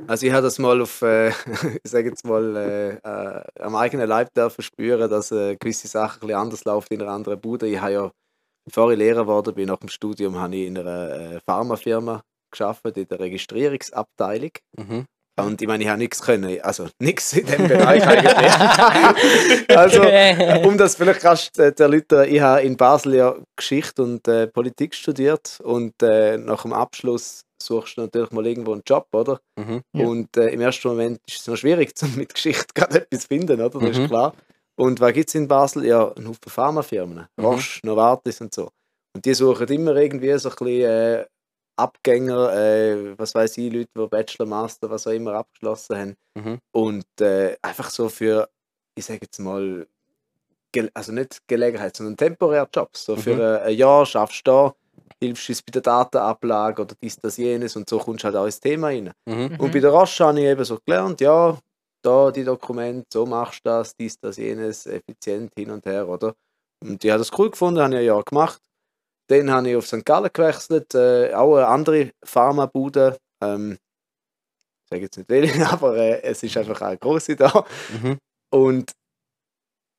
Also 0.07 0.27
ich 0.27 0.33
habe 0.33 0.43
das 0.43 0.59
mal 0.59 0.81
auf, 0.83 1.03
äh, 1.03 1.29
ich 1.83 1.91
sage 1.91 2.09
jetzt 2.11 2.27
mal, 2.27 2.57
äh, 2.57 2.91
äh, 2.97 3.43
am 3.61 3.75
eigenen 3.75 4.09
Leib 4.09 4.33
dürfen 4.35 4.63
spüren, 4.63 5.11
dass 5.11 5.31
äh, 5.33 5.57
gewisse 5.57 5.89
Sachen 5.89 6.23
ein 6.23 6.27
bisschen 6.27 6.41
anders 6.41 6.65
laufen 6.65 6.95
in 6.95 7.03
einer 7.03 7.13
anderen 7.13 7.41
Bude. 7.41 7.67
Ich 7.67 7.81
habe 7.81 7.93
ja, 7.93 8.11
bevor 8.67 8.93
ich 8.93 8.99
Lehrer 8.99 9.23
geworden 9.23 9.55
bin, 9.55 9.69
nach 9.69 9.79
dem 9.79 9.89
Studium, 9.89 10.39
habe 10.39 10.57
ich 10.57 10.67
in 10.67 10.79
einer 10.79 11.11
äh, 11.11 11.41
Pharmafirma 11.41 12.23
gearbeitet, 12.51 12.97
in 12.99 13.09
der 13.09 13.21
Registrierungsabteilung. 13.21 14.51
Mhm. 14.77 15.07
Und 15.37 15.61
ich 15.61 15.67
meine, 15.67 15.83
ich 15.83 15.91
habe 15.91 15.99
nichts 15.99 16.23
können, 16.23 16.61
also 16.61 16.87
nichts 17.01 17.33
in 17.33 17.47
dem 17.47 17.67
Bereich 17.69 18.07
eigentlich. 18.07 19.69
also, 19.77 20.69
um 20.69 20.79
das 20.79 20.95
vielleicht 20.95 21.23
zu 21.23 21.75
zu 21.75 21.83
erläutern, 21.83 22.29
ich 22.29 22.41
habe 22.41 22.63
in 22.63 22.77
Basel 22.77 23.15
ja 23.17 23.35
Geschichte 23.57 24.03
und 24.03 24.29
äh, 24.29 24.47
Politik 24.47 24.95
studiert 24.95 25.61
und 25.65 26.01
äh, 26.03 26.39
nach 26.39 26.63
dem 26.63 26.73
Abschluss 26.73 27.44
suchst 27.63 27.97
du 27.97 28.03
natürlich 28.03 28.31
mal 28.33 28.47
irgendwo 28.47 28.73
einen 28.73 28.83
Job, 28.87 29.09
oder? 29.13 29.41
Mhm. 29.57 29.83
Ja. 29.95 30.05
Und 30.07 30.37
äh, 30.37 30.49
im 30.49 30.61
ersten 30.61 30.89
Moment 30.89 31.21
ist 31.27 31.41
es 31.41 31.47
noch 31.47 31.57
schwierig, 31.57 31.95
zum 31.97 32.15
mit 32.17 32.35
Geschichte 32.35 32.67
gerade 32.75 33.03
etwas 33.03 33.21
zu 33.23 33.29
finden, 33.29 33.61
oder? 33.61 33.71
Das 33.71 33.83
Mhm. 33.97 34.03
ist 34.05 34.09
klar. 34.09 34.35
Und 34.77 35.01
was 35.01 35.13
gibt 35.13 35.29
es 35.29 35.35
in 35.37 35.47
Basel? 35.47 35.85
Ja, 35.87 36.13
ein 36.15 36.27
Haufen 36.29 36.49
Pharmafirmen, 36.51 37.27
Mhm. 37.37 37.45
Roche, 37.45 37.81
Novartis 37.85 38.41
und 38.41 38.53
so. 38.53 38.71
Und 39.15 39.25
die 39.25 39.35
suchen 39.35 39.69
immer 39.69 39.95
irgendwie 39.95 40.37
so 40.39 40.49
ein 40.51 40.55
bisschen 40.57 40.91
äh, 40.91 41.27
Abgänger, 41.77 42.53
äh, 42.55 43.19
was 43.19 43.35
weiß 43.35 43.59
ich, 43.59 43.73
Leute, 43.73 43.89
die 43.97 44.07
Bachelor, 44.09 44.47
Master, 44.47 44.91
was 44.91 45.07
auch 45.07 45.13
immer 45.13 45.35
abgeschlossen 45.35 45.97
haben. 45.97 46.17
Mhm. 46.35 46.59
Und 46.73 47.07
äh, 47.21 47.57
einfach 47.63 47.91
so 47.91 48.09
für, 48.09 48.49
ich 48.97 49.05
sage 49.05 49.21
jetzt 49.23 49.39
mal, 49.39 49.87
also 50.95 51.13
nicht 51.13 51.39
Gelegenheit, 51.47 51.97
sondern 51.97 52.17
temporär 52.17 52.69
Jobs. 52.75 53.05
So 53.05 53.17
für 53.17 53.35
Mhm. 53.61 53.67
ein 53.69 53.75
Jahr 53.77 54.07
schaffst 54.07 54.45
du 54.47 54.51
da, 54.51 54.75
hilfst 55.27 55.49
uns 55.49 55.63
bei 55.63 55.71
der 55.73 55.83
Datenablage 55.83 56.83
oder 56.83 56.95
dies, 57.03 57.17
das, 57.17 57.37
jenes 57.37 57.77
und 57.77 57.89
so 57.89 57.99
kommst 57.99 58.25
du 58.25 58.27
halt 58.27 58.37
auch 58.37 58.47
ins 58.47 58.61
Thema 58.61 58.89
rein. 58.89 59.13
Mhm. 59.27 59.57
Und 59.59 59.73
bei 59.73 59.81
der 59.81 59.91
Roche 59.91 60.25
habe 60.25 60.41
ich 60.41 60.47
eben 60.47 60.65
so 60.65 60.79
gelernt, 60.85 61.21
ja, 61.21 61.59
da 62.03 62.31
die 62.31 62.45
Dokumente, 62.45 63.07
so 63.13 63.27
machst 63.27 63.61
du 63.65 63.71
das, 63.71 63.97
dies, 63.97 64.19
das, 64.21 64.37
jenes, 64.37 64.87
effizient 64.87 65.53
hin 65.57 65.71
und 65.71 65.87
her, 65.87 66.09
oder? 66.09 66.35
Und 66.83 67.03
ich 67.03 67.11
habe 67.11 67.19
das 67.19 67.31
cool 67.39 67.51
gefunden, 67.51 67.81
habe 67.81 67.95
ich 67.95 68.01
ein 68.01 68.05
Jahr 68.07 68.23
gemacht. 68.23 68.61
Dann 69.29 69.51
habe 69.51 69.71
ich 69.71 69.77
auf 69.77 69.87
St. 69.87 70.05
Gallen 70.05 70.31
gewechselt, 70.33 70.95
äh, 70.95 71.33
auch 71.33 71.57
eine 71.57 71.67
andere 71.67 72.11
Pharmabude. 72.23 73.17
Ähm, 73.43 73.79
ich 74.83 74.91
sage 74.91 75.03
jetzt 75.03 75.17
nicht 75.17 75.31
welche, 75.31 75.67
aber 75.71 75.97
äh, 75.97 76.23
es 76.23 76.43
ist 76.43 76.57
einfach 76.57 76.83
eine 76.83 76.99
große 76.99 77.37
da. 77.37 77.65
Mhm. 78.03 78.19
Und 78.51 78.93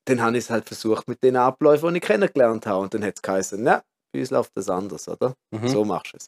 dann 0.08 0.22
habe 0.22 0.38
ich 0.38 0.44
es 0.44 0.50
halt 0.52 0.68
versucht 0.68 1.08
mit 1.08 1.24
den 1.24 1.36
Abläufen, 1.36 1.94
die 1.94 1.98
ich 1.98 2.04
kennengelernt 2.04 2.68
habe. 2.68 2.84
Und 2.84 2.94
dann 2.94 3.04
hat 3.04 3.16
es 3.16 3.22
geheißen, 3.24 3.64
ne, 3.64 3.84
bei 4.16 4.20
uns 4.22 4.32
läuft 4.32 4.52
das 4.56 4.70
anders, 4.70 5.08
oder? 5.08 5.34
Mhm. 5.52 5.68
So 5.68 5.86
machst 5.86 6.14
du 6.14 6.18
es. 6.18 6.28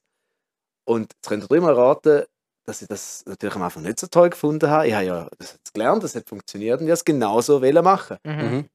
Und 0.87 1.13
jetzt 1.13 1.27
könnt 1.27 1.43
ihr 1.43 1.47
dreimal 1.47 1.73
raten, 1.73 2.23
dass 2.65 2.81
ich 2.81 2.87
das 2.87 3.23
natürlich 3.25 3.55
am 3.55 3.61
Anfang 3.63 3.83
nicht 3.83 3.99
so 3.99 4.07
toll 4.07 4.29
gefunden 4.29 4.69
habe. 4.69 4.87
Ich 4.87 4.93
habe 4.93 5.05
ja 5.05 5.27
das 5.37 5.57
gelernt, 5.73 6.03
das 6.03 6.15
hat 6.15 6.27
funktioniert 6.27 6.79
und 6.79 6.85
ich 6.87 6.89
wollte 6.89 6.99
es 6.99 7.05
genauso 7.05 7.61
wollen 7.61 7.83
machen. 7.83 8.17
Mhm. 8.23 8.31
Mhm. 8.33 8.65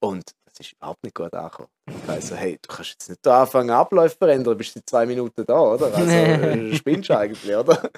Und 0.00 0.24
das 0.44 0.66
ist 0.66 0.72
überhaupt 0.74 1.02
nicht 1.02 1.16
gut 1.16 1.34
angekommen. 1.34 1.68
Ich 1.88 2.08
also, 2.08 2.36
hey, 2.36 2.58
du 2.62 2.68
kannst 2.72 2.90
jetzt 2.90 3.08
nicht 3.08 3.26
da 3.26 3.42
anfangen, 3.42 3.70
Abläufe 3.70 4.16
verändern, 4.16 4.52
du 4.52 4.58
bist 4.58 4.76
in 4.76 4.82
zwei 4.86 5.04
Minuten 5.04 5.44
da, 5.44 5.58
oder? 5.58 5.86
Also, 5.92 6.10
äh, 6.12 6.74
spinnst 6.76 7.08
du 7.08 7.18
eigentlich, 7.18 7.54
oder? 7.56 7.90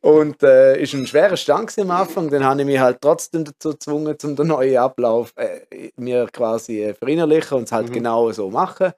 Und 0.00 0.42
äh, 0.42 0.80
ist 0.82 0.94
ein 0.94 1.06
schwerer 1.06 1.36
Stand 1.36 1.78
am 1.78 1.90
Anfang. 1.92 2.28
Dann 2.30 2.42
habe 2.44 2.60
ich 2.60 2.66
mich 2.66 2.80
halt 2.80 3.00
trotzdem 3.00 3.44
dazu 3.44 3.70
gezwungen, 3.70 4.16
um 4.24 4.34
den 4.36 4.46
neuen 4.48 4.76
Ablauf 4.78 5.32
äh, 5.36 5.90
mir 5.96 6.26
quasi 6.32 6.82
äh, 6.82 6.94
verinnerlichen 6.94 7.58
und 7.58 7.64
es 7.64 7.72
halt 7.72 7.90
Mhm. 7.90 7.92
genau 7.92 8.32
so 8.32 8.50
machen. 8.50 8.92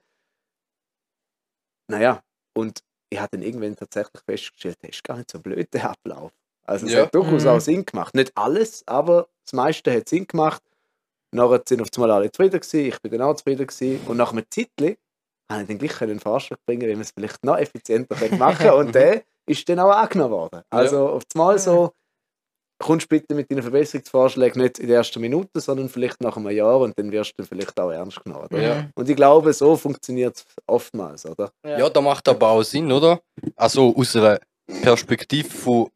Naja, 1.93 2.23
und 2.55 2.83
ich 3.11 3.19
habe 3.21 3.29
dann 3.33 3.43
irgendwann 3.43 3.77
tatsächlich 3.77 4.23
festgestellt, 4.25 4.79
das 4.81 4.91
ist 4.91 5.05
gar 5.05 5.17
nicht 5.19 5.31
so 5.31 5.39
blöd, 5.41 5.69
der 5.75 5.91
Ablauf. 5.91 6.33
Also 6.65 6.87
es 6.87 6.93
Ja. 6.93 7.03
hat 7.03 7.15
durchaus 7.15 7.43
Mhm. 7.45 7.49
auch 7.51 7.61
Sinn 7.61 7.85
gemacht. 7.85 8.15
Nicht 8.15 8.33
alles, 8.37 8.83
aber 8.87 9.29
das 9.45 9.53
meiste 9.53 9.93
hat 9.95 10.09
Sinn 10.09 10.27
gemacht. 10.27 10.63
Nachher 11.35 11.63
sind 11.67 11.83
auf 11.83 11.89
einmal 11.97 12.11
alle 12.11 12.31
zufrieden 12.33 12.61
gewesen, 12.61 12.87
ich 12.87 13.01
bin 13.03 13.13
dann 13.13 13.23
auch 13.23 13.35
zufrieden 13.35 13.67
gewesen. 13.67 14.01
Und 14.07 14.17
nach 14.17 14.33
einem 14.33 14.45
Zeitchen 14.51 14.97
habe 15.51 15.63
ich 15.63 15.69
dann 15.69 15.79
gleich 15.79 16.01
einen 16.03 16.21
Vorschlag 16.21 16.59
bringen, 16.67 16.89
wie 16.89 16.93
man 16.93 17.03
es 17.03 17.11
vielleicht 17.11 17.45
noch 17.45 17.59
effizienter 17.59 18.15
könnte 18.17 18.37
machen 18.37 18.71
Und 18.71 18.95
der 18.95 19.23
ist 19.47 19.69
dann 19.69 19.81
auch 19.81 19.91
angenommen 19.91 20.33
worden. 20.33 20.63
Also 20.71 21.09
auf 21.11 21.23
einmal 21.35 21.59
so, 21.59 21.93
kommst 22.83 23.09
bitte 23.09 23.35
mit 23.35 23.51
deinen 23.51 23.63
Verbesserungsvorschlägen 23.63 24.63
nicht 24.63 24.79
in 24.79 24.89
der 24.89 24.99
ersten 24.99 25.21
Minute, 25.21 25.61
sondern 25.61 25.89
vielleicht 25.89 26.21
nach 26.21 26.37
einem 26.37 26.51
Jahr 26.51 26.81
und 26.81 26.99
dann 26.99 27.11
wirst 27.13 27.31
du 27.31 27.35
dann 27.39 27.47
vielleicht 27.47 27.79
auch 27.81 27.91
ernst 27.91 28.23
genommen. 28.23 28.47
Oder? 28.51 28.61
Ja. 28.61 28.87
Und 28.95 29.09
ich 29.09 29.17
glaube, 29.17 29.53
so 29.53 29.77
funktioniert 29.77 30.37
es 30.37 30.45
oftmals, 30.67 31.27
oder? 31.27 31.51
Ja, 31.67 31.89
da 31.89 32.01
macht 32.01 32.29
aber 32.29 32.49
auch 32.49 32.63
Sinn, 32.63 32.91
oder? 32.93 33.21
Also 33.57 33.95
aus 33.97 34.15
einer 34.17 34.39
Perspektive 34.83 35.49
von, 35.49 35.89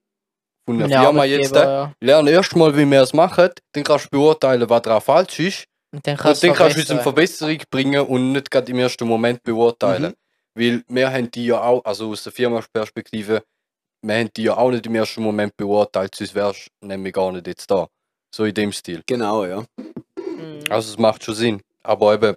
von 0.67 0.77
einer 0.83 0.89
Ja, 0.89 1.03
Firma 1.03 1.25
jetzt. 1.25 1.55
Äh, 1.55 1.65
ja. 1.65 1.93
lerne 2.01 2.31
erst 2.31 2.57
mal, 2.57 2.77
wie 2.77 2.85
wir 2.91 3.03
es 3.03 3.13
machen, 3.13 3.51
dann 3.73 3.85
kannst 3.85 4.07
du 4.07 4.11
beurteilen, 4.11 4.69
was 4.69 4.83
daran 4.83 5.01
falsch 5.01 5.39
ist. 5.41 5.65
Und 5.93 6.07
dann 6.07 6.15
Und 6.15 6.21
kannst 6.21 6.43
dann 6.43 6.51
du 6.51 6.57
kannst 6.57 6.77
du 6.77 6.81
uns 6.81 6.91
eine 6.91 7.01
verbessern. 7.01 7.49
Verbesserung 7.49 7.63
bringen 7.71 8.07
und 8.07 8.33
nicht 8.33 8.51
gerade 8.51 8.71
im 8.71 8.79
ersten 8.79 9.07
Moment 9.07 9.43
beurteilen. 9.43 10.13
Mhm. 10.13 10.15
Weil 10.59 10.83
wir 10.89 11.13
haben 11.13 11.31
die 11.31 11.47
ja 11.47 11.63
auch, 11.63 11.85
also 11.85 12.11
aus 12.11 12.23
der 12.25 12.33
Firmenperspektive, 12.33 13.43
wir 14.07 14.15
haben 14.17 14.31
die 14.37 14.45
ja 14.45 14.57
auch 14.57 14.71
nicht 14.71 14.87
im 14.87 14.95
ersten 14.95 15.23
Moment 15.23 15.57
beurteilt, 15.57 16.15
sonst 16.15 16.35
wärst 16.35 16.69
du 16.81 16.87
nämlich 16.87 17.13
gar 17.13 17.33
nicht 17.33 17.47
jetzt 17.47 17.71
da. 17.71 17.89
So 18.31 18.45
in 18.45 18.55
dem 18.55 18.71
Stil. 18.73 19.03
Genau, 19.05 19.45
ja. 19.45 19.65
Mhm. 20.17 20.65
Also 20.71 20.93
es 20.93 20.99
macht 20.99 21.25
schon 21.25 21.35
Sinn. 21.35 21.63
Aber 21.83 22.15
eben, 22.15 22.37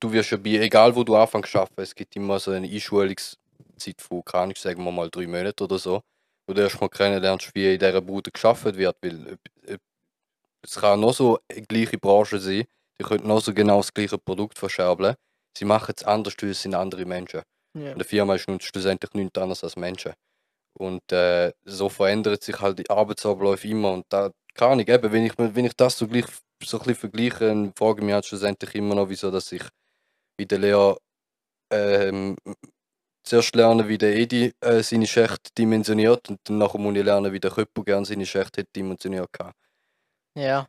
du 0.00 0.12
wirst 0.12 0.30
ja 0.30 0.36
bei, 0.36 0.58
egal 0.58 0.94
wo 0.96 1.04
du 1.04 1.14
anfängst 1.14 1.52
zu 1.52 1.58
arbeiten, 1.58 1.82
es 1.82 1.94
gibt 1.94 2.16
immer 2.16 2.40
so 2.40 2.50
eine 2.50 2.66
Einschulungszeit 2.66 4.00
von, 4.00 4.24
keine 4.24 4.44
Ahnung, 4.44 4.56
sagen 4.56 4.84
wir 4.84 4.90
mal 4.90 5.10
drei 5.10 5.26
Monate 5.26 5.62
oder 5.64 5.78
so, 5.78 6.02
wo 6.46 6.54
du 6.54 6.60
erstmal 6.60 6.90
kennenlernst, 6.90 7.54
wie 7.54 7.74
in 7.74 7.78
dieser 7.78 8.00
Bude 8.00 8.30
geschafft 8.30 8.64
wird. 8.64 8.96
Weil 9.00 9.38
äh, 9.66 9.78
es 10.62 10.74
kann 10.74 11.00
noch 11.00 11.14
so 11.14 11.38
eine 11.48 11.62
gleiche 11.62 11.98
Branche 11.98 12.38
sein, 12.38 12.64
die 12.98 13.04
können 13.04 13.26
noch 13.26 13.40
so 13.40 13.54
genau 13.54 13.78
das 13.78 13.94
gleiche 13.94 14.18
Produkt 14.18 14.58
verscherbeln. 14.58 15.14
sie 15.56 15.64
machen 15.64 15.94
es 15.96 16.04
anders, 16.04 16.34
weil 16.40 16.50
es 16.50 16.62
sind 16.62 16.74
andere 16.74 17.04
Menschen. 17.04 17.42
Ja. 17.74 17.88
Und 17.88 17.94
eine 17.94 18.04
Firma 18.04 18.34
ist 18.34 18.48
nun 18.48 18.60
schlussendlich 18.60 19.12
nichts 19.14 19.38
anderes 19.38 19.64
als 19.64 19.76
Menschen. 19.76 20.12
Und 20.74 21.12
äh, 21.12 21.52
so 21.64 21.88
verändert 21.88 22.42
sich 22.42 22.60
halt 22.60 22.78
die 22.78 22.90
Arbeitsabläufe 22.90 23.68
immer. 23.68 23.92
Und 23.92 24.06
da 24.08 24.30
kann 24.54 24.80
ich 24.80 24.88
eben, 24.88 25.12
wenn 25.12 25.26
ich, 25.26 25.32
wenn 25.38 25.64
ich 25.64 25.76
das 25.76 25.98
so, 25.98 26.06
gleich, 26.08 26.26
so 26.62 26.78
ein 26.78 26.84
bisschen 26.84 26.94
vergleiche, 26.94 27.46
dann 27.46 27.72
frage 27.74 28.00
ich 28.00 28.04
mich 28.04 28.14
halt 28.14 28.26
schlussendlich 28.26 28.74
immer 28.74 28.94
noch, 28.94 29.08
wieso 29.08 29.30
dass 29.30 29.52
ich 29.52 29.62
in 30.38 30.48
der 30.48 30.58
Lehre 30.58 30.98
ähm, 31.70 32.36
zuerst 33.24 33.54
lerne, 33.54 33.88
wie 33.88 33.98
der 33.98 34.16
Edi 34.16 34.52
äh, 34.60 34.82
seine 34.82 35.06
Schächte 35.06 35.50
dimensioniert 35.56 36.28
und 36.28 36.40
dann 36.44 36.58
nachher 36.58 36.78
muss 36.78 36.96
ich 36.96 37.04
lernen, 37.04 37.32
wie 37.32 37.40
der 37.40 37.50
Köppo 37.50 37.82
gerne 37.82 38.04
seine 38.04 38.26
Schächte 38.26 38.62
hat 38.62 38.68
dimensioniert. 38.74 39.30
Ja. 40.36 40.66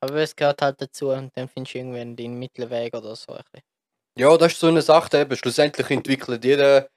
Aber 0.00 0.16
es 0.16 0.36
gehört 0.36 0.62
halt 0.62 0.80
dazu 0.80 1.10
und 1.10 1.36
dann 1.36 1.48
findest 1.48 1.74
du 1.74 1.78
irgendwann 1.78 2.16
den 2.16 2.38
Mittelweg 2.38 2.94
oder 2.94 3.16
so. 3.16 3.36
Ja, 4.16 4.36
das 4.36 4.52
ist 4.52 4.60
so 4.60 4.68
eine 4.68 4.82
Sache, 4.82 5.18
eben. 5.18 5.36
Schlussendlich 5.36 5.90
entwickelt 5.90 6.44
jeder. 6.44 6.88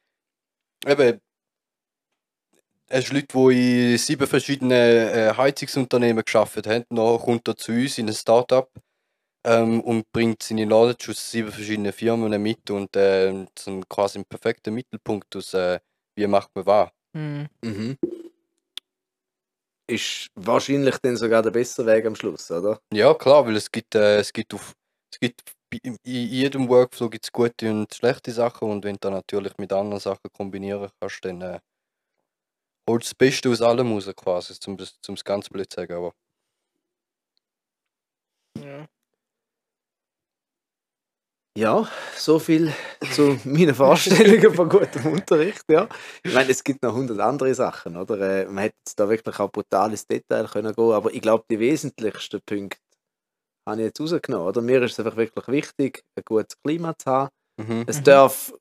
Eben. 0.85 1.19
Es 2.93 3.07
sind 3.07 3.15
Leute, 3.33 3.53
die 3.55 3.93
in 3.93 3.97
sieben 3.97 4.27
verschiedenen 4.27 4.71
äh, 4.73 5.33
Heizungsunternehmen 5.35 6.25
geschafft 6.25 6.67
haben. 6.67 6.83
Dann 6.89 7.19
kommt 7.19 7.47
er 7.47 7.55
zu 7.55 7.71
uns 7.71 7.97
in 7.97 8.09
ein 8.09 8.13
Startup 8.13 8.69
ähm, 9.45 9.79
und 9.79 10.11
bringt 10.11 10.43
seine 10.43 10.65
Knowledge 10.65 11.11
aus 11.11 11.31
sieben 11.31 11.51
verschiedenen 11.51 11.93
Firmen 11.93 12.41
mit 12.41 12.69
und 12.69 12.95
äh, 12.97 13.29
einen 13.29 13.87
quasi 13.87 14.17
einen 14.17 14.25
perfekten 14.25 14.73
Mittelpunkt 14.73 15.33
aus, 15.37 15.53
äh, 15.53 15.79
wie 16.15 16.27
macht 16.27 16.49
man 16.53 16.65
was. 16.65 16.89
Hm. 17.15 17.47
Mhm. 17.63 17.97
Ist 19.87 20.27
wahrscheinlich 20.35 20.97
dann 20.97 21.15
sogar 21.15 21.41
der 21.41 21.51
bessere 21.51 21.85
Weg 21.85 22.05
am 22.05 22.15
Schluss, 22.15 22.51
oder? 22.51 22.81
Ja, 22.93 23.13
klar, 23.13 23.45
weil 23.45 23.55
es 23.55 23.71
gibt, 23.71 23.95
äh, 23.95 24.17
es 24.17 24.33
gibt 24.33 24.53
auf. 24.53 24.73
Es 25.13 25.19
gibt 25.19 25.41
in 25.73 25.97
jedem 26.03 26.67
Workflow 26.67 27.09
gibt 27.09 27.23
es 27.23 27.31
gute 27.31 27.71
und 27.71 27.93
schlechte 27.93 28.31
Sachen 28.31 28.69
und 28.69 28.83
wenn 28.83 28.95
du 28.95 28.99
dann 28.99 29.13
natürlich 29.13 29.57
mit 29.57 29.71
anderen 29.71 30.01
Sachen 30.01 30.29
kombinieren 30.33 30.89
kannst, 30.99 31.23
dann 31.23 31.61
du 32.87 32.97
das 32.97 33.15
Beste 33.15 33.49
aus 33.49 33.61
allem 33.61 33.91
raus 33.93 34.09
quasi, 34.15 34.53
zum, 34.59 34.77
zum 35.01 35.15
das 35.15 35.23
ganz 35.23 35.49
blöd 35.49 35.71
zu 35.71 35.77
sagen, 35.81 35.93
aber 35.93 36.13
Ja. 38.55 38.87
Ja, 41.57 41.85
so 42.15 42.39
viel 42.39 42.73
zu 43.13 43.37
meinen 43.43 43.75
Vorstellungen 43.75 44.53
von 44.53 44.69
gutem 44.69 45.05
Unterricht. 45.07 45.63
Ja. 45.69 45.89
Ich 46.23 46.33
meine, 46.33 46.49
es 46.49 46.63
gibt 46.63 46.81
noch 46.81 46.93
hundert 46.93 47.19
andere 47.19 47.53
Sachen, 47.53 47.97
oder? 47.97 48.19
Äh, 48.21 48.45
Man 48.45 48.59
hätte 48.63 48.75
jetzt 48.85 48.97
da 48.99 49.09
wirklich 49.09 49.37
auch 49.37 49.51
brutal 49.51 49.91
ins 49.91 50.07
Detail 50.07 50.47
können 50.47 50.73
gehen, 50.73 50.91
aber 50.93 51.13
ich 51.13 51.21
glaube, 51.21 51.43
die 51.51 51.59
wesentlichsten 51.59 52.41
Punkte 52.45 52.77
habe 53.67 53.81
ich 53.81 53.85
jetzt 53.87 54.01
rausgenommen. 54.01 54.47
Oder? 54.47 54.61
Mir 54.61 54.81
ist 54.83 54.93
es 54.93 54.99
einfach 55.05 55.17
wirklich 55.17 55.47
wichtig, 55.47 56.03
ein 56.17 56.23
gutes 56.25 56.57
Klima 56.63 56.97
zu 56.97 57.11
haben. 57.11 57.29
mhm. 57.59 57.85
Es 57.87 57.99
Mhm. 57.99 58.03
darf, 58.05 58.53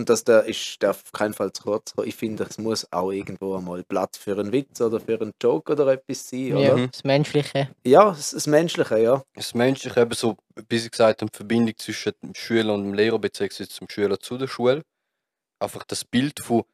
und 0.00 0.08
das 0.08 0.24
da 0.24 0.40
ist, 0.40 0.82
darf 0.82 1.02
auf 1.04 1.12
keinen 1.12 1.34
Fall 1.34 1.52
zu 1.52 1.62
kurz 1.62 1.94
kommen, 1.94 2.08
ich 2.08 2.16
finde, 2.16 2.44
es 2.44 2.56
muss 2.56 2.90
auch 2.90 3.12
irgendwo 3.12 3.54
einmal 3.54 3.84
Platz 3.84 4.16
für 4.16 4.32
einen 4.38 4.50
Witz 4.50 4.80
oder 4.80 4.98
für 4.98 5.20
einen 5.20 5.32
Joke 5.40 5.72
oder 5.72 5.86
etwas 5.92 6.28
sein. 6.28 6.46
ja, 6.46 6.56
Oder? 6.56 6.76
Mhm. 6.78 6.90
das 6.90 7.04
Menschliche. 7.04 7.68
Ja, 7.84 8.10
das, 8.10 8.30
das 8.30 8.46
Menschliche, 8.46 8.98
ja. 8.98 9.22
das 9.34 9.54
Menschliche 9.54 10.00
eben 10.00 10.14
so, 10.14 10.36
wie 10.68 10.76
ich 10.76 10.90
gesagt 10.90 11.20
die 11.20 11.26
Verbindung 11.32 11.74
zwischen 11.76 12.12
dem 12.22 12.34
Schüler 12.34 12.74
und 12.74 12.84
dem 12.84 12.94
Lehrer, 12.94 13.18
beziehungsweise 13.18 13.68
zum 13.68 13.88
Schüler 13.90 14.18
zu 14.18 14.38
der 14.38 14.48
Schule. 14.48 14.82
Einfach 15.58 15.84
das 15.84 16.06
Bild 16.06 16.40
von, 16.42 16.64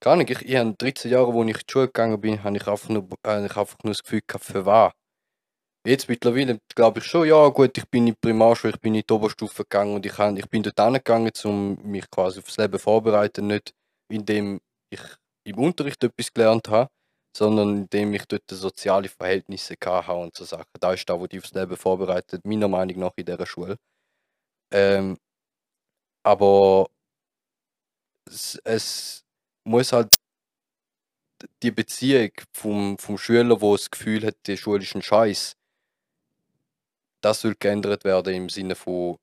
gar 0.00 0.14
nicht, 0.14 0.30
ich, 0.30 0.42
ich 0.42 0.56
habe 0.56 0.72
13 0.78 1.10
Jahre, 1.10 1.34
wo 1.34 1.42
ich 1.42 1.48
in 1.48 1.54
die 1.54 1.72
Schule 1.72 1.86
gegangen 1.86 2.20
bin, 2.20 2.44
habe 2.44 2.56
ich 2.56 2.66
einfach 2.68 2.88
nur, 2.88 3.08
habe 3.26 3.46
ich 3.46 3.56
einfach 3.56 3.78
nur 3.82 3.92
das 3.92 4.04
Gefühl 4.04 4.22
gehabt, 4.24 4.44
für 4.44 4.64
was. 4.64 4.92
Jetzt 5.88 6.06
mittlerweile 6.06 6.60
glaube 6.74 6.98
ich 6.98 7.06
schon, 7.06 7.26
ja 7.26 7.48
gut, 7.48 7.78
ich 7.78 7.88
bin 7.88 8.06
in 8.06 8.12
die 8.12 8.18
Primarschule, 8.20 8.74
ich 8.74 8.80
bin 8.80 8.94
in 8.94 9.02
die 9.08 9.12
Oberstufe 9.14 9.62
gegangen 9.62 9.94
und 9.94 10.04
ich, 10.04 10.12
ich 10.18 10.50
bin 10.50 10.62
dort 10.62 10.78
hingegangen, 10.78 11.32
um 11.44 11.78
mich 11.82 12.10
quasi 12.10 12.40
aufs 12.40 12.58
Leben 12.58 12.78
vorzubereiten, 12.78 13.46
nicht 13.46 13.72
indem 14.12 14.60
ich 14.90 15.00
im 15.44 15.58
Unterricht 15.58 16.04
etwas 16.04 16.30
gelernt 16.34 16.68
habe, 16.68 16.90
sondern 17.34 17.78
indem 17.78 18.12
ich 18.12 18.26
dort 18.26 18.42
soziale 18.50 19.08
Verhältnisse 19.08 19.76
hatte 19.82 20.12
und 20.12 20.36
so 20.36 20.44
Sachen. 20.44 20.66
Da 20.78 20.92
ist 20.92 21.08
da, 21.08 21.18
wo 21.18 21.26
die 21.26 21.38
aufs 21.38 21.52
Leben 21.54 21.74
vorbereitet, 21.74 22.44
meiner 22.44 22.68
Meinung 22.68 22.98
nach 22.98 23.12
in 23.16 23.24
dieser 23.24 23.46
Schule. 23.46 23.78
Ähm, 24.70 25.16
aber 26.22 26.90
es, 28.26 28.60
es 28.64 29.24
muss 29.64 29.92
halt 29.92 30.10
die 31.62 31.70
Beziehung 31.70 32.32
vom, 32.52 32.98
vom 32.98 33.16
Schüler, 33.16 33.60
wo 33.62 33.74
das 33.74 33.90
Gefühl 33.90 34.26
hat, 34.26 34.36
die 34.46 34.58
Schule 34.58 34.82
ist 34.82 34.94
ein 34.94 35.02
Scheiß, 35.02 35.54
das 37.28 37.40
soll 37.42 37.54
geändert 37.58 38.04
werden 38.04 38.34
im 38.34 38.48
Sinne 38.48 38.74
von 38.74 39.16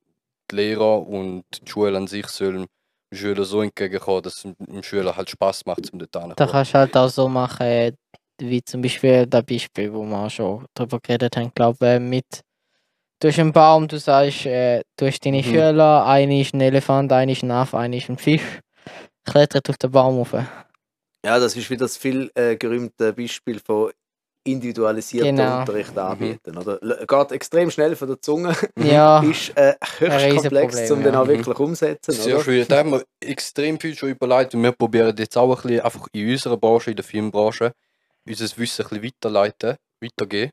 die 0.52 0.56
Lehrer 0.56 1.08
und 1.08 1.44
die 1.62 1.70
Schule 1.70 1.98
an 1.98 2.08
sich 2.08 2.28
sollen 2.28 2.68
dem 3.12 3.18
Schüler 3.18 3.44
so 3.46 3.62
entgegenkommen, 3.62 4.24
dass 4.24 4.46
es 4.46 4.54
dem 4.60 4.84
Schüler 4.84 5.16
halt 5.16 5.30
Spaß 5.30 5.66
macht, 5.66 5.92
um 5.92 6.00
dort 6.00 6.16
Da 6.16 6.22
hinzukommen. 6.22 6.52
kannst 6.52 6.74
du 6.74 6.78
halt 6.80 6.98
auch 6.98 7.10
so 7.10 7.28
machen, 7.30 7.98
wie 8.40 8.64
zum 8.64 8.82
Beispiel 8.82 9.26
das 9.28 9.44
Beispiel, 9.44 9.92
wo 9.94 10.04
wir 10.04 10.18
auch 10.18 10.30
schon 10.30 10.66
drüber 10.76 11.00
geredet 11.00 11.38
haben, 11.38 11.52
glaube 11.56 11.86
äh, 11.88 12.00
mit 12.00 12.26
du 13.22 13.30
hast 13.30 13.40
einen 13.40 13.54
Baum, 13.54 13.88
du 13.88 13.98
sagst, 13.98 14.46
äh, 14.46 14.82
du 14.98 15.08
hast 15.08 15.26
deine 15.26 15.38
Mhm. 15.38 15.44
Schüler, 15.44 16.06
eine 16.06 16.42
ist 16.42 16.54
ein 16.54 16.62
Elefant, 16.62 17.12
eine 17.12 17.32
ist 17.32 17.44
ein 17.44 17.52
Affe, 17.52 17.78
eine 17.78 17.98
ist 17.98 18.10
ein 18.10 18.18
Fisch, 18.18 18.60
klettert 19.26 19.70
auf 19.70 19.78
den 19.78 19.92
Baum 19.92 20.18
rauf. 20.18 20.34
Ja, 21.26 21.40
das 21.40 21.56
ist 21.56 21.70
wieder 21.70 21.86
das 21.86 21.98
viel 21.98 22.32
äh, 22.36 22.56
gerühmte 22.56 23.14
Beispiel 23.14 23.60
von 23.60 23.92
individualisierten 24.46 25.36
Genau. 25.36 25.60
Unterricht 25.60 25.98
anbieten. 25.98 26.58
Oder? 26.58 26.78
Geht 27.06 27.32
extrem 27.32 27.72
schnell 27.72 27.96
von 27.96 28.08
der 28.08 28.22
Zunge, 28.22 28.56
Ja, 28.78 29.22
ist 29.24 29.56
äh, 29.58 29.76
höchst 30.00 30.42
komplex, 30.42 30.92
um 30.92 31.04
den 31.04 31.14
ja. 31.14 31.22
auch 31.22 31.28
wirklich 31.28 31.60
umzusetzen. 31.60 32.12
Sehr 32.12 32.36
Oder? 32.36 32.44
schwierig. 32.44 32.68
Da 32.68 32.78
haben 32.78 32.92
wir 32.92 33.04
extrem 33.20 33.80
viel 33.80 33.96
schon 33.96 34.10
überlegt 34.10 34.54
und 34.56 34.64
wir 34.64 34.72
probieren 34.72 35.16
jetzt 35.18 35.38
auch 35.38 35.50
ein 35.56 35.62
bisschen 35.62 35.82
einfach 35.82 36.08
in 36.14 36.30
unserer 36.32 36.58
Branche, 36.58 36.92
in 36.92 36.96
der 36.96 37.06
Filmbranche, 37.06 37.74
unser 38.28 38.58
Wissen 38.58 38.86
ein 38.86 38.90
bisschen 38.90 39.04
weiterleiten, 39.04 39.76
weitergeben. 40.02 40.52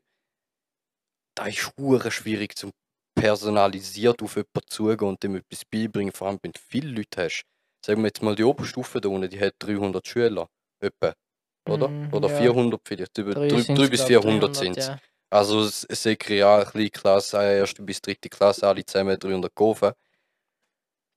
Da 1.34 1.46
ist 1.46 1.72
hure 1.78 2.10
schwierig, 2.10 2.56
zum 2.56 2.72
personalisiert 3.14 4.22
auf 4.22 4.36
jemanden 4.36 4.68
zugehen 4.68 5.08
und 5.08 5.22
dem 5.22 5.36
etwas 5.36 5.64
beibringen, 5.70 6.12
vor 6.12 6.28
allem 6.28 6.38
wenn 6.42 6.52
du 6.52 6.60
viele 6.66 6.90
Leute 6.90 7.24
hast. 7.24 7.42
Sagen 7.84 8.00
wir 8.00 8.08
jetzt 8.08 8.22
mal 8.22 8.34
die 8.34 8.44
Oberstufe 8.44 9.00
da 9.00 9.08
unten, 9.08 9.28
die 9.28 9.40
hat 9.40 9.54
300 9.58 10.06
Schüler, 10.06 10.48
etwa, 10.80 11.12
oder? 11.68 11.88
Mhm, 11.88 12.12
oder 12.12 12.28
ja. 12.28 12.36
400 12.38 12.80
vielleicht, 12.84 13.18
über 13.18 13.34
drei 13.34 13.48
3, 13.48 13.60
sind's, 13.60 13.90
bis 13.90 14.06
glaub, 14.06 14.22
400 14.24 14.56
sind 14.56 14.76
es. 14.78 14.86
ja. 14.88 14.98
Also 15.30 15.66
kleine 16.16 16.90
Klasse, 16.90 17.36
erste 17.38 17.82
bis 17.82 18.00
dritte 18.02 18.28
Klasse, 18.28 18.66
alle 18.68 18.84
zusammen 18.84 19.18
300 19.18 19.54
Kurven. 19.54 19.92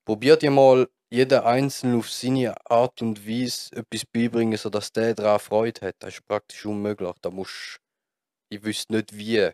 Probiert 0.08 0.44
ihr 0.44 0.52
mal 0.52 0.88
jeder 1.10 1.46
einzelne 1.46 1.98
auf 1.98 2.10
seine 2.10 2.54
Art 2.70 3.02
und 3.02 3.28
Weise 3.28 3.76
etwas 3.76 4.06
beibringen, 4.06 4.58
sodass 4.58 4.92
der 4.92 5.14
daran 5.16 5.40
Freude 5.40 5.88
hat. 5.88 5.96
Das 6.00 6.14
ist 6.14 6.26
praktisch 6.26 6.66
unmöglich. 6.66 7.12
Da 7.22 7.30
musst 7.30 7.80
ich 8.50 8.64
wüsste 8.64 8.94
nicht 8.96 9.16
wie. 9.18 9.50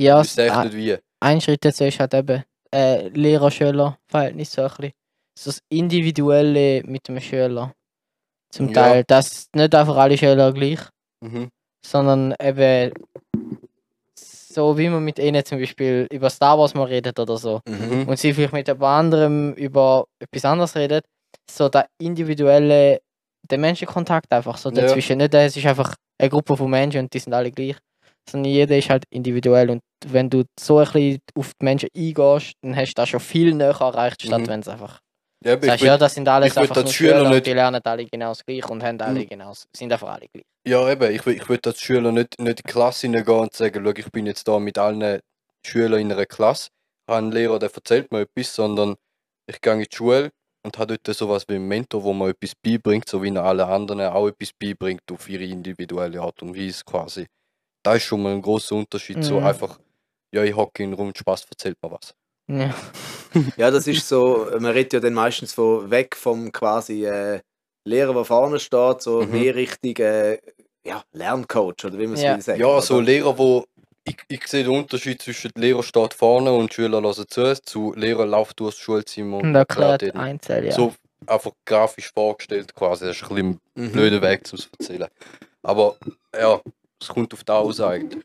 Ja, 0.00 0.20
Ich 0.20 0.24
wüsste 0.26 0.42
echt 0.44 0.52
ein- 0.52 0.66
nicht 0.66 0.76
wie. 0.76 0.96
ein 1.20 1.40
Schritt 1.40 1.64
dazu 1.64 1.84
ist 1.84 1.98
halt 2.00 2.14
eben 2.14 2.44
äh, 2.74 3.08
Lehrer-Schüler-Verhältnis 3.08 4.52
so 4.52 4.62
ein 4.62 4.68
bisschen. 4.68 4.92
So 5.38 5.50
das 5.50 5.62
Individuelle 5.70 6.82
mit 6.84 7.06
dem 7.08 7.20
Schüler. 7.20 7.74
Zum 8.50 8.68
Ja. 8.68 8.72
Teil, 8.74 9.04
dass 9.06 9.46
nicht 9.54 9.74
einfach 9.74 9.96
alle 9.96 10.16
Schüler 10.16 10.52
gleich, 10.52 10.80
Mhm. 11.22 11.48
sondern 11.84 12.34
eben 12.40 12.92
so 14.18 14.76
wie 14.78 14.88
man 14.88 15.04
mit 15.04 15.18
ihnen 15.18 15.44
zum 15.44 15.58
Beispiel 15.58 16.06
über 16.10 16.30
Star 16.30 16.58
Wars 16.58 16.74
mal 16.74 16.84
redet 16.84 17.18
oder 17.18 17.36
so 17.36 17.60
Mhm. 17.68 18.08
und 18.08 18.18
sie 18.18 18.32
vielleicht 18.32 18.52
mit 18.52 18.66
jemand 18.68 18.82
anderem 18.84 19.52
über 19.54 20.06
etwas 20.18 20.44
anderes 20.44 20.74
redet, 20.74 21.04
so 21.50 21.68
der 21.68 21.86
individuelle, 22.00 23.00
der 23.48 23.58
Menschenkontakt 23.58 24.32
einfach 24.32 24.56
so 24.56 24.70
Ja. 24.70 24.82
dazwischen. 24.82 25.18
Nicht, 25.18 25.34
es 25.34 25.56
ist 25.56 25.66
einfach 25.66 25.94
eine 26.20 26.30
Gruppe 26.30 26.56
von 26.56 26.70
Menschen 26.70 27.00
und 27.02 27.12
die 27.14 27.18
sind 27.20 27.32
alle 27.34 27.52
gleich, 27.52 27.76
sondern 28.28 28.50
jeder 28.52 28.76
ist 28.76 28.90
halt 28.90 29.04
individuell 29.10 29.70
und 29.70 29.80
wenn 30.06 30.28
du 30.30 30.44
so 30.58 30.78
ein 30.78 30.84
bisschen 30.86 31.18
auf 31.36 31.52
die 31.60 31.64
Menschen 31.64 31.88
eingehst, 31.96 32.52
dann 32.62 32.74
hast 32.76 32.88
du 32.90 32.92
das 32.96 33.08
schon 33.08 33.20
viel 33.20 33.54
näher 33.54 33.76
erreicht, 33.80 34.22
statt 34.22 34.40
Mhm. 34.42 34.48
wenn 34.48 34.60
es 34.60 34.68
einfach 34.68 35.00
Ja, 35.44 35.52
aber 35.52 35.62
ich 35.64 35.70
sagst, 35.70 35.82
will, 35.82 35.88
ja, 35.88 35.98
das 35.98 36.14
sind 36.14 36.28
alles 36.28 36.52
ich 36.52 36.58
einfach 36.58 36.76
nur 36.82 36.92
Schüler 36.92 37.18
Schüler, 37.18 37.30
nicht- 37.30 37.46
die 37.46 37.52
lernen 37.52 37.80
alle 37.84 38.04
genau 38.06 38.28
das 38.30 38.44
gleiche 38.44 38.68
und 38.68 38.82
haben 38.82 39.00
alle 39.00 39.20
Mhm. 39.20 39.28
genau, 39.28 39.52
sind 39.72 39.92
einfach 39.92 40.08
alle 40.08 40.26
gleich. 40.32 40.44
ja, 40.66 40.90
eben, 40.90 41.14
ich 41.14 41.26
ich 41.26 41.48
will 41.48 41.60
als 41.64 41.80
Schüler 41.80 42.12
nicht, 42.12 42.38
nicht 42.38 42.48
in 42.48 42.54
die 42.56 42.62
Klasse 42.62 43.06
hineingehen 43.06 43.38
und 43.40 43.52
sagen, 43.54 43.82
schau, 43.84 43.92
ich 43.92 44.10
bin 44.10 44.26
jetzt 44.26 44.48
da 44.48 44.58
mit 44.58 44.78
allen 44.78 45.20
Schülern 45.64 46.00
in 46.00 46.12
einer 46.12 46.26
Klasse, 46.26 46.68
habe 47.08 47.18
einen 47.18 47.32
Lehrer, 47.32 47.58
der 47.58 47.70
erzählt 47.72 48.10
mir 48.12 48.22
etwas, 48.22 48.54
sondern 48.54 48.96
ich 49.46 49.60
gehe 49.60 49.72
in 49.74 49.80
die 49.80 49.88
Schule 49.94 50.30
und 50.64 50.76
habe 50.78 50.98
dort 50.98 51.16
sowas 51.16 51.44
wie 51.48 51.54
einen 51.54 51.68
Mentor, 51.68 52.02
wo 52.02 52.12
mir 52.12 52.30
etwas 52.30 52.52
beibringt, 52.56 53.08
so 53.08 53.22
wie 53.22 53.30
er 53.34 53.44
alle 53.44 53.66
anderen 53.66 54.00
auch 54.02 54.26
etwas 54.28 54.50
beibringt, 54.52 55.02
auf 55.12 55.28
ihre 55.28 55.44
individuelle 55.44 56.20
Art 56.20 56.42
und 56.42 56.56
Weise 56.56 56.82
quasi. 56.84 57.26
Da 57.84 57.94
ist 57.94 58.04
schon 58.04 58.22
mal 58.22 58.32
ein 58.34 58.42
großer 58.42 58.74
Unterschied, 58.76 59.22
so 59.24 59.38
Mhm. 59.40 59.46
einfach, 59.46 59.78
ja, 60.34 60.42
ich 60.44 60.54
hocke 60.56 60.82
in 60.82 60.90
den 60.90 60.98
Raum, 61.00 61.12
Spaß, 61.16 61.46
erzählt 61.50 61.76
mir 61.82 61.90
was. 61.92 62.12
Ja. 62.48 62.74
Ja, 63.56 63.70
das 63.70 63.86
ist 63.86 64.08
so, 64.08 64.46
man 64.58 64.72
redet 64.72 64.94
ja 64.94 65.00
dann 65.00 65.14
meistens 65.14 65.52
von 65.52 65.90
weg 65.90 66.16
vom 66.16 66.50
quasi 66.50 67.04
äh, 67.06 67.40
Lehrer, 67.84 68.14
der 68.14 68.24
vorne 68.24 68.58
steht, 68.58 69.02
so 69.02 69.22
Mhm. 69.22 69.30
mehr 69.30 69.54
Richtung 69.54 69.96
äh, 69.96 70.38
ja, 70.84 71.02
Lerncoach 71.12 71.84
oder 71.84 71.98
wie 71.98 72.06
man 72.06 72.14
es 72.14 72.22
Ja. 72.22 72.34
will 72.34 72.42
sagen. 72.42 72.60
Ja, 72.60 72.80
so 72.80 72.94
oder? 72.96 73.04
Lehrer, 73.04 73.36
wo 73.38 73.64
ich, 74.04 74.16
ich 74.28 74.46
sehe 74.46 74.64
den 74.64 74.72
Unterschied 74.72 75.20
zwischen 75.20 75.50
Lehrer 75.54 75.82
steht 75.82 76.14
vorne 76.14 76.52
und 76.52 76.72
Schüler 76.72 77.02
hören 77.02 77.26
zu, 77.28 77.62
zu 77.62 77.92
Lehrer 77.94 78.24
läuft 78.26 78.58
durchs 78.60 78.78
Schulzimmer 78.78 79.38
Und 79.38 79.54
erklärt 79.54 80.14
einzeln, 80.14 80.64
ja. 80.64 80.72
So 80.72 80.94
einfach 81.26 81.52
grafisch 81.66 82.10
vorgestellt 82.14 82.74
quasi. 82.74 83.04
Das 83.04 83.16
ist 83.16 83.22
ein 83.24 83.28
bisschen 83.28 83.48
ein 83.50 83.60
Mhm. 83.88 83.92
blöder 83.92 84.22
Weg 84.22 84.46
zu 84.46 84.56
erzählen. 84.78 85.08
Aber 85.62 85.96
ja, 86.34 86.60
es 87.00 87.08
kommt 87.08 87.34
auf 87.34 87.44
das 87.44 87.54
aus 87.56 87.80
eigentlich. 87.80 88.24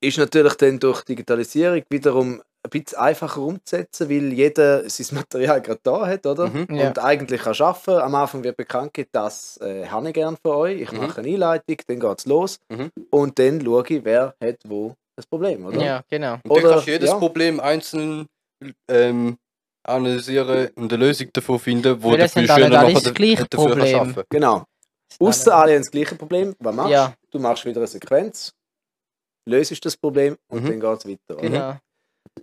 ist 0.00 0.18
natürlich 0.18 0.54
dann 0.54 0.78
durch 0.78 1.02
Digitalisierung 1.04 1.82
wiederum 1.88 2.42
ein 2.64 2.70
bisschen 2.70 2.98
einfacher 2.98 3.40
umzusetzen, 3.40 4.08
weil 4.08 4.32
jeder 4.32 4.88
sein 4.88 5.06
Material 5.16 5.60
gerade 5.60 5.80
da 5.82 6.06
hat, 6.06 6.24
oder? 6.26 6.48
Mhm. 6.48 6.66
Ja. 6.76 6.88
Und 6.88 6.98
eigentlich 7.00 7.42
kann 7.42 7.54
arbeiten. 7.58 7.90
Am 8.00 8.14
Anfang 8.14 8.44
wird 8.44 8.56
bekannt 8.56 8.92
das 9.12 9.56
äh, 9.60 9.86
habe 9.88 10.08
ich 10.08 10.14
gerne 10.14 10.36
für 10.40 10.56
euch. 10.56 10.80
Ich 10.80 10.92
Mhm. 10.92 10.98
mache 10.98 11.20
eine 11.20 11.28
Einleitung, 11.30 11.76
dann 11.88 11.98
geht 12.00 12.18
es 12.18 12.26
los. 12.26 12.60
Mhm. 12.68 12.90
Und 13.10 13.38
dann 13.38 13.60
schaue 13.64 13.84
ich, 13.88 14.04
wer 14.04 14.34
hat 14.40 14.58
wo 14.64 14.94
das 15.16 15.26
Problem, 15.26 15.66
oder? 15.66 15.84
Ja, 15.84 16.02
genau. 16.08 16.34
Und 16.44 16.50
Oder- 16.50 16.62
dann 16.62 16.70
kannst 16.72 16.86
du 16.86 16.90
jedes 16.92 17.10
ja. 17.10 17.16
Problem 17.18 17.58
einzeln 17.60 18.26
ähm, 18.88 19.36
analysieren 19.84 20.68
und 20.76 20.92
eine 20.92 21.04
Lösung 21.04 21.28
davon 21.32 21.58
finden, 21.58 22.00
wo 22.02 22.14
der 22.16 22.28
da- 22.28 22.40
gleiche 23.12 23.44
dafür 23.50 23.70
kann 23.70 23.78
Problem. 23.78 24.00
arbeiten. 24.00 24.22
Genau. 24.30 24.64
Außer 25.18 25.54
alle 25.54 25.72
haben 25.72 25.80
das 25.82 25.90
gleiche 25.90 26.14
Problem. 26.14 26.54
Was 26.60 26.74
machst 26.74 26.88
du? 26.90 26.92
Ja, 26.94 27.14
Du 27.32 27.38
machst 27.38 27.64
wieder 27.64 27.78
eine 27.80 27.86
Sequenz, 27.86 28.52
löst 29.48 29.84
das 29.84 29.96
Problem 29.96 30.36
und 30.48 30.62
Mhm. 30.64 30.68
dann 30.68 30.80
geht 30.80 30.98
es 30.98 31.06
weiter. 31.08 31.38
oder? 31.38 31.40
genau. 31.40 31.76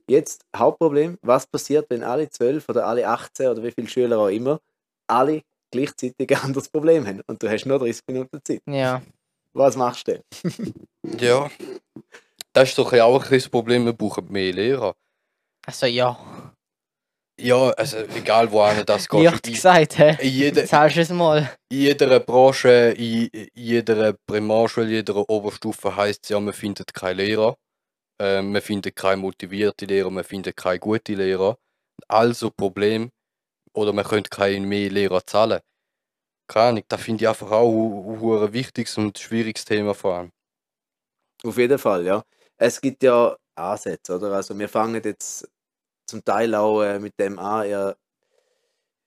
Jetzt 0.09 0.43
Hauptproblem, 0.55 1.17
was 1.21 1.47
passiert, 1.47 1.87
wenn 1.89 2.03
alle 2.03 2.29
12 2.29 2.67
oder 2.69 2.85
alle 2.87 3.07
18 3.07 3.47
oder 3.47 3.63
wie 3.63 3.71
viele 3.71 3.87
Schüler 3.87 4.19
auch 4.19 4.27
immer, 4.27 4.59
alle 5.07 5.41
gleichzeitig 5.71 6.29
ein 6.31 6.43
anderes 6.43 6.69
Problem 6.69 7.05
haben 7.05 7.21
und 7.27 7.41
du 7.41 7.49
hast 7.49 7.65
nur 7.65 7.79
30 7.79 8.03
Minuten 8.07 8.39
Zeit. 8.43 8.61
Ja. 8.67 9.01
Was 9.53 9.75
machst 9.75 10.07
du 10.07 10.13
denn? 10.13 10.73
Ja. 11.19 11.49
Das 12.53 12.69
ist 12.69 12.77
doch 12.77 12.91
auch 12.93 13.23
ein 13.23 13.29
das 13.31 13.47
Problem, 13.47 13.85
wir 13.85 13.93
brauchen 13.93 14.29
mehr 14.31 14.51
Lehrer. 14.51 14.95
Also 15.65 15.85
ja. 15.85 16.17
Ja, 17.39 17.69
also 17.69 17.97
egal 18.17 18.51
wo 18.51 18.61
einer 18.61 18.83
das 18.83 19.07
geht. 19.07 19.23
Leicht 19.23 19.47
in, 19.47 19.53
gesagt, 19.53 19.97
hä? 19.97 20.17
jeder, 20.21 20.65
Zahlst 20.65 20.97
du 20.97 21.01
es 21.01 21.09
mal. 21.09 21.49
in 21.71 21.77
jeder 21.79 22.19
Branche, 22.19 22.93
in 22.97 23.27
in 23.27 23.47
jeder 23.53 24.13
Primarschule, 24.27 24.87
in 24.87 24.91
jeder 24.93 25.29
Oberstufe 25.29 25.95
heisst 25.95 26.25
es 26.25 26.29
ja, 26.29 26.39
man 26.39 26.53
findet 26.53 26.93
keine 26.93 27.23
Lehrer. 27.23 27.55
Ähm, 28.19 28.51
man 28.51 28.61
findet 28.61 28.95
keine 28.95 29.21
motivierte 29.21 29.85
Lehrer, 29.85 30.09
man 30.09 30.23
findet 30.23 30.57
keine 30.57 30.79
gute 30.79 31.13
Lehrer. 31.13 31.57
Also 32.07 32.51
Problem, 32.51 33.11
oder 33.73 33.93
man 33.93 34.05
könnte 34.05 34.29
keine 34.29 34.65
mehr 34.65 34.89
Lehrer 34.89 35.25
zahlen. 35.25 35.61
Keine 36.47 36.69
Ahnung, 36.69 36.83
das 36.87 37.01
finde 37.01 37.23
ich 37.23 37.29
einfach 37.29 37.51
auch 37.51 38.43
ein 38.43 38.53
wichtiges 38.53 38.97
und 38.97 39.17
schwieriges 39.17 39.65
Thema 39.65 39.93
vor 39.93 40.15
allem. 40.15 40.31
Auf 41.43 41.57
jeden 41.57 41.77
Fall, 41.77 42.05
ja. 42.05 42.23
Es 42.57 42.81
gibt 42.81 43.03
ja 43.03 43.37
Ansätze, 43.55 44.15
oder? 44.15 44.33
Also 44.33 44.57
wir 44.57 44.67
fangen 44.67 45.01
jetzt 45.03 45.47
zum 46.07 46.23
Teil 46.25 46.55
auch 46.55 46.81
äh, 46.81 46.99
mit 46.99 47.13
dem 47.19 47.37
an, 47.37 47.69
ja, 47.69 47.95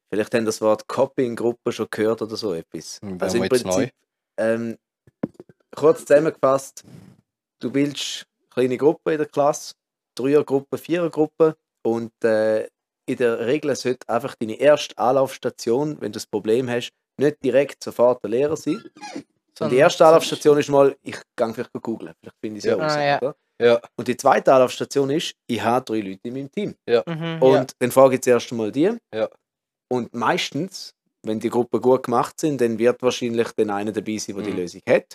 vielleicht 0.09 0.35
haben 0.35 0.47
das 0.47 0.61
Wort 0.61 0.87
Copying-Gruppe 0.87 1.73
schon 1.73 1.89
gehört 1.91 2.23
oder 2.23 2.37
so 2.37 2.55
etwas. 2.55 3.01
Wären 3.03 3.21
Also 3.21 3.39
im? 3.39 3.49
Prinzip, 3.49 3.93
ähm, 4.39 4.79
kurz 5.75 6.05
zusammengefasst, 6.05 6.85
du 7.61 7.71
bildest 7.71 8.27
kleine 8.53 8.77
Gruppen 8.77 9.13
in 9.13 9.19
der 9.19 9.27
Klasse, 9.29 9.75
Dreiergruppe, 10.17 10.79
Vierergruppe 10.79 11.57
und 11.85 12.13
äh, 12.25 12.65
in 13.07 13.17
der 13.19 13.47
Regel 13.47 13.75
sollte 13.75 14.09
einfach 14.09 14.35
deine 14.37 14.55
erste 14.61 14.97
Anlaufstation, 14.99 15.97
wenn 16.01 16.13
du 16.13 16.17
das 16.19 16.27
Problem 16.27 16.69
hast, 16.71 16.91
nicht 17.19 17.37
direkt 17.45 17.83
sofort 17.83 18.23
der 18.23 18.31
Lehrer 18.31 18.57
sein. 18.57 18.83
Sondern 19.59 19.75
die 19.75 19.81
erste 19.81 20.07
Anlaufstation 20.07 20.59
ist 20.59 20.71
mal, 20.71 20.97
ich 21.03 21.17
gehe 21.37 21.53
vielleicht 21.55 21.73
googeln, 21.83 22.15
vielleicht 22.21 22.37
finde 22.41 22.59
ich 22.59 22.65
es 22.65 22.71
ja, 22.71 22.77
Ja. 22.77 22.83
raus. 22.85 22.93
Ah, 22.93 23.03
ja. 23.05 23.19
Oder? 23.19 23.37
Ja, 23.61 23.81
Und 23.97 24.09
die 24.09 24.17
zweite 24.17 24.53
Anlaufstation 24.53 25.11
ist, 25.11 25.35
ich 25.47 25.63
habe 25.63 25.85
drei 25.85 26.01
Leute 26.01 26.21
in 26.25 26.33
meinem 26.35 26.51
Team. 26.51 26.75
Mhm, 26.87 27.43
Und 27.43 27.73
dann 27.79 27.91
frage 27.93 28.15
ich 28.17 28.23
zuerst 28.23 28.51
einmal 28.51 28.73
die. 28.73 28.97
Ja. 29.15 29.29
Und 29.91 30.15
meistens, 30.15 30.95
wenn 31.23 31.39
die 31.39 31.51
Gruppen 31.51 31.81
gut 31.81 32.05
gemacht 32.05 32.41
sind, 32.41 32.61
dann 32.61 32.79
wird 32.79 33.03
wahrscheinlich 33.03 33.49
dann 33.53 33.71
einer 33.71 33.93
dabei 33.93 34.17
sein, 34.19 34.35
der 34.37 34.45
die 34.45 34.51
Mhm. 34.53 34.57
Lösung 34.57 34.81
hat. 34.89 35.15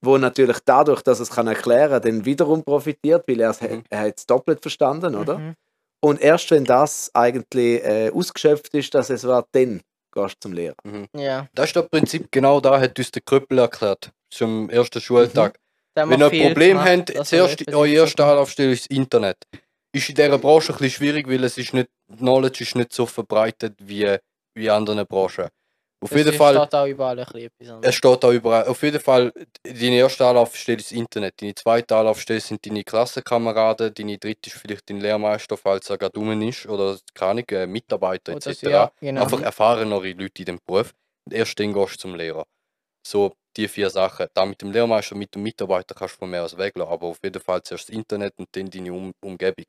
Wo 0.00 0.16
natürlich 0.18 0.58
dadurch, 0.64 1.02
dass 1.02 1.18
er 1.18 1.24
es 1.24 1.30
kann 1.30 1.46
erklären 1.48 1.90
kann, 1.90 2.02
dann 2.02 2.24
wiederum 2.24 2.62
profitiert, 2.62 3.24
weil 3.26 3.40
er 3.40 3.50
es 3.50 3.60
Mhm. 3.60 3.82
hat 3.92 4.16
es 4.16 4.26
doppelt 4.26 4.60
verstanden, 4.62 5.14
oder? 5.16 5.38
Mhm. 5.38 5.54
Und 6.00 6.20
erst 6.20 6.50
wenn 6.52 6.64
das 6.64 7.10
eigentlich 7.14 7.82
äh, 7.84 8.10
ausgeschöpft 8.14 8.72
ist, 8.74 8.94
dass 8.94 9.10
es 9.10 9.24
war, 9.26 9.44
dann 9.52 9.80
gehst 10.12 10.34
du 10.36 10.40
zum 10.40 10.52
Lehrer. 10.52 10.74
Ja. 11.16 11.48
das 11.54 11.66
ist 11.66 11.76
das 11.76 11.88
Prinzip, 11.88 12.28
genau 12.30 12.60
da 12.60 12.78
hat 12.80 12.96
uns 12.98 13.10
der 13.10 13.22
Kröppel 13.22 13.58
erklärt. 13.58 14.10
Am 14.40 14.70
ersten 14.70 15.00
Schultag. 15.00 15.58
Haben 15.98 16.10
Wenn 16.10 16.20
ihr 16.20 16.26
ein 16.30 16.46
Problem 16.48 16.78
habt, 16.84 17.26
zuerst 17.26 17.74
eure 17.74 17.88
erste 17.88 18.24
Anlaufstelle 18.24 18.70
ist 18.72 18.84
das 18.88 18.96
Internet. 18.96 19.38
Ist 19.92 20.08
in 20.08 20.14
dieser 20.14 20.38
Branche 20.38 20.72
ein 20.72 20.78
bisschen 20.78 20.90
schwierig, 20.96 21.28
weil 21.28 21.42
es 21.42 21.58
ist 21.58 21.74
nicht, 21.74 21.88
Knowledge 22.18 22.62
ist 22.62 22.76
nicht 22.76 22.92
so 22.92 23.04
verbreitet 23.06 23.74
wie, 23.80 24.16
wie 24.54 24.66
in 24.66 24.70
anderen 24.70 25.04
Branchen. 25.06 25.48
Auf 26.00 26.10
Das 26.10 26.18
jeden 26.18 26.32
Fall, 26.34 26.54
steht 26.54 26.74
auch 26.74 26.86
überall 26.86 27.18
ein 27.18 27.26
bisschen 27.26 27.50
etwas 27.60 27.88
es 27.88 27.94
steht 27.96 28.22
da 28.22 28.30
überall. 28.30 28.66
Auf 28.68 28.82
jeden 28.82 29.00
Fall, 29.00 29.32
deine 29.64 29.96
erste 29.96 30.26
Anlaufstelle 30.26 30.78
ist 30.78 30.92
das 30.92 30.96
Internet. 30.96 31.42
Deine 31.42 31.54
zweite 31.56 31.96
Anlaufstelle 31.96 32.40
sind 32.40 32.64
deine 32.64 32.84
Klassenkameraden. 32.84 33.92
Deine 33.94 34.16
dritte 34.16 34.48
ist 34.48 34.58
vielleicht 34.58 34.88
dein 34.88 35.00
Lehrmeister, 35.00 35.56
falls 35.56 35.90
er 35.90 35.98
gerade 35.98 36.16
rum 36.16 36.40
ist. 36.42 36.66
Oder, 36.66 36.98
keine 37.14 37.42
äh, 37.48 37.66
Mitarbeiter 37.66 38.36
Oder 38.36 38.46
etc. 38.46 38.62
ja, 38.62 38.92
genau. 39.00 39.22
Einfach 39.22 39.40
erfahrenere 39.40 40.12
Leute 40.12 40.42
in 40.42 40.44
dem 40.44 40.60
Beruf. 40.64 40.94
Und 41.26 41.34
erst 41.34 41.58
dann 41.58 41.72
gehst 41.72 41.94
du 41.94 41.98
zum 41.98 42.14
Lehrer. 42.14 42.46
So, 43.04 43.34
die 43.56 43.66
vier 43.66 43.90
Sachen. 43.90 44.28
Da 44.34 44.46
mit 44.46 44.62
dem 44.62 44.70
Lehrmeister, 44.70 45.16
mit 45.16 45.34
dem 45.34 45.42
Mitarbeiter 45.42 45.96
kannst 45.96 46.14
du 46.14 46.18
von 46.20 46.30
mir 46.30 46.44
aus 46.44 46.56
weglassen. 46.56 46.92
Aber 46.92 47.08
auf 47.08 47.18
jeden 47.24 47.42
Fall 47.42 47.60
zuerst 47.64 47.88
das 47.88 47.94
Internet 47.96 48.34
und 48.36 48.48
dann 48.52 48.70
deine 48.70 48.92
um 48.92 49.12
Umgebung. 49.20 49.66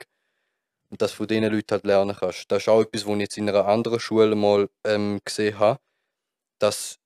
Und 0.92 1.02
dass 1.02 1.12
du 1.12 1.18
von 1.18 1.28
diesen 1.28 1.52
Leuten 1.52 1.72
halt 1.72 1.86
lernen 1.86 2.16
kannst. 2.16 2.52
Das 2.52 2.62
ist 2.62 2.70
auch 2.70 2.82
etwas, 2.82 3.08
was 3.08 3.16
ich 3.16 3.22
jetzt 3.22 3.38
in 3.38 3.50
einer 3.50 3.66
anderen 3.66 4.00
Schule 4.00 4.36
mal 4.36 4.70
ähm, 4.86 5.20
gesehen 5.26 5.58
habe. 5.58 5.80
Dass 6.60 6.98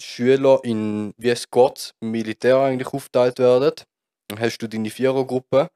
Schüler 0.00 0.60
in, 0.64 1.14
wie 1.18 1.30
es 1.30 1.50
geht, 1.50 1.92
im 2.00 2.10
Militär 2.12 2.58
eigentlich 2.58 2.92
aufgeteilt 2.92 3.38
werden. 3.38 3.74
Dann 4.28 4.40
hast 4.40 4.58
du 4.58 4.68
deine 4.68 4.90
Vierergruppe 4.90 5.68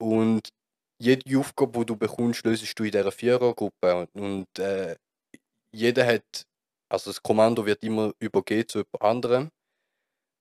und 0.00 0.48
jede 1.00 1.38
Aufgabe, 1.38 1.80
die 1.80 1.86
du 1.86 1.96
bekommst, 1.96 2.44
löst 2.46 2.78
du 2.78 2.84
in 2.84 2.92
dieser 2.92 3.12
Vierergruppe. 3.12 3.96
Und, 3.96 4.14
und 4.20 4.58
äh, 4.58 4.96
jeder 5.74 6.06
hat, 6.06 6.44
also 6.90 7.10
das 7.10 7.22
Kommando 7.22 7.66
wird 7.66 7.82
immer 7.84 8.12
übergeben 8.20 8.68
zu 8.68 8.78
jemand 8.80 9.02
anderem. 9.02 9.50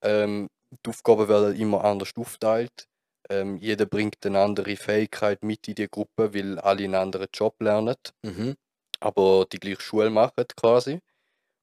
Ähm, 0.04 0.48
die 0.86 0.90
Aufgaben 0.90 1.28
werden 1.28 1.56
immer 1.56 1.84
anders 1.84 2.12
aufgeteilt. 2.16 2.86
Ähm, 3.30 3.58
jeder 3.58 3.86
bringt 3.86 4.26
eine 4.26 4.40
andere 4.42 4.76
Fähigkeit 4.76 5.44
mit 5.44 5.68
in 5.68 5.76
die 5.76 5.88
Gruppe, 5.90 6.34
weil 6.34 6.60
alle 6.60 6.84
einen 6.84 6.96
anderen 6.96 7.28
Job 7.34 7.56
lernen 7.62 7.96
Mhm. 8.24 8.56
aber 9.00 9.46
die 9.52 9.60
gleiche 9.60 9.82
Schule 9.82 10.10
machen 10.10 10.46
quasi. 10.58 11.00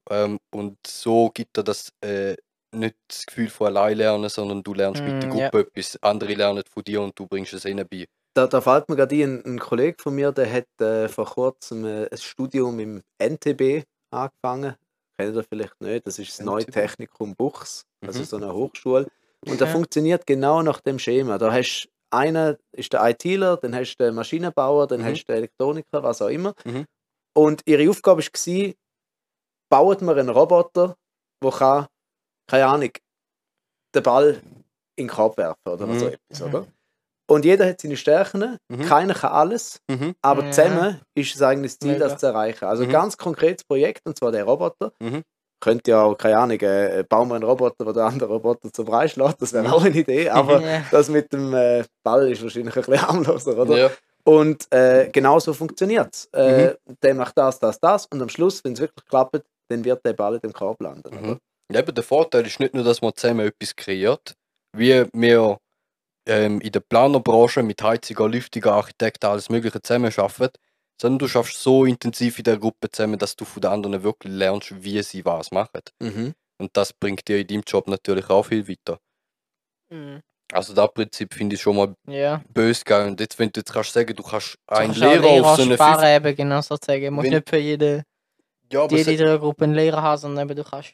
Ähm, 0.09 0.37
und 0.53 0.77
so 0.85 1.29
gibt 1.33 1.57
er 1.57 1.63
das 1.63 1.91
äh, 2.01 2.35
nicht 2.73 2.95
das 3.07 3.25
Gefühl 3.25 3.49
von 3.49 3.67
allein 3.67 3.97
lernen, 3.97 4.29
sondern 4.29 4.63
du 4.63 4.73
lernst 4.73 5.05
mit 5.05 5.21
der 5.21 5.29
Mm, 5.29 5.37
ja. 5.37 5.49
Gruppe 5.49 5.67
etwas. 5.75 5.97
Andere 6.01 6.33
lernen 6.33 6.63
von 6.69 6.83
dir 6.83 7.01
und 7.01 7.17
du 7.19 7.27
bringst 7.27 7.53
es 7.53 7.65
ihnen 7.65 7.87
bei. 7.89 8.05
Da, 8.33 8.47
da 8.47 8.61
fällt 8.61 8.87
mir 8.89 8.95
gerade 8.95 9.15
ein, 9.23 9.43
ein 9.45 9.59
Kollege 9.59 10.01
von 10.01 10.15
mir, 10.15 10.31
der 10.31 10.51
hat 10.51 10.81
äh, 10.81 11.09
vor 11.09 11.25
kurzem 11.25 11.85
äh, 11.85 12.07
ein 12.09 12.17
Studium 12.17 12.79
im 12.79 13.01
NTB 13.21 13.83
angefangen. 14.09 14.75
Kennt 15.19 15.35
ihr 15.35 15.43
vielleicht 15.43 15.79
nicht? 15.81 16.07
Das 16.07 16.17
ist 16.17 16.39
das 16.39 16.45
Neue. 16.45 16.65
Technikum 16.65 17.35
Buchs, 17.35 17.83
also 18.05 18.19
Mhm. 18.19 18.25
so 18.25 18.37
eine 18.37 18.53
Hochschule. 18.53 19.07
Und 19.45 19.59
da 19.59 19.65
funktioniert 19.67 20.25
genau 20.25 20.61
nach 20.61 20.79
dem 20.81 20.97
Schema. 20.97 21.37
Da 21.37 21.51
hast 21.51 21.89
einer 22.09 22.57
ist 22.71 22.93
der 22.93 23.03
ITler, 23.09 23.57
dann 23.57 23.75
hast 23.75 23.97
du 23.97 24.05
den 24.05 24.15
Maschinenbauer, 24.15 24.87
dann 24.87 25.01
Mhm. 25.01 25.05
hast 25.05 25.23
du 25.25 25.33
den 25.33 25.37
Elektroniker, 25.37 26.01
was 26.03 26.21
auch 26.21 26.27
immer. 26.29 26.53
Mhm. 26.65 26.85
Und 27.33 27.61
ihre 27.65 27.89
Aufgabe 27.89 28.21
war, 28.23 28.73
baut 29.71 30.01
mir 30.01 30.15
einen 30.15 30.29
Roboter, 30.29 30.95
der 31.43 31.51
kann, 31.51 31.87
keine 32.47 32.67
Ahnung, 32.67 32.91
den 33.95 34.03
Ball 34.03 34.41
in 34.97 35.07
den 35.07 35.09
Korb 35.09 35.37
werfen 35.37 35.67
oder 35.69 35.87
Mhm. 35.87 35.99
so 35.99 36.07
etwas, 36.07 36.39
Mhm. 36.41 36.45
oder? 36.47 36.67
Und 37.29 37.45
jeder 37.45 37.65
hat 37.67 37.79
seine 37.79 37.95
Stärken, 37.95 38.57
Mhm. 38.69 38.81
keiner 38.85 39.13
kann 39.13 39.31
alles, 39.31 39.79
Mhm. 39.89 40.13
aber 40.21 40.45
Ja. 40.45 40.51
zusammen 40.51 41.01
ist 41.15 41.33
es 41.35 41.41
eigentlich 41.41 41.71
das 41.73 41.79
Ziel, 41.79 41.93
Mega. 41.93 42.09
das 42.09 42.19
zu 42.19 42.25
erreichen. 42.27 42.65
Also 42.65 42.83
ein 42.83 42.89
Mhm. 42.89 42.93
ganz 42.93 43.17
konkretes 43.17 43.63
Projekt, 43.63 44.01
und 44.05 44.17
zwar 44.17 44.31
der 44.31 44.43
Roboter. 44.43 44.91
Mhm. 45.01 45.23
Könnte 45.63 45.91
ja 45.91 46.01
auch, 46.03 46.15
keine 46.17 46.37
Ahnung, 46.39 46.59
äh, 46.59 47.05
bauen 47.07 47.29
wir 47.29 47.35
einen 47.35 47.43
Roboter, 47.43 47.85
der 47.85 47.93
den 47.93 48.01
anderen 48.03 48.31
Roboter 48.33 48.73
zum 48.73 48.85
Brei 48.85 49.07
schlägt, 49.07 49.41
das 49.41 49.53
wäre 49.53 49.71
auch 49.71 49.83
eine 49.83 49.95
Idee, 49.95 50.29
aber 50.29 50.59
Ja. 50.61 50.83
das 50.91 51.07
mit 51.07 51.31
dem 51.31 51.53
äh, 51.53 51.83
Ball 52.03 52.29
ist 52.31 52.41
wahrscheinlich 52.43 52.75
ein 52.75 52.81
bisschen 52.83 53.01
harmloser, 53.07 53.57
oder? 53.57 53.77
Ja. 53.77 53.89
Und 54.23 54.71
äh, 54.73 55.09
genau 55.11 55.39
so 55.39 55.53
funktioniert 55.53 56.13
es. 56.13 56.25
Äh, 56.33 56.71
Mhm. 56.73 56.95
Der 57.01 57.15
macht 57.15 57.37
das, 57.37 57.59
das, 57.59 57.79
das 57.79 58.05
und 58.07 58.21
am 58.21 58.29
Schluss, 58.29 58.63
wenn 58.63 58.73
es 58.73 58.79
wirklich 58.79 59.05
klappt, 59.05 59.41
dann 59.71 59.83
wird 59.85 60.05
der 60.05 60.13
Ball 60.13 60.39
dem 60.39 60.53
Korb 60.53 60.81
landen. 60.81 61.09
Mhm. 61.15 61.23
Oder? 61.31 61.37
Ja, 61.71 61.79
Eben 61.79 61.95
der 61.95 62.03
Vorteil 62.03 62.45
ist 62.45 62.59
nicht 62.59 62.73
nur, 62.73 62.83
dass 62.83 63.01
man 63.01 63.13
zusammen 63.15 63.47
etwas 63.47 63.75
kreiert, 63.75 64.33
wie 64.75 65.05
wir 65.13 65.57
ähm, 66.27 66.61
in 66.61 66.71
der 66.71 66.81
Planerbranche 66.81 67.63
mit 67.63 67.81
Heizungen, 67.81 68.31
Lüftungen, 68.31 68.69
Architekten, 68.69 69.25
alles 69.25 69.49
Mögliche 69.49 69.81
zusammen 69.81 70.11
arbeiten, 70.17 70.57
sondern 71.01 71.19
du 71.19 71.27
schaffst 71.27 71.59
so 71.61 71.85
intensiv 71.85 72.37
in 72.37 72.43
der 72.43 72.57
Gruppe 72.57 72.91
zusammen, 72.91 73.17
dass 73.17 73.35
du 73.35 73.43
von 73.45 73.61
den 73.61 73.71
anderen 73.71 74.03
wirklich 74.03 74.31
lernst, 74.33 74.83
wie 74.83 75.01
sie 75.01 75.25
was 75.25 75.51
machen. 75.51 75.81
Mhm. 75.99 76.33
Und 76.59 76.77
das 76.77 76.93
bringt 76.93 77.27
dir 77.27 77.39
in 77.39 77.47
deinem 77.47 77.63
Job 77.65 77.87
natürlich 77.87 78.29
auch 78.29 78.43
viel 78.45 78.67
weiter. 78.67 78.99
Mhm. 79.91 80.21
Also 80.53 80.73
das 80.73 80.93
Prinzip 80.93 81.33
finde 81.33 81.55
ich 81.55 81.61
schon 81.61 81.77
mal 81.77 81.95
Ja. 82.07 82.43
böse 82.53 82.83
geil. 82.83 83.07
Und 83.07 83.19
jetzt, 83.19 83.39
wenn 83.39 83.49
du 83.51 83.61
jetzt 83.61 83.71
kannst 83.73 83.93
sagen, 83.93 84.13
du 84.15 84.21
kannst 84.21 84.57
Du 84.67 84.75
einen 84.75 84.91
kannst 84.93 85.01
auch 85.03 85.21
Lehrer 85.21 85.49
auf 85.51 85.55
so 85.55 85.61
eine 85.63 85.75
sparen, 85.75 86.05
eben, 86.25 86.35
genau 86.35 86.61
sozusagen. 86.61 87.05
Du 87.05 87.11
musst 87.11 87.25
Wenn- 87.25 87.33
nicht 87.35 87.49
für 87.49 87.57
jede, 87.57 88.03
Ja, 88.71 88.83
aber 88.83 88.95
jede 88.97 89.17
se- 89.17 89.23
drei 89.23 89.37
Gruppe 89.37 89.63
einen 89.65 89.73
Lehrer 89.73 90.01
haben, 90.01 90.17
sondern 90.19 90.47
eben 90.49 90.55
du 90.55 90.63
kannst 90.63 90.93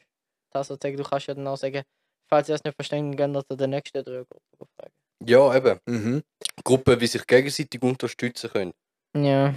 das 0.52 0.68
du 0.70 0.78
kannst 1.04 1.28
ja 1.28 1.34
dann 1.36 1.48
auch 1.48 1.58
sagen, 1.58 1.84
falls 2.30 2.50
ihr 2.50 2.56
es 2.56 2.64
nicht 2.64 2.76
verstehen 2.76 3.16
könnt, 3.16 3.36
oder 3.36 3.56
der 3.56 3.68
nächsten 3.68 4.04
drei 4.04 4.24
Gruppe 4.24 4.68
fragen. 4.76 4.94
ja, 5.26 5.56
eben. 5.56 5.80
Mhm. 5.86 6.24
Gruppen, 6.64 7.00
wie 7.00 7.08
sich 7.08 7.26
gegenseitig 7.28 7.82
unterstützen 7.82 8.50
können. 8.50 8.74
Ja. 9.16 9.54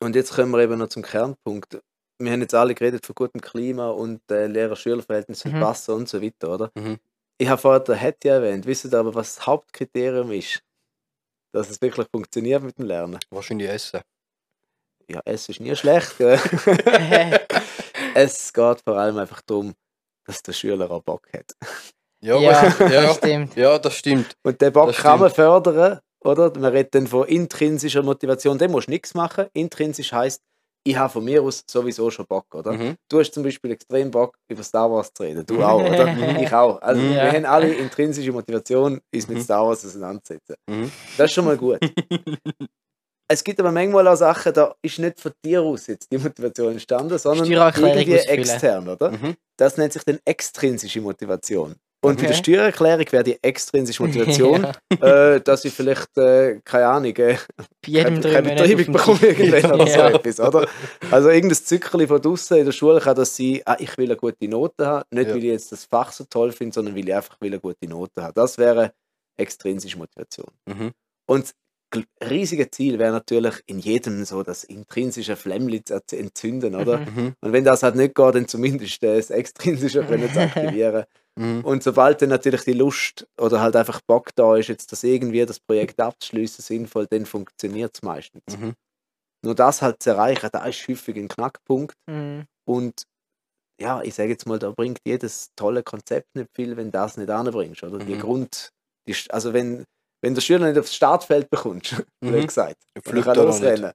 Und 0.00 0.14
jetzt 0.16 0.32
kommen 0.34 0.50
wir 0.52 0.60
eben 0.60 0.78
noch 0.78 0.88
zum 0.88 1.02
Kernpunkt. 1.02 1.80
Wir 2.20 2.30
haben 2.32 2.40
jetzt 2.42 2.54
alle 2.54 2.74
geredet 2.74 3.04
von 3.04 3.14
gutem 3.14 3.40
Klima 3.40 3.88
und 3.90 4.20
äh, 4.30 4.46
Lehrer-Schüler-Verhältnis 4.46 5.44
Mhm. 5.44 5.60
passen 5.60 5.94
und 5.94 6.08
so 6.08 6.22
weiter, 6.22 6.54
oder? 6.54 6.70
Mhm. 6.74 6.98
Ich 7.38 7.48
habe 7.48 7.60
vorher 7.60 7.80
den 7.80 8.00
Hattie 8.00 8.28
erwähnt. 8.28 8.66
Wisst 8.66 8.84
ihr 8.84 8.94
aber, 8.94 9.12
was 9.14 9.34
das 9.36 9.46
Hauptkriterium 9.46 10.30
ist? 10.30 10.62
Dass 11.52 11.70
es 11.70 11.80
wirklich 11.80 12.06
funktioniert 12.12 12.62
mit 12.62 12.78
dem 12.78 12.86
Lernen? 12.86 13.18
Wahrscheinlich 13.30 13.68
essen. 13.68 14.00
Ja, 15.08 15.20
es 15.24 15.48
ist 15.48 15.60
nie 15.60 15.74
schlecht, 15.76 16.14
es 18.14 18.52
geht 18.52 18.80
vor 18.82 18.96
allem 18.96 19.18
einfach 19.18 19.42
darum, 19.42 19.74
dass 20.26 20.42
der 20.42 20.52
Schüler 20.52 20.90
auch 20.90 21.02
Bock 21.02 21.28
hat. 21.36 21.52
Ja, 22.22 22.38
ja, 22.38 22.62
ja, 22.88 23.02
das 23.02 23.16
stimmt. 23.16 23.54
ja, 23.56 23.78
das 23.78 23.96
stimmt. 23.96 24.34
Und 24.42 24.60
den 24.60 24.72
Bock 24.72 24.86
Das 24.88 24.96
kann 24.96 25.20
man 25.20 25.30
fördern, 25.30 26.00
oder? 26.24 26.52
Man 26.58 26.72
redet 26.72 26.94
dann 26.94 27.06
von 27.06 27.26
intrinsischer 27.28 28.02
Motivation. 28.02 28.56
Dem 28.56 28.70
musst 28.70 28.86
du 28.88 28.92
nichts 28.92 29.12
machen. 29.12 29.46
Intrinsisch 29.52 30.10
heißt, 30.10 30.40
ich 30.86 30.96
habe 30.96 31.10
von 31.12 31.22
mir 31.24 31.42
aus 31.42 31.62
sowieso 31.70 32.10
schon 32.10 32.26
Bock, 32.26 32.54
oder? 32.54 32.72
Mhm. 32.72 32.96
Du 33.10 33.18
hast 33.20 33.32
zum 33.32 33.42
Beispiel 33.42 33.72
extrem 33.72 34.10
Bock, 34.10 34.36
über 34.50 34.62
Star 34.62 34.90
Wars 34.90 35.10
zu 35.12 35.22
reden. 35.22 35.44
Du 35.44 35.62
auch, 35.62 35.80
oder? 35.82 36.38
ich 36.40 36.52
auch. 36.52 36.80
Also 36.80 37.00
Mhm. 37.02 37.10
wir 37.10 37.16
Ja. 37.16 37.32
haben 37.32 37.44
alle 37.44 37.74
intrinsische 37.74 38.32
Motivation, 38.32 39.00
uns 39.14 39.28
mit 39.28 39.38
Mhm. 39.38 39.42
Star 39.42 39.66
Wars 39.66 39.84
auseinanderzusetzen. 39.84 40.56
Mhm. 40.66 40.90
Das 41.18 41.26
ist 41.26 41.32
schon 41.34 41.44
mal 41.44 41.56
gut. 41.58 41.78
es 43.28 43.42
gibt 43.42 43.58
aber 43.60 43.72
manchmal 43.72 44.06
auch 44.08 44.16
Sachen, 44.16 44.52
da 44.52 44.74
ist 44.82 44.98
nicht 44.98 45.20
von 45.20 45.32
dir 45.44 45.62
aus 45.62 45.86
jetzt 45.86 46.10
die 46.12 46.18
Motivation 46.18 46.72
entstanden, 46.72 47.18
sondern 47.18 47.50
irgendwie 47.50 48.12
extern, 48.14 48.88
oder? 48.88 49.10
Mhm. 49.12 49.34
Das 49.56 49.76
nennt 49.76 49.92
sich 49.92 50.04
dann 50.04 50.18
extrinsische 50.24 51.00
Motivation. 51.00 51.74
Und 52.02 52.16
bei 52.16 52.22
der 52.26 52.30
Okay. 52.32 52.38
Steuererklärung 52.38 53.06
wäre 53.12 53.24
die 53.24 53.42
extrinsische 53.42 54.02
Motivation, 54.06 54.66
ja. 55.00 55.34
äh, 55.34 55.40
dass 55.40 55.64
ich 55.64 55.72
vielleicht, 55.72 56.14
äh, 56.18 56.60
keine 56.62 56.86
Ahnung, 56.88 57.16
äh, 57.16 57.36
keine, 57.82 58.20
keine 58.20 58.54
dem 58.76 58.92
bekomme 58.92 59.18
irgendwann 59.22 59.72
oder 59.72 59.86
so 59.86 59.98
Ja. 59.98 60.10
etwas, 60.10 60.38
oder? 60.38 60.68
Also 61.10 61.30
irgendein 61.30 61.56
Zückerli 61.56 62.06
von 62.06 62.20
draussen 62.20 62.58
in 62.58 62.66
der 62.66 62.72
Schule 62.72 63.00
kann 63.00 63.16
das 63.16 63.34
sein, 63.34 63.60
ah, 63.64 63.76
ich 63.78 63.96
will 63.96 64.04
eine 64.04 64.16
gute 64.16 64.46
Note 64.48 64.86
haben, 64.86 65.04
nicht 65.12 65.28
Ja. 65.28 65.34
weil 65.34 65.44
ich 65.44 65.50
jetzt 65.50 65.72
das 65.72 65.86
Fach 65.86 66.12
so 66.12 66.24
toll 66.28 66.52
finde, 66.52 66.74
sondern 66.74 66.94
weil 66.94 67.08
ich 67.08 67.14
einfach 67.14 67.40
will 67.40 67.52
eine 67.52 67.60
gute 67.60 67.88
Note 67.88 68.22
haben. 68.22 68.34
Das 68.34 68.58
wäre 68.58 68.92
extrinsische 69.38 69.96
Motivation. 69.96 70.48
Mhm. 70.68 70.90
Und 71.26 71.44
das 71.46 71.54
riesige 72.22 72.70
Ziel 72.70 72.98
wäre 72.98 73.12
natürlich 73.12 73.62
in 73.66 73.78
jedem 73.78 74.24
so 74.24 74.42
das 74.42 74.64
intrinsische 74.64 75.36
Flämmchen 75.36 75.82
zu 76.06 76.16
entzünden, 76.16 76.74
oder? 76.74 76.98
Mhm. 76.98 77.04
Mhm. 77.14 77.34
Und 77.40 77.52
wenn 77.52 77.64
das 77.64 77.82
halt 77.82 77.96
nicht 77.96 78.14
geht, 78.14 78.34
dann 78.34 78.48
zumindest 78.48 79.02
äh, 79.02 79.16
das 79.16 79.30
Extrinsische 79.30 80.04
können 80.06 80.32
zu 80.32 80.40
aktivieren. 80.40 81.04
Mhm. 81.36 81.64
Und 81.64 81.82
sobald 81.82 82.22
dann 82.22 82.28
natürlich 82.30 82.62
die 82.62 82.72
Lust 82.74 83.26
oder 83.40 83.60
halt 83.60 83.76
einfach 83.76 84.00
Bock 84.06 84.30
da 84.36 84.56
ist, 84.56 84.68
jetzt 84.68 84.92
das 84.92 85.02
irgendwie 85.04 85.44
das 85.44 85.60
Projekt 85.60 86.00
abzuschließen, 86.00 86.62
sinnvoll, 86.62 87.06
dann 87.10 87.26
funktioniert 87.26 87.92
es 87.94 88.02
meistens. 88.02 88.42
Mhm. 88.58 88.74
Nur 89.44 89.54
das 89.54 89.82
halt 89.82 90.02
zu 90.02 90.10
erreichen, 90.10 90.48
da 90.52 90.64
ist 90.66 90.86
häufig 90.88 91.16
ein 91.16 91.28
Knackpunkt. 91.28 91.94
Mhm. 92.08 92.46
Und 92.66 93.04
ja, 93.80 94.02
ich 94.02 94.14
sage 94.14 94.30
jetzt 94.30 94.46
mal, 94.46 94.58
da 94.58 94.70
bringt 94.70 94.98
jedes 95.06 95.50
tolle 95.56 95.82
Konzept 95.82 96.34
nicht 96.36 96.48
viel, 96.54 96.76
wenn 96.76 96.90
das 96.90 97.16
nicht 97.16 97.30
anbringst. 97.30 97.82
Oder 97.82 97.98
die 97.98 98.14
Mhm. 98.14 98.20
Grund, 98.20 98.70
die, 99.08 99.16
also 99.30 99.52
wenn, 99.52 99.84
wenn 100.24 100.34
der 100.34 100.40
Schüler 100.40 100.66
nicht 100.66 100.78
aufs 100.78 100.94
Startfeld 100.94 101.50
bekommst, 101.50 101.94
Mhm. 102.22 102.46
gesagt, 102.46 102.76
er 102.94 103.02
Fliegt 103.02 103.26
kann 103.26 103.36
er 103.36 103.44
losrennen. 103.44 103.92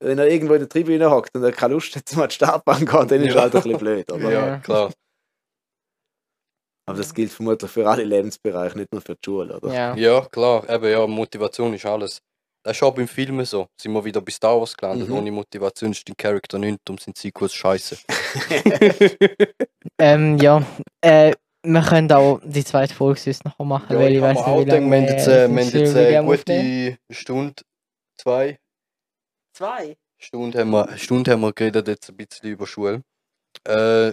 Wenn 0.00 0.18
er 0.18 0.26
irgendwo 0.28 0.52
in 0.54 0.60
der 0.60 0.68
Tribüne 0.68 1.10
hockt 1.10 1.34
und 1.34 1.42
er 1.42 1.52
keine 1.52 1.72
Lust 1.74 1.96
hat, 1.96 2.06
zum 2.06 2.20
an 2.20 2.28
die 2.28 2.34
Startbahn 2.34 2.80
zu 2.80 2.84
gehen, 2.84 3.08
dann 3.08 3.20
ist 3.22 3.28
Ja. 3.34 3.36
er 3.36 3.42
halt 3.42 3.54
ein 3.56 3.62
bisschen 3.62 3.78
blöd. 3.78 4.12
Oder? 4.12 4.30
Ja, 4.30 4.58
klar. 4.58 4.92
Aber 6.86 6.98
das 6.98 7.14
gilt 7.14 7.32
vermutlich 7.32 7.70
für 7.70 7.88
alle 7.88 8.04
Lebensbereiche, 8.04 8.76
nicht 8.76 8.92
nur 8.92 9.00
für 9.00 9.14
die 9.14 9.20
Schule. 9.24 9.56
Oder? 9.56 9.72
Ja. 9.72 9.96
Ja, 9.96 10.20
klar. 10.26 10.68
Eben, 10.68 10.90
ja, 10.90 11.06
Motivation 11.06 11.72
ist 11.72 11.86
alles. 11.86 12.18
Das 12.62 12.76
ist 12.76 12.82
auch 12.82 12.94
beim 12.94 13.08
Filmen 13.08 13.44
so. 13.46 13.66
Sind 13.80 13.92
wir 13.92 14.04
wieder 14.04 14.20
bei 14.20 14.32
Star 14.32 14.58
Wars 14.58 14.76
gelandet. 14.76 15.08
Mhm. 15.08 15.16
Ohne 15.16 15.30
Motivation 15.32 15.92
ist 15.92 16.06
dein 16.06 16.16
Charakter 16.16 16.58
nicht, 16.58 16.78
darum 16.84 16.98
sind 16.98 17.16
sie 17.16 17.32
kurz 17.32 17.52
scheiße. 17.54 17.96
Ähm, 20.00 20.38
ja. 20.38 20.60
Äh, 21.02 21.32
wir 21.64 21.82
können 21.82 22.12
auch 22.12 22.40
die 22.44 22.64
zweite 22.64 22.94
Folge 22.94 23.18
sonst 23.20 23.44
noch 23.44 23.58
machen, 23.58 23.92
Ja, 23.94 23.98
weil 23.98 24.10
ich 24.10 24.16
ich 24.16 24.22
weiß 24.22 24.36
nicht, 24.36 24.46
wie 24.46 24.50
auch 24.50 24.56
lange 24.66 24.90
wir 24.90 24.96
haben 24.96 25.04
jetzt, 25.08 25.26
äh, 25.26 25.48
wir 25.48 25.48
haben 25.48 25.58
jetzt 25.58 25.96
eine 25.96 26.20
aufnehmen. 26.22 26.98
gute 27.08 27.14
Stunde, 27.14 27.62
zwei 28.20 28.58
Zwei? 29.56 29.96
Stunden 30.18 30.58
haben 30.58 30.70
wir, 30.70 30.96
Stunde 30.98 31.30
haben 31.32 31.40
wir 31.42 31.52
geredet 31.52 31.86
jetzt 31.88 32.08
ein 32.10 32.16
bisschen 32.16 32.48
über 32.48 32.66
Schule. 32.66 33.02
Äh, 33.66 34.12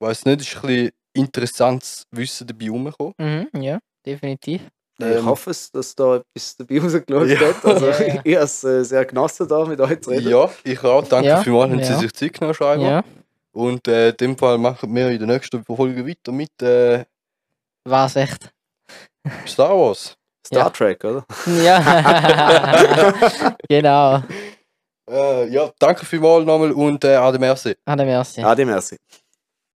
weiß 0.00 0.24
nicht, 0.24 0.40
ist 0.40 0.56
ein 0.56 0.62
bisschen 0.62 0.90
interessantes 1.12 2.04
Wissen 2.10 2.46
dabei 2.46 2.70
rumgekommen. 2.70 3.14
Mhm, 3.18 3.48
ja, 3.62 3.78
definitiv. 4.04 4.62
Ich 4.98 5.04
Ähm, 5.06 5.26
hoffe, 5.26 5.50
es, 5.50 5.70
dass 5.70 5.94
da 5.94 6.16
etwas 6.16 6.56
dabei 6.56 6.80
rausgeschaut 6.80 7.28
Ja. 7.28 7.40
hat. 7.40 7.64
Also, 7.64 7.86
Ja, 7.90 7.98
ja. 8.14 8.20
ich 8.24 8.34
habe 8.36 8.44
es 8.44 8.64
äh, 8.64 8.84
sehr 8.84 9.04
genossen, 9.04 9.46
da 9.48 9.64
mit 9.64 9.80
euch 9.80 10.00
zu 10.00 10.10
reden. 10.10 10.28
Ja, 10.28 10.50
ich 10.64 10.82
auch. 10.84 11.06
Danke 11.06 11.28
Ja, 11.28 11.42
vielmals, 11.42 11.70
haben 11.72 11.78
ja. 11.80 11.84
Sie 11.86 11.94
sich 12.00 12.12
Zeit 12.12 12.32
genommen, 12.34 12.54
Schreiber. 12.54 13.04
Und 13.54 13.86
äh, 13.86 14.10
in 14.10 14.16
dem 14.16 14.38
Fall 14.38 14.58
machen 14.58 14.92
wir 14.94 15.10
in 15.10 15.18
der 15.18 15.28
nächsten 15.28 15.64
Folge 15.64 16.06
weiter 16.06 16.32
mit 16.32 16.50
äh, 16.60 17.04
Was 17.88 18.16
echt? 18.16 18.50
Star 19.46 19.70
Wars. 19.70 20.16
Star 20.46 20.64
Ja. 20.64 20.70
Trek, 20.70 21.04
oder? 21.04 21.24
Ja. 21.62 23.56
genau. 23.68 24.22
Äh, 25.08 25.48
ja, 25.48 25.70
danke 25.78 26.04
vielmals 26.04 26.46
nochmal 26.46 26.72
und 26.72 27.04
äh, 27.04 27.14
Ade 27.14 27.38
Merci. 27.38 27.76
Ade 27.84 28.04
merci. 28.04 28.42
Ade, 28.42 28.64
merci. 28.64 28.96